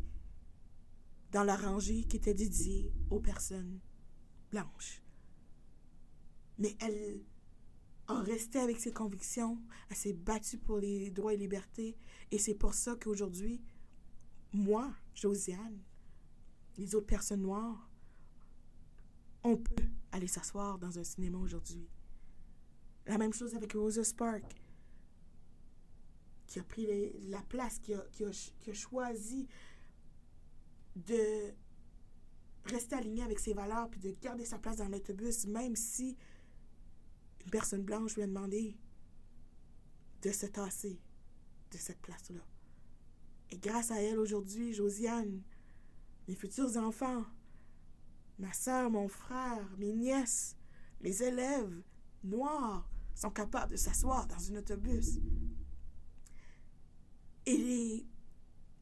dans 1.32 1.44
la 1.44 1.56
rangée 1.56 2.04
qui 2.04 2.16
était 2.16 2.34
dédiée 2.34 2.92
aux 3.10 3.20
personnes 3.20 3.80
blanches. 4.50 5.02
Mais 6.58 6.76
elle 6.80 7.20
a 8.08 8.20
resté 8.20 8.58
avec 8.58 8.80
ses 8.80 8.92
convictions, 8.92 9.58
elle 9.90 9.96
s'est 9.96 10.12
battue 10.12 10.58
pour 10.58 10.78
les 10.78 11.10
droits 11.10 11.34
et 11.34 11.36
libertés, 11.36 11.96
et 12.30 12.38
c'est 12.38 12.54
pour 12.54 12.74
ça 12.74 12.96
qu'aujourd'hui, 12.96 13.60
moi, 14.52 14.92
Josiane, 15.14 15.78
les 16.78 16.94
autres 16.94 17.06
personnes 17.06 17.42
noires, 17.42 17.88
on 19.44 19.56
peut 19.56 19.84
aller 20.12 20.26
s'asseoir 20.26 20.78
dans 20.78 20.98
un 20.98 21.04
cinéma 21.04 21.38
aujourd'hui. 21.38 21.88
La 23.06 23.18
même 23.18 23.32
chose 23.32 23.54
avec 23.54 23.72
Rosa 23.74 24.04
Spark 24.04 24.44
qui 26.48 26.58
a 26.58 26.64
pris 26.64 26.88
la 27.28 27.42
place, 27.42 27.78
qui 27.78 27.94
a, 27.94 28.72
choisi 28.72 29.46
de 30.96 31.52
rester 32.64 32.96
aligné 32.96 33.22
avec 33.22 33.38
ses 33.38 33.52
valeurs, 33.52 33.88
puis 33.90 34.00
de 34.00 34.10
garder 34.20 34.44
sa 34.44 34.58
place 34.58 34.76
dans 34.76 34.88
l'autobus, 34.88 35.46
même 35.46 35.76
si 35.76 36.16
une 37.44 37.50
personne 37.50 37.82
blanche 37.82 38.14
lui 38.14 38.22
a 38.22 38.26
demandé 38.26 38.76
de 40.22 40.30
se 40.30 40.46
tasser 40.46 41.00
de 41.70 41.76
cette 41.76 42.00
place-là. 42.00 42.40
Et 43.50 43.58
grâce 43.58 43.90
à 43.90 44.02
elle 44.02 44.18
aujourd'hui, 44.18 44.72
Josiane, 44.72 45.42
mes 46.26 46.34
futurs 46.34 46.76
enfants, 46.76 47.24
ma 48.38 48.52
soeur, 48.52 48.90
mon 48.90 49.08
frère, 49.08 49.68
mes 49.78 49.92
nièces, 49.92 50.56
mes 51.00 51.22
élèves 51.22 51.82
noirs 52.24 52.88
sont 53.14 53.30
capables 53.30 53.72
de 53.72 53.76
s'asseoir 53.76 54.26
dans 54.26 54.52
un 54.52 54.56
autobus 54.56 55.18
et 57.46 57.56
les 57.56 58.06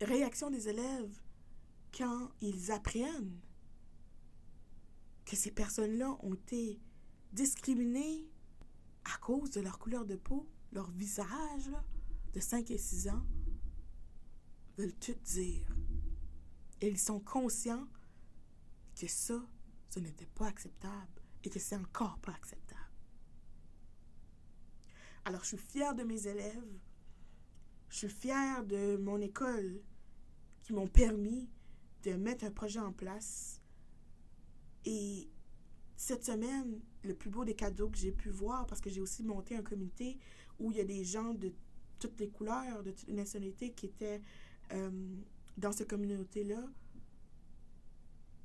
réactions 0.01 0.51
des 0.51 0.69
élèves 0.69 1.21
quand 1.97 2.31
ils 2.41 2.73
apprennent 2.73 3.41
que 5.25 5.37
ces 5.37 5.53
personnes-là 5.53 6.17
ont 6.21 6.35
été 6.35 6.81
discriminées 7.33 8.27
à 9.15 9.19
cause 9.19 9.51
de 9.51 9.61
leur 9.61 9.79
couleur 9.79 10.05
de 10.05 10.17
peau, 10.17 10.49
leur 10.73 10.91
visage 10.91 11.71
de 12.33 12.41
5 12.41 12.71
et 12.71 12.79
6 12.79 13.09
ans, 13.09 13.27
veulent 14.77 14.95
tout 14.95 15.17
dire. 15.25 15.77
Et 16.81 16.89
ils 16.89 16.99
sont 16.99 17.21
conscients 17.21 17.87
que 18.99 19.07
ça, 19.07 19.41
ce 19.89 20.01
n'était 20.01 20.27
pas 20.27 20.47
acceptable 20.47 21.23
et 21.45 21.51
que 21.51 21.59
c'est 21.59 21.77
encore 21.77 22.19
pas 22.19 22.33
acceptable. 22.33 22.81
Alors, 25.25 25.43
je 25.43 25.49
suis 25.49 25.59
fière 25.59 25.95
de 25.95 26.03
mes 26.03 26.27
élèves 26.27 26.79
je 27.89 27.99
suis 27.99 28.09
fière 28.09 28.65
de 28.65 28.97
mon 28.97 29.21
école 29.21 29.81
qui 30.63 30.73
m'ont 30.73 30.89
permis 30.89 31.49
de 32.03 32.13
mettre 32.13 32.45
un 32.45 32.51
projet 32.51 32.81
en 32.81 32.93
place. 32.93 33.61
Et 34.85 35.29
cette 35.97 36.25
semaine, 36.25 36.81
le 37.07 37.15
plus 37.15 37.31
beau 37.31 37.45
des 37.45 37.55
cadeaux 37.55 37.89
que 37.89 37.99
j'ai 37.99 38.13
pu 38.13 38.29
voir, 38.29 38.67
parce 38.67 38.81
que 38.81 38.91
j'ai 38.91 39.01
aussi 39.01 39.23
monté 39.23 39.57
un 39.57 39.63
comité 39.63 40.19
où 40.59 40.71
il 40.71 40.79
y 40.79 40.81
a 40.81 40.85
des 40.85 41.05
gens 41.05 41.35
de 41.35 41.53
toutes 41.99 42.19
les 42.21 42.29
couleurs, 42.29 42.83
de 42.83 42.91
toutes 42.91 43.09
les 43.09 43.15
nationalités 43.15 43.73
qui 43.73 43.87
étaient 43.87 44.21
euh, 44.73 44.91
dans 45.57 45.73
cette 45.73 45.89
communauté-là, 45.89 46.63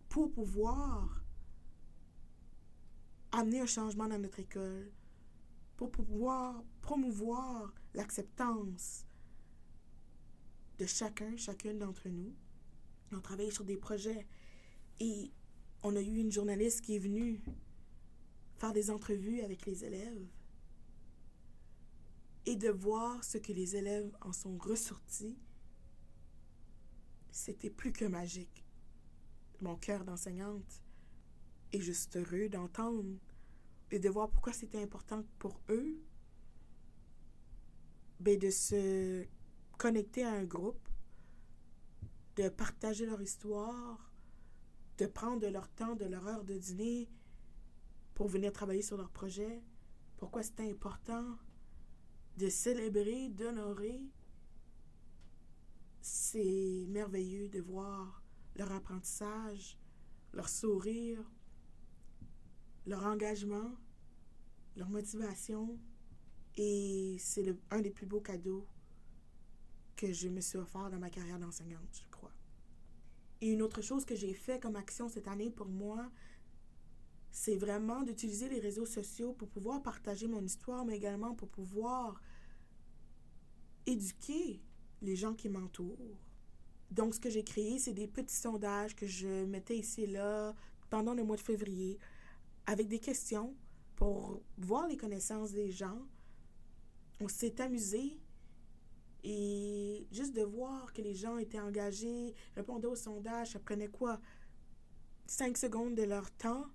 pour 0.10 0.32
pouvoir 0.32 1.24
amener 3.32 3.62
un 3.62 3.66
changement 3.66 4.08
dans 4.08 4.20
notre 4.20 4.40
école, 4.40 4.92
pour 5.78 5.92
pouvoir 5.92 6.64
promouvoir 6.82 7.74
l'acceptance, 7.94 9.06
de 10.82 10.86
chacun, 10.88 11.38
chacune 11.38 11.78
d'entre 11.78 12.10
nous. 12.10 12.34
On 13.12 13.20
travaillé 13.20 13.52
sur 13.52 13.64
des 13.64 13.78
projets 13.78 14.26
et 15.00 15.32
on 15.84 15.96
a 15.96 16.02
eu 16.02 16.18
une 16.18 16.32
journaliste 16.32 16.82
qui 16.82 16.96
est 16.96 17.00
venue 17.00 17.44
faire 18.62 18.74
des 18.74 18.92
entrevues 18.92 19.42
avec 19.42 19.66
les 19.66 19.86
élèves 19.86 20.28
et 22.46 22.56
de 22.56 22.70
voir 22.70 23.24
ce 23.24 23.40
que 23.40 23.52
les 23.52 23.76
élèves 23.76 24.16
en 24.22 24.34
sont 24.34 24.56
ressortis, 24.60 25.36
c'était 27.32 27.72
plus 27.72 27.92
que 27.92 28.06
magique. 28.06 28.64
Mon 29.62 29.76
cœur 29.78 30.06
d'enseignante 30.06 30.84
est 31.74 31.80
juste 31.80 32.16
heureux 32.18 32.50
d'entendre 32.50 33.18
et 33.90 33.98
de 33.98 34.10
voir 34.10 34.30
pourquoi 34.30 34.54
c'était 34.54 34.84
important 34.84 35.26
pour 35.40 35.60
eux 35.70 36.00
ben 38.20 38.38
de 38.38 38.52
se 38.52 39.26
connecter 39.80 40.24
à 40.24 40.34
un 40.34 40.44
groupe, 40.44 40.88
de 42.36 42.48
partager 42.48 43.08
leur 43.08 43.24
histoire, 43.24 44.14
de 45.00 45.08
prendre 45.08 45.48
leur 45.48 45.68
temps, 45.70 45.96
de 45.96 46.06
leur 46.06 46.28
heure 46.28 46.44
de 46.44 46.60
dîner 46.60 47.10
pour 48.22 48.30
venir 48.30 48.54
travailler 48.54 48.84
sur 48.84 48.98
leur 48.98 49.10
projet? 49.10 49.64
Pourquoi 50.18 50.44
c'est 50.44 50.60
important 50.60 51.40
de 52.38 52.50
célébrer, 52.50 53.30
d'honorer? 53.30 54.00
C'est 56.02 56.86
merveilleux 56.88 57.50
de 57.50 57.62
voir 57.62 58.22
leur 58.58 58.72
apprentissage, 58.74 59.76
leur 60.34 60.50
sourire, 60.50 61.20
leur 62.86 63.04
engagement, 63.08 63.72
leur 64.76 64.92
motivation. 64.92 65.80
Et 66.58 67.16
c'est 67.18 67.58
un 67.72 67.82
des 67.82 67.90
plus 67.90 68.06
beaux 68.06 68.22
cadeaux 68.22 68.68
que 69.96 70.14
je 70.14 70.30
me 70.30 70.42
suis 70.42 70.60
offert 70.60 70.92
dans 70.92 71.00
ma 71.00 71.10
carrière 71.10 71.40
d'enseignante, 71.40 71.90
je 72.04 72.08
crois. 72.12 72.36
Et 73.42 73.48
une 73.48 73.64
autre 73.64 73.82
chose 73.82 74.06
que 74.06 74.14
j'ai 74.14 74.36
fait 74.36 74.60
comme 74.60 74.76
action 74.76 75.10
cette 75.10 75.28
année 75.28 75.50
pour 75.50 75.70
moi, 75.70 76.12
c'est 77.44 77.56
vraiment 77.56 78.04
d'utiliser 78.04 78.50
les 78.50 78.60
réseaux 78.60 78.86
sociaux 78.86 79.34
pour 79.34 79.50
pouvoir 79.50 79.82
partager 79.82 80.28
mon 80.28 80.44
histoire, 80.44 80.86
mais 80.86 80.96
également 80.96 81.34
pour 81.34 81.50
pouvoir 81.50 82.22
éduquer 83.88 84.62
les 85.02 85.16
gens 85.16 85.34
qui 85.34 85.50
m'entourent. 85.50 86.20
Donc, 86.92 87.16
ce 87.16 87.20
que 87.20 87.32
j'ai 87.32 87.44
créé, 87.44 87.80
c'est 87.80 87.94
des 87.94 88.08
petits 88.08 88.36
sondages 88.36 88.96
que 88.96 89.08
je 89.08 89.46
mettais 89.46 89.76
ici 89.76 90.04
et 90.04 90.08
là 90.08 90.54
pendant 90.92 91.16
le 91.16 91.24
mois 91.24 91.36
de 91.36 91.42
février 91.42 91.98
avec 92.68 92.88
des 92.88 93.00
questions 93.00 93.56
pour 93.96 94.44
voir 94.60 94.88
les 94.88 94.98
connaissances 94.98 95.52
des 95.52 95.72
gens. 95.72 96.00
On 97.22 97.28
s'est 97.28 97.60
amusé 97.60 98.20
et 99.24 100.06
juste 100.12 100.36
de 100.36 100.44
voir 100.44 100.94
que 100.94 101.02
les 101.02 101.16
gens 101.16 101.40
étaient 101.40 101.60
engagés, 101.60 102.36
répondaient 102.54 102.86
aux 102.86 102.96
sondages, 102.96 103.54
ça 103.54 103.60
prenait 103.60 103.90
quoi? 103.90 104.22
Cinq 105.26 105.58
secondes 105.58 105.96
de 105.96 106.04
leur 106.04 106.30
temps. 106.30 106.68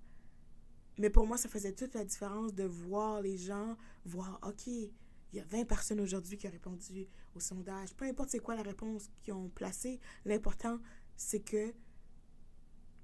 Mais 0.97 1.09
pour 1.09 1.27
moi, 1.27 1.37
ça 1.37 1.49
faisait 1.49 1.73
toute 1.73 1.93
la 1.93 2.03
différence 2.03 2.53
de 2.53 2.63
voir 2.63 3.21
les 3.21 3.37
gens, 3.37 3.77
voir, 4.05 4.39
OK, 4.43 4.67
il 4.67 4.91
y 5.33 5.39
a 5.39 5.43
20 5.43 5.65
personnes 5.65 5.99
aujourd'hui 5.99 6.37
qui 6.37 6.47
ont 6.47 6.51
répondu 6.51 7.07
au 7.35 7.39
sondage. 7.39 7.93
Peu 7.95 8.05
importe 8.05 8.29
c'est 8.29 8.39
quoi 8.39 8.55
la 8.55 8.63
réponse 8.63 9.09
qu'ils 9.23 9.33
ont 9.33 9.49
placée, 9.49 9.99
l'important, 10.25 10.79
c'est 11.15 11.41
que 11.41 11.73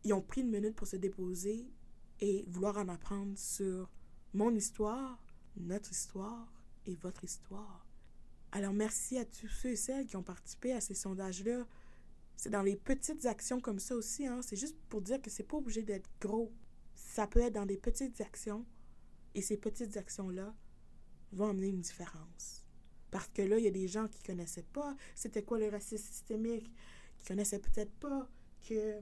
ils 0.03 0.13
ont 0.13 0.21
pris 0.21 0.41
une 0.41 0.49
minute 0.49 0.75
pour 0.75 0.87
se 0.87 0.97
déposer 0.97 1.65
et 2.19 2.43
vouloir 2.47 2.77
en 2.77 2.89
apprendre 2.89 3.37
sur 3.37 3.89
mon 4.33 4.53
histoire, 4.53 5.21
notre 5.55 5.91
histoire 5.91 6.51
et 6.85 6.95
votre 6.95 7.23
histoire. 7.23 7.85
Alors 8.51 8.73
merci 8.73 9.17
à 9.17 9.25
tous 9.25 9.47
ceux 9.47 9.69
et 9.69 9.75
celles 9.75 10.05
qui 10.05 10.15
ont 10.15 10.23
participé 10.23 10.73
à 10.73 10.81
ces 10.81 10.93
sondages-là. 10.93 11.65
C'est 12.35 12.49
dans 12.49 12.61
les 12.61 12.75
petites 12.75 13.25
actions 13.25 13.59
comme 13.59 13.79
ça 13.79 13.95
aussi, 13.95 14.27
hein. 14.27 14.41
C'est 14.41 14.55
juste 14.55 14.77
pour 14.89 15.01
dire 15.01 15.21
que 15.21 15.29
c'est 15.29 15.43
pas 15.43 15.57
obligé 15.57 15.83
d'être 15.83 16.09
gros. 16.19 16.51
Ça 17.13 17.27
peut 17.27 17.41
être 17.41 17.53
dans 17.53 17.67
des 17.67 17.77
petites 17.77 18.21
actions. 18.21 18.65
Et 19.35 19.43
ces 19.43 19.55
petites 19.55 19.97
actions-là 19.97 20.51
vont 21.31 21.49
amener 21.49 21.67
une 21.67 21.81
différence. 21.81 22.65
Parce 23.11 23.27
que 23.27 23.43
là, 23.43 23.59
il 23.59 23.65
y 23.65 23.67
a 23.67 23.71
des 23.71 23.87
gens 23.87 24.07
qui 24.07 24.23
connaissaient 24.23 24.65
pas 24.73 24.95
c'était 25.13 25.43
quoi 25.43 25.59
le 25.59 25.69
racisme 25.69 26.03
systémique, 26.03 26.73
qui 27.19 27.27
connaissaient 27.27 27.59
peut-être 27.59 27.93
pas 27.99 28.27
que 28.67 28.99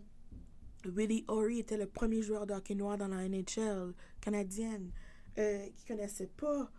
Willie 0.83 1.23
Horry 1.29 1.59
était 1.59 1.77
le 1.77 1.85
premier 1.85 2.21
joueur 2.21 2.45
de 2.45 2.53
hockey 2.53 2.75
noir 2.75 2.97
dans 2.97 3.07
la 3.07 3.29
NHL 3.29 3.93
canadienne, 4.19 4.91
euh, 5.37 5.69
qui 5.77 5.85
connaissaient 5.85 6.27
pas 6.35 6.69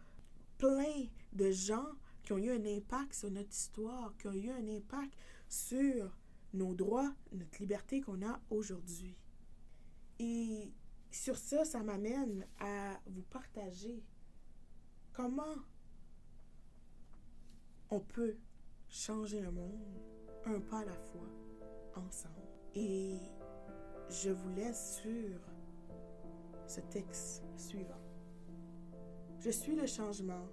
plein 0.59 1.07
de 1.33 1.51
gens 1.51 1.93
qui 2.25 2.35
ont 2.35 2.39
eu 2.39 2.51
un 2.51 2.67
impact 2.67 3.15
sur 3.15 3.31
notre 3.31 3.53
histoire, 3.53 4.15
qui 4.19 4.27
ont 4.27 4.35
eu 4.35 4.51
un 4.51 4.69
impact 4.69 5.15
sur 5.49 6.15
nos 6.53 6.75
droits, 6.75 7.15
notre 7.33 7.59
liberté 7.59 8.03
qu'on 8.03 8.21
a 8.21 8.39
aujourd'hui. 8.51 9.17
Et 10.19 10.71
sur 11.13 11.37
ça, 11.37 11.65
ça 11.65 11.83
m'amène 11.83 12.47
à 12.59 12.99
vous 13.07 13.23
partager 13.23 14.03
comment 15.13 15.57
on 17.91 18.01
peut 18.01 18.37
changer 18.89 19.41
le 19.41 19.53
monde 19.53 20.03
un 20.45 20.61
pas 20.61 20.79
à 20.79 20.85
la 20.85 20.95
fois, 20.95 21.29
ensemble. 21.95 22.49
Et 22.75 23.19
je 24.09 24.31
vous 24.31 24.49
laisse 24.51 25.01
sur 25.03 25.39
ce 26.67 26.81
texte 26.81 27.45
suivant. 27.57 28.01
Je 29.39 29.51
suis 29.51 29.77
le 29.77 29.87
changement, 29.87 30.49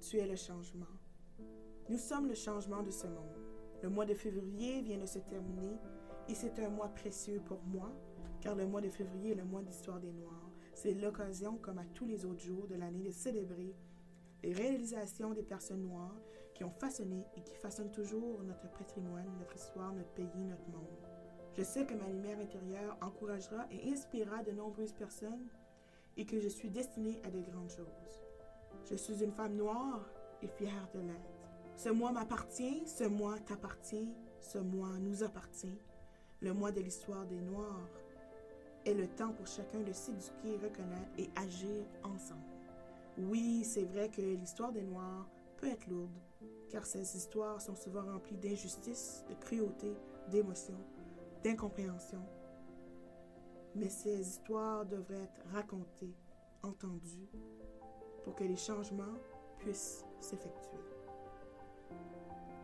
tu 0.00 0.18
es 0.18 0.26
le 0.26 0.36
changement. 0.36 0.86
Nous 1.88 1.98
sommes 1.98 2.28
le 2.28 2.34
changement 2.34 2.82
de 2.82 2.90
ce 2.90 3.06
monde. 3.06 3.38
Le 3.82 3.88
mois 3.88 4.06
de 4.06 4.14
février 4.14 4.82
vient 4.82 4.98
de 4.98 5.06
se 5.06 5.18
terminer 5.18 5.78
et 6.28 6.34
c'est 6.34 6.58
un 6.58 6.70
mois 6.70 6.88
précieux 6.88 7.40
pour 7.44 7.62
moi, 7.64 7.92
car 8.44 8.54
le 8.54 8.66
mois 8.66 8.82
de 8.82 8.90
février 8.90 9.32
est 9.32 9.36
le 9.36 9.44
mois 9.44 9.62
d'histoire 9.62 9.98
des 9.98 10.12
Noirs. 10.12 10.50
C'est 10.74 10.92
l'occasion, 10.92 11.56
comme 11.56 11.78
à 11.78 11.84
tous 11.94 12.04
les 12.04 12.26
autres 12.26 12.44
jours 12.44 12.66
de 12.66 12.74
l'année, 12.74 13.02
de 13.02 13.10
célébrer 13.10 13.74
les 14.42 14.52
réalisations 14.52 15.32
des 15.32 15.42
personnes 15.42 15.80
noires 15.80 16.20
qui 16.52 16.62
ont 16.62 16.70
façonné 16.70 17.24
et 17.36 17.40
qui 17.40 17.54
façonnent 17.54 17.90
toujours 17.90 18.42
notre 18.42 18.70
patrimoine, 18.72 19.26
notre 19.38 19.56
histoire, 19.56 19.94
notre 19.94 20.10
pays, 20.10 20.44
notre 20.44 20.68
monde. 20.68 21.08
Je 21.56 21.62
sais 21.62 21.86
que 21.86 21.94
ma 21.94 22.06
lumière 22.06 22.38
intérieure 22.38 22.98
encouragera 23.00 23.64
et 23.70 23.90
inspirera 23.90 24.42
de 24.42 24.50
nombreuses 24.50 24.92
personnes 24.92 25.48
et 26.18 26.26
que 26.26 26.38
je 26.38 26.48
suis 26.48 26.68
destinée 26.68 27.18
à 27.24 27.30
de 27.30 27.40
grandes 27.40 27.70
choses. 27.70 28.20
Je 28.84 28.94
suis 28.94 29.24
une 29.24 29.32
femme 29.32 29.56
noire 29.56 30.06
et 30.42 30.48
fière 30.48 30.90
de 30.92 31.00
l'être. 31.00 31.48
Ce 31.76 31.88
mois 31.88 32.12
m'appartient, 32.12 32.86
ce 32.86 33.04
mois 33.04 33.38
t'appartient, 33.38 34.12
ce 34.38 34.58
mois 34.58 34.98
nous 35.00 35.22
appartient. 35.22 35.78
Le 36.42 36.52
mois 36.52 36.72
de 36.72 36.80
l'histoire 36.80 37.24
des 37.24 37.40
Noirs 37.40 37.88
est 38.84 38.94
le 38.94 39.06
temps 39.08 39.32
pour 39.32 39.46
chacun 39.46 39.80
de 39.80 39.92
s'éduquer, 39.92 40.56
reconnaître 40.56 41.10
et 41.18 41.30
agir 41.36 41.84
ensemble. 42.02 42.40
Oui, 43.18 43.64
c'est 43.64 43.84
vrai 43.84 44.08
que 44.08 44.20
l'histoire 44.20 44.72
des 44.72 44.82
Noirs 44.82 45.28
peut 45.56 45.68
être 45.68 45.86
lourde, 45.86 46.18
car 46.70 46.84
ces 46.84 47.16
histoires 47.16 47.60
sont 47.60 47.76
souvent 47.76 48.04
remplies 48.04 48.36
d'injustice, 48.36 49.24
de 49.28 49.34
cruauté, 49.34 49.96
d'émotion, 50.30 50.76
d'incompréhension. 51.42 52.22
Mais 53.76 53.88
ces 53.88 54.20
histoires 54.20 54.84
devraient 54.84 55.22
être 55.22 55.40
racontées, 55.52 56.14
entendues, 56.62 57.28
pour 58.24 58.34
que 58.34 58.44
les 58.44 58.56
changements 58.56 59.18
puissent 59.58 60.04
s'effectuer. 60.20 60.78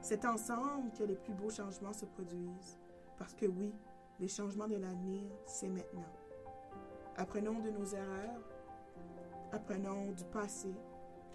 C'est 0.01 0.25
ensemble 0.25 0.91
que 0.93 1.05
les 1.05 1.17
plus 1.17 1.35
beaux 1.35 1.51
changements 1.51 1.93
se 1.93 2.07
produisent, 2.07 2.79
parce 3.19 3.35
que 3.35 3.47
oui, 3.47 3.73
les 4.21 4.29
changements 4.29 4.69
de 4.69 4.77
l'avenir, 4.77 5.23
c'est 5.47 5.69
maintenant. 5.69 6.13
Apprenons 7.17 7.59
de 7.61 7.71
nos 7.71 7.87
erreurs, 7.87 8.43
apprenons 9.51 10.13
du 10.13 10.25
passé, 10.25 10.75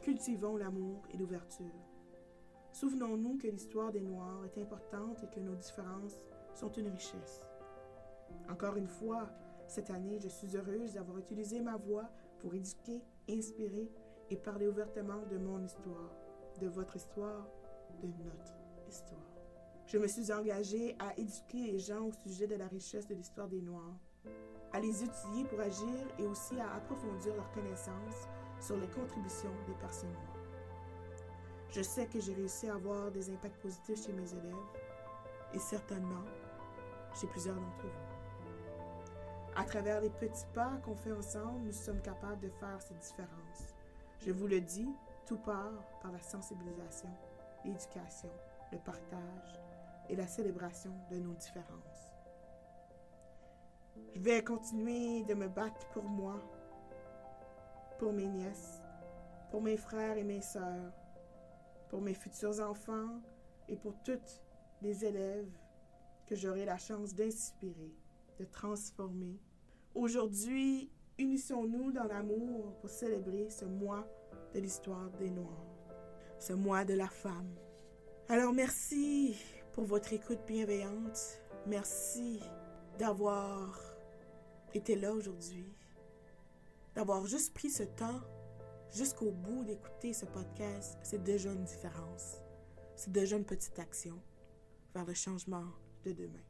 cultivons 0.02 0.56
l'amour 0.58 1.02
et 1.12 1.18
l'ouverture. 1.18 1.66
Souvenons-nous 2.72 3.38
que 3.38 3.48
l'histoire 3.48 3.92
des 3.92 4.02
Noirs 4.02 4.46
est 4.46 4.62
importante 4.62 5.24
et 5.24 5.28
que 5.28 5.40
nos 5.40 5.56
différences 5.56 6.20
sont 6.54 6.72
une 6.74 6.90
richesse. 6.90 7.44
Encore 8.50 8.76
une 8.76 8.88
fois, 8.88 9.30
cette 9.68 9.90
année, 9.90 10.20
je 10.20 10.28
suis 10.28 10.56
heureuse 10.56 10.94
d'avoir 10.94 11.18
utilisé 11.18 11.62
ma 11.62 11.78
voix 11.78 12.10
pour 12.40 12.54
éduquer, 12.54 13.02
inspirer 13.28 13.90
et 14.30 14.38
parler 14.38 14.68
ouvertement 14.68 15.24
de 15.32 15.38
mon 15.38 15.64
histoire, 15.64 16.12
de 16.62 16.68
votre 16.68 16.96
histoire, 16.96 17.48
de 18.02 18.08
notre 18.08 18.54
histoire. 18.88 19.35
Je 19.88 20.00
me 20.00 20.08
suis 20.08 20.32
engagée 20.32 20.96
à 20.98 21.18
éduquer 21.18 21.72
les 21.72 21.80
gens 21.80 22.06
au 22.08 22.12
sujet 22.12 22.48
de 22.48 22.56
la 22.56 22.68
richesse 22.68 23.08
de 23.08 23.14
l'histoire 23.14 23.48
des 23.48 23.62
Noirs, 23.62 24.00
à 24.74 24.80
les 24.80 25.04
utiliser 25.04 25.44
pour 25.48 25.60
agir 25.60 26.08
et 26.18 26.26
aussi 26.26 26.60
à 26.60 26.74
approfondir 26.76 27.36
leurs 27.36 27.52
connaissances 27.52 28.28
sur 28.60 28.78
les 28.78 28.88
contributions 28.88 29.54
des 29.68 29.76
personnes 29.76 30.12
noires. 30.12 30.46
Je 31.70 31.82
sais 31.82 32.08
que 32.08 32.20
j'ai 32.20 32.34
réussi 32.34 32.68
à 32.68 32.76
avoir 32.76 33.12
des 33.12 33.30
impacts 33.30 33.62
positifs 33.62 34.06
chez 34.06 34.14
mes 34.14 34.34
élèves 34.34 34.56
et 35.54 35.60
certainement 35.60 36.26
chez 37.14 37.28
plusieurs 37.28 37.56
d'entre 37.56 37.84
vous. 37.84 38.16
À 39.56 39.66
travers 39.66 40.02
les 40.02 40.10
petits 40.10 40.48
pas 40.54 40.80
qu'on 40.84 40.96
fait 40.96 41.12
ensemble, 41.14 41.62
nous 41.64 41.72
sommes 41.72 42.02
capables 42.02 42.42
de 42.42 42.50
faire 42.50 42.82
cette 42.82 43.00
différence. 43.00 43.76
Je 44.20 44.32
vous 44.32 44.48
le 44.48 44.62
dis, 44.62 44.90
tout 45.28 45.38
part 45.38 45.84
par 46.02 46.12
la 46.12 46.22
sensibilisation, 46.22 47.10
l'éducation, 47.64 48.32
le 48.72 48.80
partage 48.80 49.65
et 50.10 50.16
la 50.16 50.28
célébration 50.28 50.92
de 51.12 51.18
nos 51.18 51.34
différences. 51.34 52.12
Je 54.14 54.20
vais 54.20 54.44
continuer 54.44 55.24
de 55.24 55.34
me 55.34 55.48
battre 55.48 55.88
pour 55.90 56.04
moi, 56.04 56.42
pour 58.00 58.14
mes 58.14 58.28
nièces, 58.28 58.82
pour 59.52 59.62
mes 59.62 59.78
frères 59.78 60.18
et 60.18 60.24
mes 60.24 60.42
sœurs, 60.42 60.94
pour 61.90 62.02
mes 62.02 62.14
futurs 62.14 62.60
enfants 62.60 63.22
et 63.68 63.76
pour 63.76 63.94
toutes 64.04 64.42
les 64.82 65.06
élèves 65.06 65.52
que 66.26 66.36
j'aurai 66.36 66.66
la 66.66 66.78
chance 66.78 67.14
d'inspirer, 67.14 67.94
de 68.40 68.46
transformer. 68.46 69.40
Aujourd'hui, 69.94 70.92
unissons-nous 71.18 71.92
dans 71.92 72.04
l'amour 72.04 72.76
pour 72.82 72.90
célébrer 72.90 73.50
ce 73.50 73.66
mois 73.66 74.06
de 74.54 74.60
l'histoire 74.60 75.10
des 75.12 75.30
Noirs, 75.30 75.66
ce 76.40 76.54
mois 76.54 76.84
de 76.84 76.94
la 76.94 77.08
femme. 77.08 77.56
Alors 78.28 78.54
merci 78.54 79.38
pour 79.76 79.84
votre 79.84 80.14
écoute 80.14 80.40
bienveillante. 80.48 81.42
Merci 81.68 82.40
d'avoir 82.98 83.78
été 84.74 84.96
là 84.96 85.12
aujourd'hui, 85.12 85.66
d'avoir 86.96 87.26
juste 87.26 87.54
pris 87.54 87.70
ce 87.70 87.84
temps 87.84 88.22
jusqu'au 88.94 89.32
bout 89.32 89.66
d'écouter 89.66 90.14
ce 90.14 90.24
podcast, 90.26 90.98
c'est 91.04 91.22
déjà 91.22 91.52
une 91.52 91.66
différence. 91.66 92.38
C'est 92.96 93.12
déjà 93.12 93.36
une 93.36 93.44
petite 93.44 93.78
action 93.78 94.18
vers 94.94 95.04
le 95.04 95.14
changement 95.14 95.66
de 96.06 96.14
demain. 96.14 96.46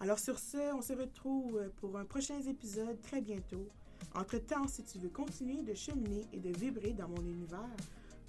Alors 0.00 0.18
sur 0.18 0.40
ce, 0.40 0.74
on 0.74 0.82
se 0.82 0.92
retrouve 0.92 1.70
pour 1.76 1.96
un 1.98 2.04
prochain 2.04 2.40
épisode 2.40 3.00
très 3.00 3.20
bientôt. 3.20 3.68
Entre-temps, 4.16 4.66
si 4.66 4.82
tu 4.82 4.98
veux 4.98 5.10
continuer 5.10 5.62
de 5.62 5.74
cheminer 5.74 6.26
et 6.32 6.40
de 6.40 6.50
vibrer 6.58 6.94
dans 6.94 7.08
mon 7.08 7.22
univers, 7.24 7.76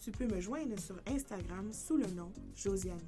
tu 0.03 0.11
peux 0.11 0.27
me 0.27 0.41
joindre 0.41 0.77
sur 0.79 0.95
Instagram 1.07 1.71
sous 1.71 1.95
le 1.95 2.07
nom 2.07 2.29
Josiane. 2.53 2.99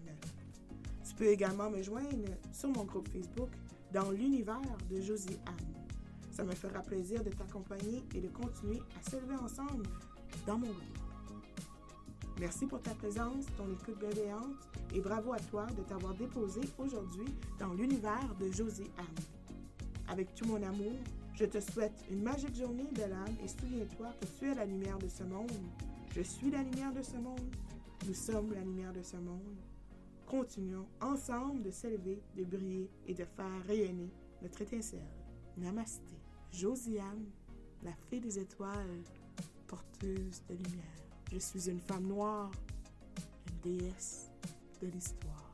Tu 1.05 1.13
peux 1.15 1.27
également 1.27 1.69
me 1.69 1.81
joindre 1.81 2.29
sur 2.53 2.69
mon 2.69 2.85
groupe 2.85 3.09
Facebook 3.09 3.49
dans 3.91 4.11
l'univers 4.11 4.61
de 4.89 5.01
Josie 5.01 5.37
Anne. 5.45 5.75
Ça 6.31 6.45
me 6.45 6.53
fera 6.53 6.81
plaisir 6.81 7.21
de 7.21 7.31
t'accompagner 7.31 8.01
et 8.15 8.21
de 8.21 8.29
continuer 8.29 8.81
à 8.97 9.09
s'élever 9.09 9.35
ensemble 9.35 9.83
dans 10.47 10.57
mon 10.57 10.67
groupe. 10.67 10.99
Merci 12.39 12.65
pour 12.65 12.81
ta 12.81 12.93
présence, 12.95 13.45
ton 13.57 13.69
écoute 13.73 13.99
bienveillante 13.99 14.55
et 14.93 15.01
bravo 15.01 15.33
à 15.33 15.39
toi 15.39 15.65
de 15.77 15.83
t'avoir 15.83 16.13
déposé 16.13 16.61
aujourd'hui 16.77 17.27
dans 17.59 17.73
l'univers 17.73 18.35
de 18.39 18.49
Josie 18.51 18.89
Anne. 18.97 19.25
Avec 20.07 20.33
tout 20.33 20.45
mon 20.45 20.63
amour, 20.63 20.93
je 21.33 21.43
te 21.43 21.59
souhaite 21.59 22.05
une 22.09 22.23
magique 22.23 22.55
journée 22.55 22.87
de 22.93 23.01
l'âme 23.01 23.35
et 23.43 23.47
souviens-toi 23.49 24.13
que 24.21 24.27
tu 24.39 24.49
es 24.49 24.55
la 24.55 24.65
lumière 24.65 24.97
de 24.97 25.09
ce 25.09 25.23
monde. 25.23 25.51
Je 26.15 26.21
suis 26.21 26.49
la 26.49 26.63
lumière 26.63 26.93
de 26.93 27.01
ce 27.01 27.17
monde. 27.17 27.53
Nous 28.07 28.13
sommes 28.13 28.53
la 28.53 28.61
lumière 28.61 28.93
de 28.93 29.03
ce 29.03 29.17
monde. 29.17 29.59
Continuons 30.25 30.87
ensemble 31.01 31.61
de 31.61 31.71
s'élever, 31.71 32.21
de 32.37 32.45
briller 32.45 32.89
et 33.05 33.13
de 33.13 33.25
faire 33.25 33.65
rayonner 33.67 34.09
notre 34.41 34.61
étincelle. 34.61 35.11
Namasté. 35.57 36.15
Josiane, 36.53 37.25
la 37.83 37.91
fée 38.09 38.21
des 38.21 38.39
étoiles, 38.39 39.03
porteuse 39.67 40.41
de 40.47 40.53
lumière. 40.53 41.03
Je 41.33 41.37
suis 41.37 41.69
une 41.69 41.81
femme 41.81 42.07
noire, 42.07 42.51
une 43.49 43.77
déesse 43.77 44.31
de 44.81 44.87
l'histoire. 44.87 45.44